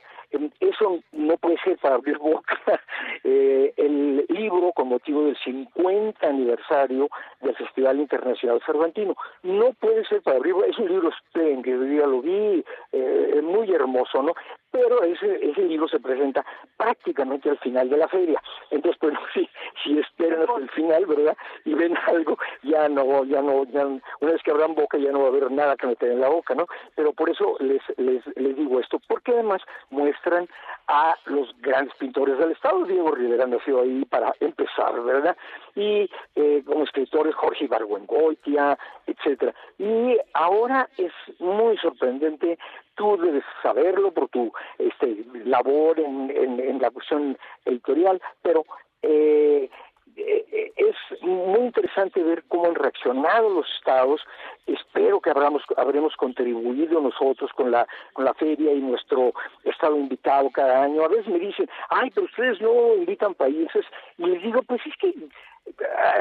eso 0.59 0.99
no 1.11 1.37
puede 1.37 1.57
ser 1.63 1.77
para 1.77 1.95
abrir 1.95 2.17
boca. 2.17 2.57
Eh, 3.25 3.73
el 3.77 4.25
libro 4.29 4.71
con 4.73 4.89
motivo 4.89 5.25
del 5.25 5.37
50 5.37 6.27
aniversario 6.27 7.09
del 7.41 7.55
Festival 7.55 7.99
Internacional 7.99 8.61
Cervantino 8.65 9.15
no 9.43 9.71
puede 9.73 10.05
ser 10.05 10.21
para 10.21 10.37
abrir 10.37 10.53
boca. 10.53 10.67
Es 10.67 10.77
un 10.77 10.89
libro 10.89 11.09
espléndido, 11.09 11.85
ya 11.85 12.07
lo 12.07 12.21
vi, 12.21 12.63
eh, 12.91 13.41
muy 13.43 13.71
hermoso, 13.71 14.21
¿no? 14.21 14.33
Pero 14.73 15.03
ese, 15.03 15.39
ese 15.51 15.61
libro 15.61 15.87
se 15.87 15.99
presenta 15.99 16.43
prácticamente 16.75 17.49
al 17.49 17.59
final 17.59 17.89
de 17.89 17.97
la 17.97 18.07
feria. 18.07 18.41
Entonces, 18.71 18.99
pues 18.99 19.13
si, 19.33 19.47
si 19.83 19.99
esperan 19.99 20.41
hasta 20.41 20.57
el 20.57 20.69
final, 20.71 21.05
¿verdad? 21.05 21.37
Y 21.63 21.73
ven 21.75 21.95
algo, 22.07 22.37
ya 22.63 22.89
no, 22.89 23.23
ya 23.23 23.41
no, 23.41 23.63
ya, 23.65 23.85
una 23.85 24.31
vez 24.31 24.41
que 24.43 24.51
abran 24.51 24.73
boca 24.73 24.97
ya 24.97 25.11
no 25.11 25.19
va 25.19 25.25
a 25.25 25.29
haber 25.29 25.51
nada 25.51 25.75
que 25.75 25.87
meter 25.87 26.11
en 26.11 26.21
la 26.21 26.29
boca, 26.29 26.55
¿no? 26.55 26.65
Pero 26.95 27.13
por 27.13 27.29
eso 27.29 27.55
les, 27.59 27.81
les, 27.97 28.25
les 28.35 28.55
digo 28.55 28.79
esto, 28.79 28.99
porque 29.07 29.31
además 29.31 29.61
muestra 29.91 30.43
a 30.87 31.15
los 31.25 31.49
grandes 31.61 31.95
pintores 31.95 32.37
del 32.39 32.51
Estado. 32.51 32.83
Diego 32.85 33.11
Rivera 33.11 33.45
nació 33.45 33.81
ahí 33.81 34.03
para 34.05 34.33
empezar, 34.39 34.99
¿verdad? 35.03 35.37
Y 35.75 36.09
eh, 36.35 36.63
como 36.65 36.83
escritores 36.83 37.33
Jorge 37.35 37.65
Ibargüengoitia, 37.65 38.77
etcétera. 39.07 39.53
Y 39.79 40.17
ahora 40.33 40.87
es 40.97 41.11
muy 41.39 41.77
sorprendente 41.77 42.57
tú 42.95 43.17
debes 43.17 43.43
saberlo 43.61 44.11
por 44.11 44.29
tu 44.29 44.51
este, 44.77 45.25
labor 45.45 45.99
en, 45.99 46.29
en, 46.29 46.79
la 46.79 46.91
cuestión 46.91 47.37
editorial, 47.65 48.21
pero 48.41 48.65
eh, 49.01 49.69
eh, 50.15 50.73
es 50.75 51.21
muy 51.21 51.61
interesante 51.61 52.21
ver 52.21 52.43
cómo 52.47 52.67
han 52.67 52.75
reaccionado 52.75 53.49
los 53.49 53.65
estados. 53.77 54.21
Espero 54.67 55.19
que 55.19 55.31
habremos, 55.31 55.63
habremos 55.77 56.15
contribuido 56.15 57.01
nosotros 57.01 57.51
con 57.53 57.71
la, 57.71 57.87
con 58.13 58.25
la 58.25 58.33
feria 58.33 58.73
y 58.73 58.79
nuestro 58.79 59.33
estado 59.63 59.97
invitado 59.97 60.49
cada 60.51 60.83
año. 60.83 61.03
A 61.03 61.07
veces 61.07 61.27
me 61.27 61.39
dicen, 61.39 61.69
ay, 61.89 62.11
pero 62.13 62.25
ustedes 62.25 62.61
no 62.61 62.95
invitan 62.95 63.33
países. 63.33 63.85
Y 64.17 64.25
les 64.25 64.43
digo, 64.43 64.61
pues 64.63 64.81
es 64.85 64.95
que 64.97 65.13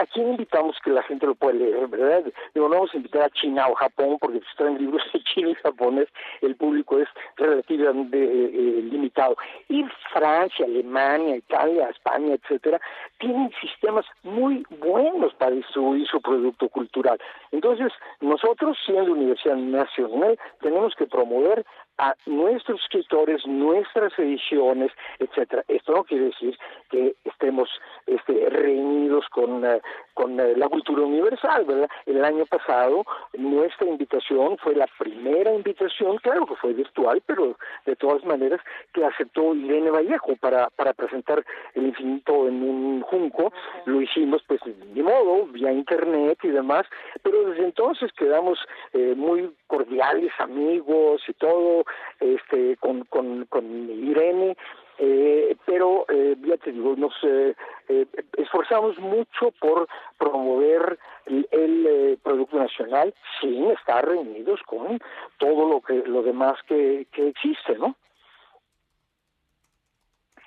¿A 0.00 0.06
quién 0.06 0.28
invitamos 0.28 0.76
que 0.84 0.90
la 0.90 1.02
gente 1.02 1.26
lo 1.26 1.34
pueda 1.34 1.54
leer, 1.54 1.88
verdad? 1.88 2.24
Digo, 2.54 2.68
no 2.68 2.76
vamos 2.76 2.94
a 2.94 2.96
invitar 2.96 3.22
a 3.22 3.30
China 3.30 3.68
o 3.68 3.74
Japón 3.74 4.16
porque 4.20 4.38
si 4.38 4.46
están 4.46 4.78
libros 4.78 5.02
de 5.12 5.22
China 5.24 5.50
y 5.50 5.54
japonés 5.54 6.08
el 6.42 6.54
público 6.56 6.98
es 6.98 7.08
relativamente 7.36 8.18
eh, 8.18 8.50
eh, 8.52 8.82
limitado. 8.82 9.36
Y 9.68 9.84
Francia, 10.12 10.64
Alemania, 10.64 11.36
Italia, 11.36 11.88
España, 11.88 12.34
etcétera, 12.34 12.80
tienen 13.18 13.50
sistemas 13.60 14.06
muy 14.22 14.64
buenos 14.70 15.34
para 15.34 15.50
distribuir 15.50 16.06
su 16.06 16.20
producto 16.20 16.68
cultural. 16.68 17.18
Entonces, 17.50 17.92
nosotros, 18.20 18.78
siendo 18.86 19.12
Universidad 19.12 19.56
Nacional, 19.56 20.38
tenemos 20.60 20.94
que 20.94 21.06
promover 21.06 21.64
a 21.98 22.14
nuestros 22.26 22.80
escritores, 22.80 23.46
nuestras 23.46 24.16
ediciones, 24.18 24.90
etcétera. 25.18 25.64
Esto 25.68 25.92
no 25.92 26.04
quiere 26.04 26.26
decir 26.26 26.58
que 26.90 27.14
estemos 27.24 27.68
este, 28.06 28.48
reunidos 28.50 29.28
con, 29.28 29.64
eh, 29.64 29.80
con 30.14 30.38
eh, 30.40 30.54
la 30.56 30.68
cultura 30.68 31.02
universal, 31.02 31.64
¿verdad? 31.64 31.88
El 32.06 32.24
año 32.24 32.46
pasado 32.46 33.04
nuestra 33.34 33.86
invitación 33.86 34.58
fue 34.58 34.74
la 34.74 34.86
primera 34.98 35.54
invitación, 35.54 36.18
claro 36.18 36.46
que 36.46 36.56
fue 36.56 36.72
virtual, 36.72 37.22
pero 37.26 37.56
de 37.86 37.96
todas 37.96 38.24
maneras 38.24 38.60
que 38.92 39.04
aceptó 39.04 39.54
Irene 39.54 39.90
Vallejo 39.90 40.36
para, 40.36 40.70
para 40.70 40.92
presentar 40.92 41.44
el 41.74 41.86
infinito 41.86 42.48
en 42.48 42.62
un 42.62 43.02
junco. 43.02 43.52
Lo 43.86 44.00
hicimos 44.00 44.42
pues 44.46 44.60
de 44.64 45.02
modo, 45.02 45.46
vía 45.46 45.72
internet 45.72 46.38
y 46.42 46.48
demás, 46.48 46.86
pero 47.22 47.44
desde 47.50 47.64
entonces 47.64 48.12
quedamos 48.12 48.58
eh, 48.92 49.14
muy 49.16 49.50
cordiales, 49.66 50.32
amigos 50.38 51.22
y 51.26 51.32
todo, 51.34 51.81
este, 52.20 52.76
con, 52.78 53.04
con, 53.04 53.46
con 53.46 53.64
Irene 53.90 54.56
eh, 54.98 55.56
pero 55.66 56.06
eh, 56.08 56.36
ya 56.46 56.56
te 56.58 56.70
digo, 56.70 56.94
nos 56.96 57.12
eh, 57.24 57.56
eh, 57.88 58.06
esforzamos 58.36 58.98
mucho 58.98 59.50
por 59.58 59.88
promover 60.18 60.98
el, 61.26 62.18
producto 62.22 62.58
nacional 62.58 63.12
sin 63.40 63.70
estar 63.70 64.06
reunidos 64.06 64.60
con 64.64 65.00
todo 65.38 65.68
lo 65.68 65.80
que 65.80 65.94
lo 66.06 66.22
demás 66.22 66.54
que, 66.68 67.08
que 67.10 67.28
existe, 67.28 67.76
¿no? 67.78 67.96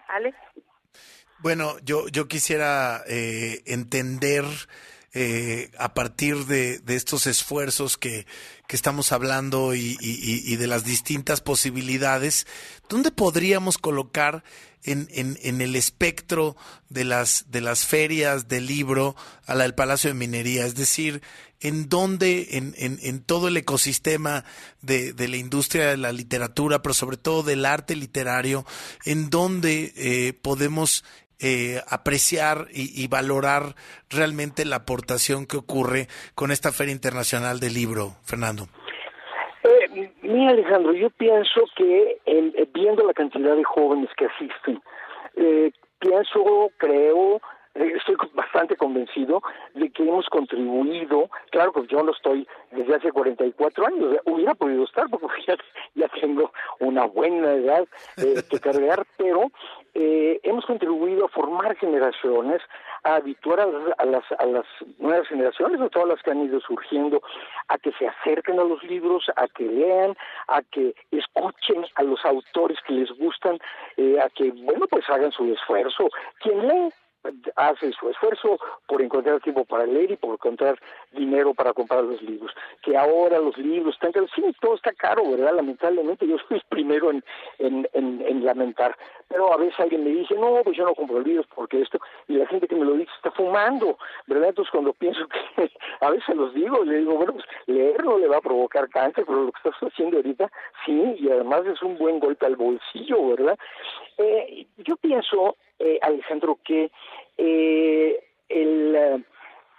Alex. 0.08 0.38
Bueno, 1.40 1.74
yo 1.84 2.08
yo 2.08 2.28
quisiera 2.28 3.02
entender 3.08 4.46
eh, 5.18 5.72
a 5.80 5.94
partir 5.94 6.46
de, 6.46 6.82
estos 6.88 7.26
esfuerzos 7.26 7.98
que, 7.98 8.28
estamos 8.68 9.14
hablando 9.14 9.74
y, 9.74 10.56
de 10.58 10.68
las 10.68 10.84
distintas 10.84 11.40
posibilidades, 11.40 12.46
¿dónde 12.90 13.12
podríamos 13.12 13.78
colocar 13.78 14.44
en, 14.84 15.08
en, 15.10 15.62
el 15.62 15.78
espectro 15.78 16.58
de 16.90 17.06
las, 17.06 17.46
de 17.50 17.62
las 17.62 17.86
ferias 17.86 18.50
del 18.50 18.66
libro 18.66 19.16
a 19.46 19.56
la 19.56 19.64
del 19.64 19.74
Palacio 19.74 20.10
de 20.10 20.16
Minería? 20.16 20.66
Es 20.66 20.76
decir, 20.76 21.22
en 21.62 21.88
dónde, 21.88 22.58
en, 22.58 22.76
en, 22.78 23.22
todo 23.22 23.48
el 23.48 23.56
ecosistema 23.56 24.44
de, 24.82 25.14
de, 25.14 25.30
la 25.30 25.38
industria 25.38 25.88
de 25.88 25.98
la 25.98 26.12
literatura, 26.12 26.82
pero 26.82 26.94
sobre 26.94 27.16
todo 27.16 27.42
del 27.42 27.66
arte 27.66 27.96
literario, 27.96 28.66
en 29.06 29.30
dónde 29.30 29.94
eh, 29.96 30.34
podemos 30.34 31.06
eh, 31.40 31.82
apreciar 31.90 32.68
y, 32.72 33.08
valorar 33.08 33.76
realmente 34.10 34.64
la 34.64 34.78
aportación 34.78 35.46
que 35.46 35.58
ocurre 35.58 36.08
con 36.34 36.52
esta 36.52 36.72
Feria 36.72 36.94
Internacional 36.94 37.60
del 37.60 37.74
Libro, 37.74 38.12
Fernando? 38.24 38.68
Eh, 39.64 40.12
mira, 40.22 40.52
Alejandro, 40.52 40.94
yo 40.94 41.10
pienso 41.10 41.62
que 41.76 42.20
viendo 42.74 43.06
la 43.06 43.14
cantidad 43.14 43.56
de 43.56 43.64
jóvenes 43.64 44.10
que 44.18 44.26
asisten, 44.26 44.82
eh, 45.36 45.72
pienso, 46.00 46.72
creo, 46.78 47.42
estoy 47.74 48.16
bastante 48.34 48.78
convencido 48.78 49.42
de 49.74 49.90
que 49.90 50.04
hemos 50.04 50.28
contribuido, 50.28 51.30
claro 51.52 51.74
que 51.74 51.86
yo 51.88 52.02
no 52.02 52.12
estoy 52.12 52.48
desde 52.72 52.96
hace 52.96 53.12
44 53.12 53.88
años, 53.88 54.18
hubiera 54.26 54.56
podido 54.56 54.86
estar 54.86 55.10
porque 55.10 55.28
ya, 55.48 55.58
ya 55.96 56.08
tengo 56.22 56.52
una 56.80 57.06
buena 57.06 57.52
edad 57.54 57.86
que 58.16 58.60
cargar, 58.60 59.06
pero 59.18 59.52
eh, 59.96 60.42
hemos 60.44 60.66
contribuido 60.66 61.26
a 61.26 61.30
formar 61.30 61.76
generaciones, 61.78 62.62
a 63.04 63.16
habituar 63.16 63.62
a 63.62 64.06
las, 64.06 64.24
a 64.38 64.46
las, 64.46 64.66
nuevas 65.00 65.28
generaciones, 65.28 65.80
a 65.80 65.90
todas 65.90 66.10
las 66.10 66.22
que 66.22 66.32
han 66.32 66.44
ido 66.44 66.60
surgiendo, 66.60 67.22
a 67.70 67.78
que 67.78 67.94
se 67.94 68.06
acerquen 68.06 68.60
a 68.60 68.66
los 68.66 68.84
libros, 68.84 69.32
a 69.38 69.48
que 69.48 69.64
lean, 69.64 70.16
a 70.50 70.62
que 70.64 70.94
escuchen 71.12 71.86
a 71.96 72.04
los 72.04 72.24
autores 72.26 72.78
que 72.86 72.94
les 72.94 73.10
gustan, 73.18 73.58
eh, 73.96 74.20
a 74.22 74.30
que, 74.30 74.52
bueno, 74.52 74.86
pues 74.88 75.10
hagan 75.10 75.32
su 75.32 75.46
esfuerzo. 75.46 76.10
Quien 76.42 76.68
lee, 76.68 76.90
hace 77.56 77.92
su 77.94 78.10
esfuerzo 78.10 78.60
por 78.88 79.02
encontrar 79.02 79.40
tiempo 79.42 79.66
para 79.66 79.86
leer 79.86 80.12
y 80.12 80.16
por 80.16 80.34
encontrar 80.34 80.80
dinero 81.12 81.54
para 81.54 81.74
comprar 81.74 82.04
los 82.04 82.22
libros. 82.22 82.52
Que 82.82 82.98
ahora 82.98 83.40
los 83.40 83.58
libros 83.58 83.96
están 83.96 84.12
caros, 84.12 84.32
sí, 84.36 84.44
todo 84.60 84.76
está 84.76 84.92
caro, 84.94 85.30
¿verdad? 85.32 85.56
Lamentablemente 85.56 86.28
yo 86.28 86.38
soy 86.48 86.58
el 86.58 86.64
primero 86.70 87.12
en, 87.12 87.24
en, 87.60 87.88
en, 87.94 88.46
lamentar. 88.46 88.96
Pero 89.28 89.52
a 89.52 89.58
veces 89.58 89.80
alguien 89.80 90.04
me 90.04 90.12
dice, 90.12 90.36
no, 90.36 90.62
pues 90.64 90.78
yo 90.78 90.86
no 90.86 90.94
compro 90.94 91.20
libros 91.20 91.48
porque 91.56 91.82
esto, 91.82 92.00
y 92.28 92.34
la 92.34 92.48
gente 92.48 92.68
que 92.68 92.76
me 92.76 92.86
lo 92.86 92.94
dice 92.94 93.12
está 93.16 93.32
fumando, 93.32 93.98
¿verdad? 94.28 94.50
Entonces 94.50 94.72
cuando 94.72 94.94
pienso 94.94 95.28
que 95.28 95.72
a 96.02 96.10
veces 96.12 96.36
los 96.36 96.54
digo, 96.54 96.84
le 96.84 97.00
digo, 97.00 97.16
bueno, 97.16 97.34
pues 97.34 97.46
leer 97.66 98.04
no 98.04 98.18
le 98.18 98.28
va 98.28 98.38
a 98.38 98.42
provocar 98.42 98.90
cáncer, 98.90 99.26
pero 99.26 99.46
lo 99.46 99.52
que 99.52 99.58
estás 99.58 99.92
haciendo 99.92 100.18
ahorita, 100.18 100.52
sí, 100.86 101.16
y 101.20 101.30
además 101.30 101.66
es 101.66 101.82
un 101.82 101.98
buen 101.98 102.20
golpe 102.20 102.46
al 102.46 102.56
bolsillo, 102.56 103.30
¿verdad? 103.30 103.58
Eh, 104.18 104.68
yo 104.78 104.96
pienso, 104.98 105.56
eh, 105.80 106.00
Alejandro, 106.02 106.60
que 106.64 106.92
eh, 107.38 108.20
el, 108.50 108.94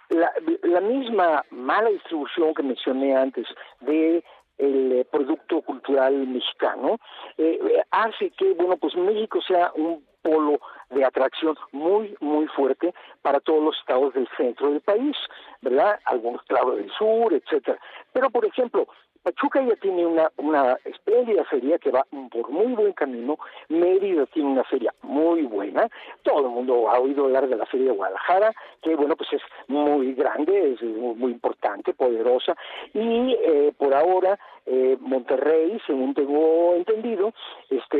la, 0.09 0.31
la 0.63 0.81
misma 0.81 1.43
mala 1.51 1.89
distribución 1.89 2.53
que 2.53 2.63
mencioné 2.63 3.15
antes 3.15 3.47
de 3.81 4.23
el 4.57 5.05
producto 5.11 5.61
cultural 5.61 6.27
mexicano 6.27 6.97
eh, 7.37 7.59
hace 7.91 8.31
que 8.31 8.53
bueno 8.53 8.77
pues 8.77 8.95
México 8.95 9.39
sea 9.41 9.71
un 9.75 10.03
polo 10.21 10.59
de 10.89 11.05
atracción 11.05 11.55
muy 11.71 12.15
muy 12.19 12.47
fuerte 12.47 12.93
para 13.21 13.39
todos 13.39 13.63
los 13.63 13.77
estados 13.77 14.13
del 14.15 14.27
centro 14.35 14.71
del 14.71 14.81
país 14.81 15.15
verdad 15.61 15.99
algunos 16.05 16.41
claro 16.43 16.75
del 16.75 16.89
sur 16.91 17.33
etcétera. 17.33 17.79
Pero 18.13 18.29
por 18.31 18.45
ejemplo 18.45 18.87
Pachuca 19.27 19.61
ya 19.61 19.75
tiene 19.75 20.05
una, 20.05 20.31
una 20.37 20.77
espléndida 20.85 21.43
feria 21.43 21.77
que 21.79 21.91
va 21.91 22.05
por 22.31 22.49
muy 22.49 22.71
buen 22.75 22.93
camino. 22.93 23.37
Mérida 23.67 24.25
tiene 24.27 24.51
una 24.51 24.63
feria 24.63 24.93
muy 25.01 25.41
buena. 25.41 25.89
Todo 26.23 26.45
el 26.45 26.51
mundo 26.53 26.89
ha 26.89 26.97
oído 26.97 27.25
hablar 27.25 27.49
de 27.49 27.57
la 27.57 27.65
feria 27.65 27.87
de 27.87 27.97
Guadalajara, 27.97 28.53
que 28.81 28.95
bueno, 28.95 29.17
pues 29.17 29.33
es 29.33 29.41
muy 29.67 30.13
grande, 30.13 30.71
es 30.71 30.81
muy, 30.81 31.15
muy 31.15 31.31
importante, 31.33 31.93
poderosa. 31.93 32.55
Y 32.93 33.33
eh, 33.33 33.73
por 33.77 33.93
ahora 33.93 34.39
eh, 34.67 34.97
Monterrey, 34.99 35.79
según 35.87 36.13
tengo 36.13 36.75
entendido, 36.75 37.33
este, 37.69 37.97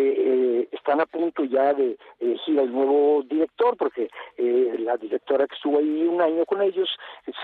eh, 0.62 0.68
están 0.72 1.02
a 1.02 1.06
punto 1.06 1.44
ya 1.46 1.74
de 1.74 1.98
elegir 2.20 2.60
al 2.60 2.72
nuevo 2.72 3.24
director, 3.24 3.76
porque 3.78 4.10
eh, 4.38 4.76
la 4.80 4.98
directora 4.98 5.48
que 5.48 5.56
estuvo 5.56 5.80
ahí 5.80 6.04
un 6.06 6.22
año 6.22 6.46
con 6.46 6.62
ellos 6.62 6.90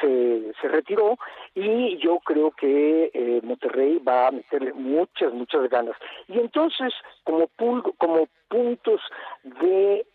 se, 0.02 0.52
se 0.62 0.68
retiró 0.68 1.18
y 1.56 1.98
yo 1.98 2.20
creo 2.20 2.52
que 2.52 3.10
eh, 3.14 3.40
Monterrey 3.44 3.98
va 4.00 4.28
a 4.28 4.32
meterle 4.32 4.74
muchas, 4.74 5.34
muchas 5.34 5.70
ganas. 5.70 5.96
Y 6.28 6.40
entonces, 6.40 6.94
como, 7.24 7.48
pul- 7.58 7.94
como 7.98 8.28
puntos 8.54 9.02
de, 9.44 10.06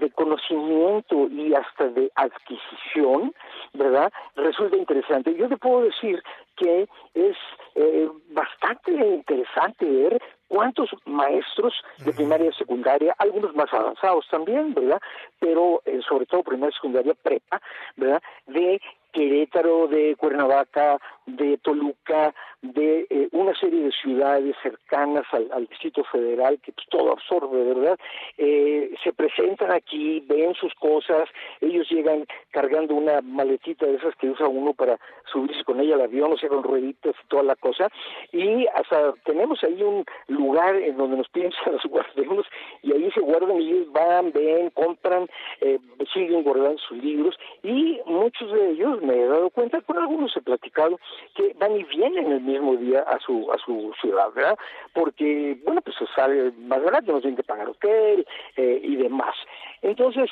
de 0.00 0.10
conocimiento 0.10 1.28
y 1.28 1.54
hasta 1.54 1.88
de 1.90 2.10
adquisición, 2.16 3.32
¿verdad? 3.72 4.12
Resulta 4.34 4.76
interesante. 4.76 5.32
Yo 5.36 5.48
te 5.48 5.56
puedo 5.56 5.82
decir 5.82 6.20
que 6.56 6.88
es 7.14 7.36
eh, 7.76 8.08
bastante 8.30 8.90
interesante 8.90 9.84
ver 9.84 10.20
cuántos 10.48 10.90
maestros 11.04 11.72
de 12.04 12.12
primaria 12.12 12.50
y 12.50 12.52
secundaria, 12.54 13.14
algunos 13.16 13.54
más 13.54 13.72
avanzados 13.72 14.26
también, 14.28 14.74
¿verdad? 14.74 15.00
Pero 15.38 15.80
eh, 15.84 16.00
sobre 16.08 16.26
todo 16.26 16.42
primaria 16.42 16.72
y 16.72 16.74
secundaria 16.74 17.14
prepa, 17.14 17.62
¿verdad? 17.96 18.20
De 18.48 18.80
Querétaro, 19.12 19.86
de 19.86 20.16
Cuernavaca, 20.16 20.98
de 21.36 21.58
Toluca, 21.58 22.34
de 22.62 23.06
eh, 23.10 23.28
una 23.32 23.54
serie 23.54 23.84
de 23.84 23.92
ciudades 23.92 24.56
cercanas 24.62 25.24
al, 25.32 25.66
Distrito 25.68 26.02
Federal, 26.04 26.58
que 26.60 26.72
pues, 26.72 26.86
todo 26.88 27.12
absorbe, 27.12 27.62
¿verdad? 27.62 27.98
Eh, 28.38 28.94
se 29.04 29.12
presentan 29.12 29.70
aquí, 29.70 30.20
ven 30.26 30.54
sus 30.54 30.72
cosas, 30.74 31.28
ellos 31.60 31.88
llegan 31.90 32.26
cargando 32.50 32.94
una 32.94 33.20
maletita 33.20 33.86
de 33.86 33.96
esas 33.96 34.14
que 34.16 34.30
usa 34.30 34.48
uno 34.48 34.72
para 34.72 34.98
subirse 35.30 35.62
con 35.64 35.80
ella 35.80 35.94
al 35.94 36.02
avión, 36.02 36.32
o 36.32 36.38
sea, 36.38 36.48
con 36.48 36.62
rueditas 36.62 37.14
y 37.22 37.28
toda 37.28 37.42
la 37.42 37.56
cosa, 37.56 37.88
y 38.32 38.66
hasta 38.74 39.12
tenemos 39.24 39.62
ahí 39.62 39.82
un 39.82 40.04
lugar 40.28 40.74
en 40.76 40.96
donde 40.96 41.18
nos 41.18 41.28
piden 41.28 41.52
los 41.70 41.84
guardemos, 41.84 42.46
y 42.82 42.92
ahí 42.92 43.10
se 43.12 43.20
guardan 43.20 43.60
y 43.60 43.70
ellos 43.70 43.92
van, 43.92 44.32
ven, 44.32 44.70
compran, 44.70 45.28
eh, 45.60 45.78
siguen 46.12 46.42
guardando 46.42 46.78
sus 46.78 46.98
libros, 46.98 47.38
y 47.62 48.00
muchos 48.06 48.50
de 48.52 48.70
ellos, 48.70 49.02
me 49.02 49.14
he 49.14 49.26
dado 49.26 49.50
cuenta, 49.50 49.80
con 49.82 49.98
algunos 49.98 50.36
he 50.36 50.40
platicado, 50.40 50.98
que 51.34 51.54
van 51.58 51.76
y 51.76 51.84
vienen 51.84 52.32
el 52.32 52.40
mismo 52.40 52.76
día 52.76 53.00
a 53.00 53.18
su 53.20 53.50
a 53.52 53.58
su 53.58 53.92
ciudad, 54.00 54.32
¿verdad? 54.34 54.58
Porque, 54.92 55.58
bueno, 55.64 55.80
pues 55.80 55.96
sale 56.14 56.52
más 56.58 56.82
barato, 56.82 57.12
no 57.12 57.20
tienen 57.20 57.36
que 57.36 57.42
pagar 57.42 57.68
hotel 57.68 58.26
eh, 58.56 58.80
y 58.82 58.96
demás. 58.96 59.34
Entonces, 59.82 60.30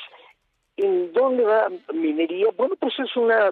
¿en 0.77 1.13
dónde 1.13 1.43
va 1.43 1.69
minería? 1.93 2.47
Bueno, 2.55 2.75
pues 2.79 2.93
es 2.99 3.15
una, 3.15 3.51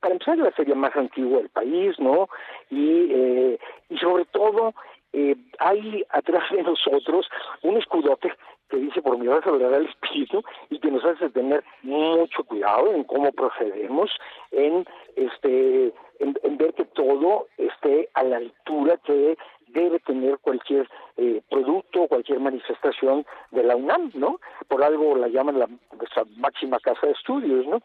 para 0.00 0.14
empezar, 0.14 0.38
la 0.38 0.50
feria 0.52 0.74
más 0.74 0.94
antigua 0.96 1.38
del 1.38 1.48
país, 1.48 1.98
¿no? 1.98 2.28
Y, 2.70 3.10
eh, 3.10 3.58
y 3.88 3.98
sobre 3.98 4.24
todo, 4.26 4.74
eh, 5.16 5.34
hay 5.60 6.04
atrás 6.10 6.44
de 6.50 6.62
nosotros 6.62 7.26
un 7.62 7.78
escudote 7.78 8.30
que 8.68 8.76
dice 8.76 9.00
por 9.00 9.16
mi 9.16 9.26
raza 9.26 9.50
verdad 9.50 9.74
el 9.80 9.86
espíritu 9.86 10.42
y 10.68 10.78
que 10.78 10.90
nos 10.90 11.02
hace 11.06 11.30
tener 11.30 11.64
mucho 11.82 12.44
cuidado 12.44 12.92
en 12.92 13.02
cómo 13.04 13.32
procedemos, 13.32 14.10
en 14.50 14.84
este 15.14 15.94
en 16.18 16.58
ver 16.58 16.74
que 16.74 16.84
todo 16.84 17.46
esté 17.56 18.10
a 18.12 18.24
la 18.24 18.36
altura 18.36 18.98
que 19.04 19.38
debe 19.68 20.00
tener 20.00 20.38
cualquier 20.38 20.86
eh, 21.16 21.40
producto, 21.48 22.08
cualquier 22.08 22.40
manifestación 22.40 23.24
de 23.52 23.62
la 23.62 23.74
UNAM, 23.74 24.10
¿no? 24.14 24.38
Por 24.68 24.82
algo 24.82 25.16
la 25.16 25.28
llaman 25.28 25.58
la 25.58 25.68
nuestra 25.96 26.24
máxima 26.36 26.78
casa 26.80 27.06
de 27.06 27.12
estudios, 27.12 27.66
¿no? 27.66 27.80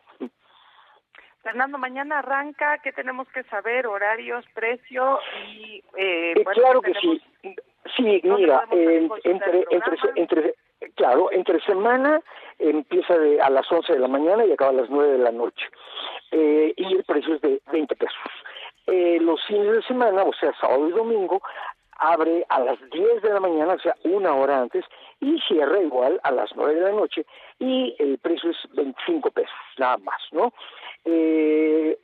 Fernando, 1.44 1.78
mañana 1.78 2.20
arranca, 2.20 2.78
¿qué 2.84 2.92
tenemos 2.92 3.28
que 3.30 3.44
saber? 3.44 3.88
Horarios, 3.88 4.46
precio 4.54 5.20
y... 5.48 5.84
Eh, 5.98 6.34
Eh, 6.38 6.42
bueno, 6.44 6.62
claro 6.62 6.82
que 6.82 6.94
tenemos- 6.94 7.22
sí. 7.42 7.56
Sí, 7.98 8.22
¿Dónde 8.24 8.42
mira, 8.44 8.60
consultar 8.68 9.16
entre, 9.24 9.66
entre, 9.72 9.98
entre, 10.16 10.56
claro, 10.96 11.32
entre 11.32 11.60
semana 11.62 12.22
empieza 12.60 13.18
de, 13.18 13.42
a 13.42 13.50
las 13.50 13.70
11 13.72 13.94
de 13.94 14.00
la 14.00 14.08
mañana 14.08 14.46
y 14.46 14.52
acaba 14.52 14.70
a 14.70 14.74
las 14.82 14.90
9 14.90 15.14
de 15.14 15.18
la 15.18 15.32
noche. 15.32 15.66
Eh, 16.30 16.74
y 16.78 16.96
el 16.96 17.04
precio 17.04 17.34
es 17.36 17.42
de 17.42 17.60
20 17.72 17.96
pesos. 17.96 18.16
Eh, 18.86 19.18
los 19.20 19.44
fines 19.48 19.72
de 19.74 19.82
semana, 19.84 20.22
o 20.24 20.34
sea, 20.34 20.54
sábado 20.62 20.88
y 20.90 20.92
domingo, 20.92 21.42
abre 22.02 22.44
a 22.50 22.60
las 22.60 22.78
10 22.90 23.22
de 23.22 23.30
la 23.30 23.40
mañana, 23.40 23.74
o 23.74 23.80
sea, 23.80 23.96
una 24.04 24.34
hora 24.34 24.60
antes, 24.60 24.84
y 25.20 25.40
cierra 25.48 25.80
igual 25.80 26.20
a 26.24 26.32
las 26.32 26.50
9 26.56 26.74
de 26.74 26.82
la 26.82 26.92
noche, 26.92 27.26
y 27.60 27.96
el 28.00 28.18
precio 28.18 28.50
es 28.50 28.58
25 28.74 29.30
pesos, 29.30 29.56
nada 29.78 29.98
más, 29.98 30.20
¿no? 30.32 30.52
Eh, 31.06 31.98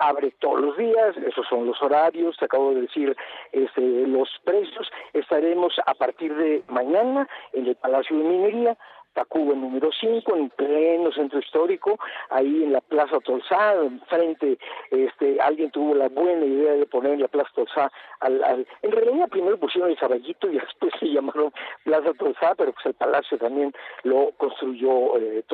abre 0.00 0.32
todos 0.40 0.60
los 0.60 0.76
días, 0.76 1.16
esos 1.16 1.46
son 1.48 1.66
los 1.66 1.80
horarios, 1.80 2.36
te 2.38 2.44
acabo 2.44 2.74
de 2.74 2.82
decir 2.82 3.16
este, 3.52 3.80
los 3.80 4.28
precios, 4.44 4.90
estaremos 5.12 5.74
a 5.86 5.94
partir 5.94 6.34
de 6.34 6.62
mañana 6.68 7.28
en 7.52 7.66
el 7.66 7.76
Palacio 7.76 8.16
de 8.16 8.24
Minería, 8.24 8.76
Tacuba 9.12 9.54
número 9.54 9.90
5, 9.92 10.36
en 10.36 10.50
pleno 10.50 11.12
centro 11.12 11.38
histórico, 11.38 11.98
ahí 12.30 12.64
en 12.64 12.72
la 12.72 12.80
Plaza 12.80 13.18
Tolsá, 13.20 13.74
enfrente, 13.74 14.58
este, 14.90 15.40
alguien 15.40 15.70
tuvo 15.70 15.94
la 15.94 16.08
buena 16.08 16.44
idea 16.44 16.72
de 16.74 16.86
poner 16.86 17.14
en 17.14 17.22
la 17.22 17.28
Plaza 17.28 17.50
Tolsá, 17.54 17.90
al, 18.20 18.42
al- 18.44 18.66
en 18.82 18.92
realidad 18.92 19.28
primero 19.28 19.58
pusieron 19.58 19.90
el 19.90 19.98
Caballito 19.98 20.48
y 20.50 20.54
después 20.58 20.92
se 20.98 21.06
llamaron 21.06 21.52
Plaza 21.84 22.12
Tolsá, 22.14 22.54
pero 22.56 22.72
pues 22.72 22.86
el 22.86 22.94
palacio 22.94 23.38
también 23.38 23.72
lo 24.04 24.30
construyó 24.36 25.18
eh, 25.18 25.44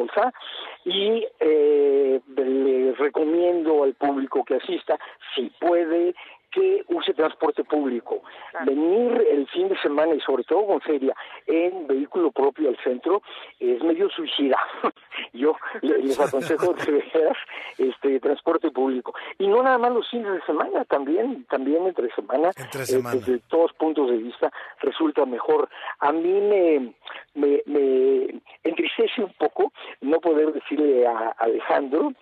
y 0.84 1.26
eh, 1.40 2.20
le 2.36 2.92
recomiendo 2.92 3.84
al 3.84 3.94
público 3.94 4.44
que 4.44 4.54
asista, 4.56 4.98
si 5.34 5.50
puede, 5.60 6.14
que 6.56 6.84
use 6.88 7.12
transporte 7.12 7.64
público. 7.64 8.22
Venir 8.64 9.12
el 9.30 9.46
fin 9.48 9.68
de 9.68 9.76
semana 9.82 10.14
y 10.14 10.20
sobre 10.20 10.44
todo 10.44 10.66
con 10.66 10.80
feria 10.80 11.14
en 11.46 11.86
vehículo 11.86 12.30
propio 12.30 12.70
al 12.70 12.78
centro 12.82 13.20
es 13.60 13.82
medio 13.82 14.08
suicida. 14.08 14.56
Yo 15.34 15.54
le- 15.82 15.98
les 15.98 16.18
aconsejo 16.18 16.72
de 16.72 16.92
veras 17.12 17.36
este 17.76 18.20
transporte 18.20 18.70
público. 18.70 19.14
Y 19.38 19.46
no 19.48 19.62
nada 19.62 19.76
más 19.76 19.92
los 19.92 20.08
fines 20.10 20.32
de 20.32 20.40
semana, 20.42 20.84
también 20.86 21.44
también 21.50 21.86
entre 21.86 22.10
semana, 22.14 22.50
Entre 22.56 22.82
eh, 22.82 22.86
semana. 22.86 23.16
desde 23.16 23.38
todos 23.48 23.72
puntos 23.74 24.10
de 24.10 24.16
vista 24.16 24.50
resulta 24.80 25.26
mejor. 25.26 25.68
A 26.00 26.10
mí 26.12 26.40
me, 26.40 26.94
me, 27.34 27.62
me 27.66 28.40
entristece 28.64 29.22
un 29.22 29.32
poco 29.34 29.72
no 30.00 30.20
poder 30.20 30.52
decirle 30.54 31.06
a 31.06 31.34
Alejandro 31.38 32.12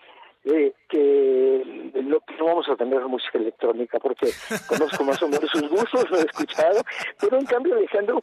eh, 0.44 0.72
que 0.88 1.92
no, 2.02 2.18
vamos 2.38 2.68
a 2.68 2.76
tener 2.76 3.00
música 3.06 3.38
electrónica 3.38 3.98
porque 3.98 4.28
conozco 4.68 5.04
más 5.04 5.22
o 5.22 5.28
menos 5.28 5.50
sus 5.50 5.68
gustos, 5.68 6.10
lo 6.10 6.18
he 6.18 6.22
escuchado, 6.22 6.82
pero 7.20 7.38
en 7.38 7.46
cambio 7.46 7.74
Alejandro 7.74 8.22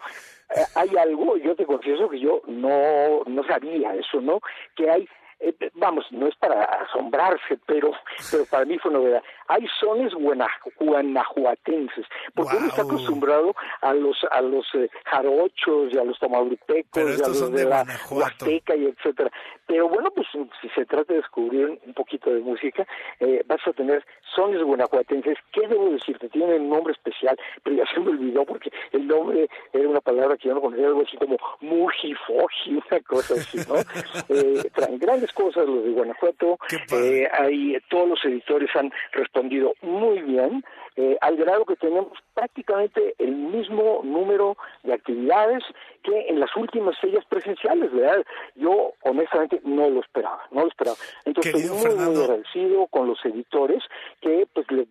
eh, 0.56 0.62
hay 0.76 0.96
algo, 0.98 1.38
yo 1.38 1.56
te 1.56 1.66
confieso 1.66 2.10
que 2.10 2.20
yo 2.20 2.42
no, 2.48 3.24
no 3.26 3.44
sabía 3.46 3.96
eso, 3.96 4.22
¿no? 4.22 4.40
Que 4.76 4.90
hay 4.90 5.10
eh, 5.44 5.56
vamos, 5.74 6.06
no 6.12 6.28
es 6.28 6.36
para 6.36 6.64
asombrarse, 6.64 7.58
pero, 7.66 7.92
pero 8.30 8.46
para 8.46 8.64
mí 8.64 8.78
fue 8.78 8.92
novedad. 8.92 9.24
Hay 9.52 9.68
sones 9.82 10.14
guana- 10.14 10.47
guanajuatenses, 10.80 12.06
porque 12.34 12.56
uno 12.56 12.68
está 12.68 12.84
acostumbrado 12.84 13.54
a 13.82 13.93
los 13.93 14.18
a 14.32 14.41
los 14.41 14.66
eh, 14.76 14.89
jarochos 15.06 15.93
y 15.93 15.97
a 15.97 16.06
los 16.06 16.18
tamaulipecos 16.20 17.20
y 17.20 17.22
a 17.22 17.28
los 17.28 17.52
de, 17.52 17.64
de 17.64 17.70
la. 17.70 17.86
Huasteca 18.10 18.76
y 18.78 18.86
etcétera. 18.86 19.30
Pero 19.68 19.89
bueno, 19.89 20.10
pues 20.12 20.26
si 20.62 20.70
se 20.70 20.86
trata 20.86 21.14
de 21.14 21.20
descubrir 21.20 21.80
un 21.86 21.93
poquito 21.93 22.34
de 22.34 22.39
música, 22.39 22.88
eh, 23.20 23.43
vas 23.45 23.60
a 23.68 23.74
tener 23.74 24.06
sones 24.36 24.64
guanajuatenses. 24.64 25.38
¿Qué 25.52 25.68
debo 25.68 25.89
decirte? 25.89 26.30
Tienen 26.30 26.62
un 26.62 26.70
nombre 26.70 26.93
especial, 26.93 27.38
pero 27.64 27.76
ya 27.76 27.86
se 27.93 27.99
me 27.99 28.12
olvidó 28.12 28.45
porque 28.45 28.72
el 28.93 29.06
nombre 29.06 29.49
era 29.74 29.88
una 29.89 29.99
palabra 30.02 30.38
que 30.38 30.47
yo 30.47 30.56
no 30.56 30.62
conocía, 30.62 30.88
algo 30.88 31.02
así 31.02 31.18
como 31.18 31.38
mujifoji, 31.60 32.76
una 32.91 32.99
cosa 33.02 33.34
así, 33.34 33.58
¿no? 33.68 33.76
Eh, 34.30 34.64
traen 34.74 34.97
grandes 34.97 35.32
cosas 35.34 35.66
los 35.68 35.84
de 35.84 35.91
Guanajuato. 35.91 36.58
Eh, 36.93 37.28
hay, 37.34 37.78
todos 37.89 38.08
los 38.10 38.26
editores 38.26 38.70
han 38.76 38.91
respondido 39.12 39.41
muy 39.82 40.22
bien, 40.22 40.64
eh, 40.96 41.18
al 41.22 41.38
grado 41.38 41.66
que 41.66 41.76
tenemos 41.76 42.18
prácticamente 42.34 43.16
el 43.18 43.36
mismo 43.36 44.02
número 44.04 44.58
de 44.84 44.94
actividades 44.94 45.64
que 46.04 46.28
en 46.28 46.39
las 46.39 46.50
últimas 46.56 47.00
fechas 47.00 47.24
presenciales, 47.26 47.92
¿verdad? 47.94 48.26
Yo 48.56 48.94
honestamente 49.04 49.62
no 49.64 49.89
lo 49.89 50.02
esperaba, 50.02 50.42
no 50.52 50.62
lo 50.62 50.68
esperaba. 50.68 50.98
Entonces 51.26 51.56
estoy 51.56 51.78
muy, 51.78 51.96
muy 51.96 52.22
agradecido 52.24 52.88
con 52.88 53.08
los 53.08 53.24
editores 53.24 53.84
que 54.22 54.48
pues 54.54 54.66
le, 54.72 54.88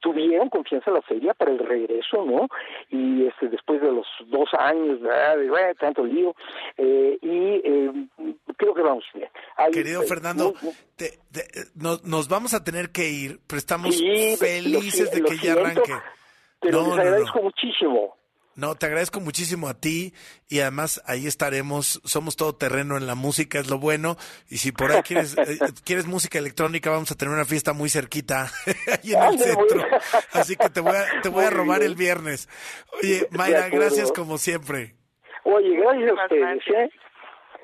tuvieron 0.00 0.50
confianza 0.50 0.90
a 0.90 0.94
la 0.94 1.02
feria 1.02 1.32
para 1.34 1.52
el 1.52 1.58
regreso, 1.58 2.24
¿no? 2.24 2.48
Y 2.90 3.26
este 3.26 3.48
después 3.48 3.80
de 3.80 3.92
los 3.92 4.06
dos 4.26 4.48
años, 4.58 5.00
¿verdad? 5.00 5.38
De 5.38 5.74
tanto 5.76 6.04
lío, 6.04 6.34
eh, 6.76 7.18
y 7.22 7.60
eh, 7.64 7.92
creo 8.56 8.74
que 8.74 8.82
vamos 8.82 9.04
bien. 9.14 9.28
Querido 9.72 10.02
eh, 10.02 10.06
Fernando, 10.06 10.54
nos 12.04 12.28
vamos 12.28 12.54
a 12.54 12.64
tener 12.64 12.90
que 12.90 13.08
ir, 13.08 13.40
pero 13.46 13.58
estamos 13.58 13.96
felices 14.38 15.10
de 15.10 15.22
que 15.22 15.38
ya 15.38 15.52
arranque. 15.52 15.94
Pero 16.60 16.82
les 16.82 16.98
agradezco 16.98 17.42
muchísimo. 17.42 18.16
No, 18.56 18.76
te 18.76 18.86
agradezco 18.86 19.18
muchísimo 19.20 19.68
a 19.68 19.74
ti 19.74 20.14
y 20.48 20.60
además 20.60 21.02
ahí 21.06 21.26
estaremos, 21.26 22.00
somos 22.04 22.36
todo 22.36 22.54
terreno 22.54 22.96
en 22.96 23.06
la 23.06 23.16
música, 23.16 23.58
es 23.58 23.68
lo 23.68 23.78
bueno. 23.78 24.16
Y 24.48 24.58
si 24.58 24.70
por 24.70 24.92
ahí 24.92 25.02
quieres, 25.02 25.36
eh, 25.36 25.58
quieres 25.84 26.06
música 26.06 26.38
electrónica, 26.38 26.90
vamos 26.90 27.10
a 27.10 27.16
tener 27.16 27.34
una 27.34 27.44
fiesta 27.44 27.72
muy 27.72 27.88
cerquita 27.88 28.46
ahí 29.02 29.12
en 29.12 29.22
el 29.22 29.38
centro. 29.38 29.84
Así 30.32 30.56
que 30.56 30.70
te 30.70 30.80
voy 30.80 30.94
a, 30.94 31.20
te 31.20 31.28
voy 31.28 31.44
a 31.44 31.50
robar 31.50 31.82
el 31.82 31.96
viernes. 31.96 32.48
Oye, 33.02 33.26
Mayra, 33.30 33.68
gracias 33.70 34.12
como 34.12 34.38
siempre. 34.38 34.94
Oye, 35.42 35.76
gracias 35.76 36.10
a 36.10 36.24
ustedes. 36.24 36.62
¿eh? 36.68 36.90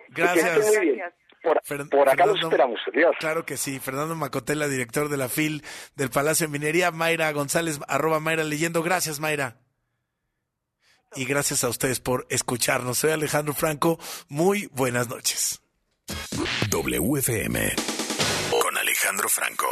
Gracias. 0.08 1.14
Por, 1.42 2.08
acá 2.08 2.26
los 2.26 2.40
esperamos. 2.40 2.80
Claro 3.18 3.46
que 3.46 3.56
sí. 3.56 3.78
Fernando 3.78 4.14
Macotela, 4.14 4.68
director 4.68 5.08
de 5.08 5.16
la 5.16 5.28
FIL 5.28 5.64
del 5.96 6.10
Palacio 6.10 6.46
de 6.46 6.52
Minería. 6.52 6.90
Mayra 6.90 7.32
González, 7.32 7.80
arroba 7.88 8.20
Mayra 8.20 8.44
leyendo. 8.44 8.82
Gracias, 8.82 9.20
Mayra. 9.20 9.56
Y 11.16 11.24
gracias 11.24 11.64
a 11.64 11.68
ustedes 11.68 11.98
por 11.98 12.26
escucharnos. 12.30 12.98
Soy 12.98 13.10
Alejandro 13.10 13.54
Franco. 13.54 13.98
Muy 14.28 14.68
buenas 14.72 15.08
noches. 15.08 15.60
WFM 16.70 17.74
con 18.62 18.78
Alejandro 18.78 19.28
Franco. 19.28 19.66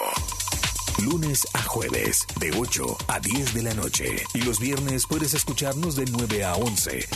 Lunes 1.04 1.46
a 1.54 1.62
jueves, 1.62 2.26
de 2.40 2.50
8 2.58 2.96
a 3.06 3.20
10 3.20 3.54
de 3.54 3.62
la 3.62 3.74
noche. 3.74 4.24
Y 4.34 4.42
los 4.42 4.58
viernes 4.58 5.04
puedes 5.08 5.32
escucharnos 5.34 5.94
de 5.94 6.06
9 6.10 6.44
a 6.44 6.54
11 6.54 7.08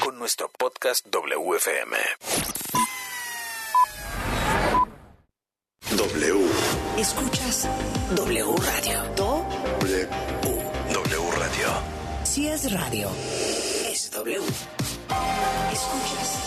con 0.00 0.18
nuestro 0.18 0.50
podcast 0.58 1.06
WFM. 1.10 1.96
W. 5.96 6.38
Escuchas 6.98 7.68
W 8.14 8.44
Radio. 8.56 9.02
Do. 9.16 9.44
W. 9.80 10.08
W 10.92 11.30
Radio. 11.36 11.68
Si 12.22 12.46
es 12.46 12.72
radio, 12.72 13.08
es 13.90 14.10
W. 14.12 14.40
Escuchas 15.72 16.38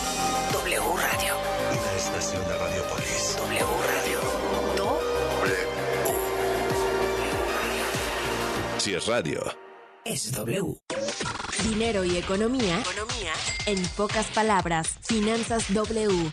W 0.52 0.80
Radio. 0.96 1.34
Una 1.70 1.92
estación 1.96 2.42
de 2.48 2.58
Radiopolis. 2.58 3.36
W 3.36 3.66
Radio. 3.92 4.20
Do. 4.76 5.00
W. 5.40 5.56
Si 8.78 8.94
es 8.94 9.06
radio, 9.06 9.42
es 10.04 10.32
W. 10.32 10.80
Dinero 11.68 12.04
y 12.04 12.16
economía. 12.16 12.80
Economía. 12.80 13.32
En 13.66 13.82
pocas 13.96 14.26
palabras, 14.28 14.98
Finanzas 15.02 15.72
W. 15.72 16.32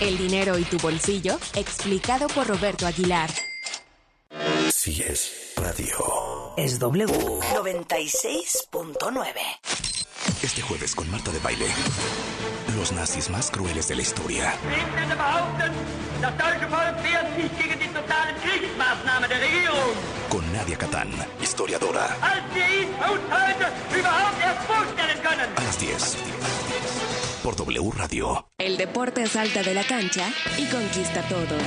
El 0.00 0.18
dinero 0.18 0.58
y 0.58 0.64
tu 0.64 0.76
bolsillo, 0.78 1.38
explicado 1.54 2.26
por 2.26 2.48
Roberto 2.48 2.84
Aguilar. 2.86 3.30
Si 4.74 5.00
es 5.00 5.52
radio. 5.56 6.52
Es 6.56 6.80
W 6.80 7.06
96.9. 7.06 9.24
Este 10.42 10.62
jueves 10.62 10.96
con 10.96 11.08
Marta 11.10 11.30
de 11.30 11.38
Baile. 11.38 11.66
Los 12.76 12.92
nazis 12.92 13.30
más 13.30 13.50
crueles 13.50 13.88
de 13.88 13.94
la 13.94 14.02
historia. 14.02 14.54
Con 20.28 20.52
Nadia 20.52 20.76
Catán, 20.76 21.10
historiadora. 21.40 22.18
A 25.56 25.62
las 25.62 25.78
10 25.78 26.16
por 27.44 27.56
W 27.56 27.90
Radio. 27.94 28.48
El 28.56 28.78
deporte 28.78 29.26
salta 29.26 29.62
de 29.62 29.74
la 29.74 29.84
cancha 29.84 30.30
y 30.56 30.64
conquista 30.64 31.20
todo. 31.28 31.58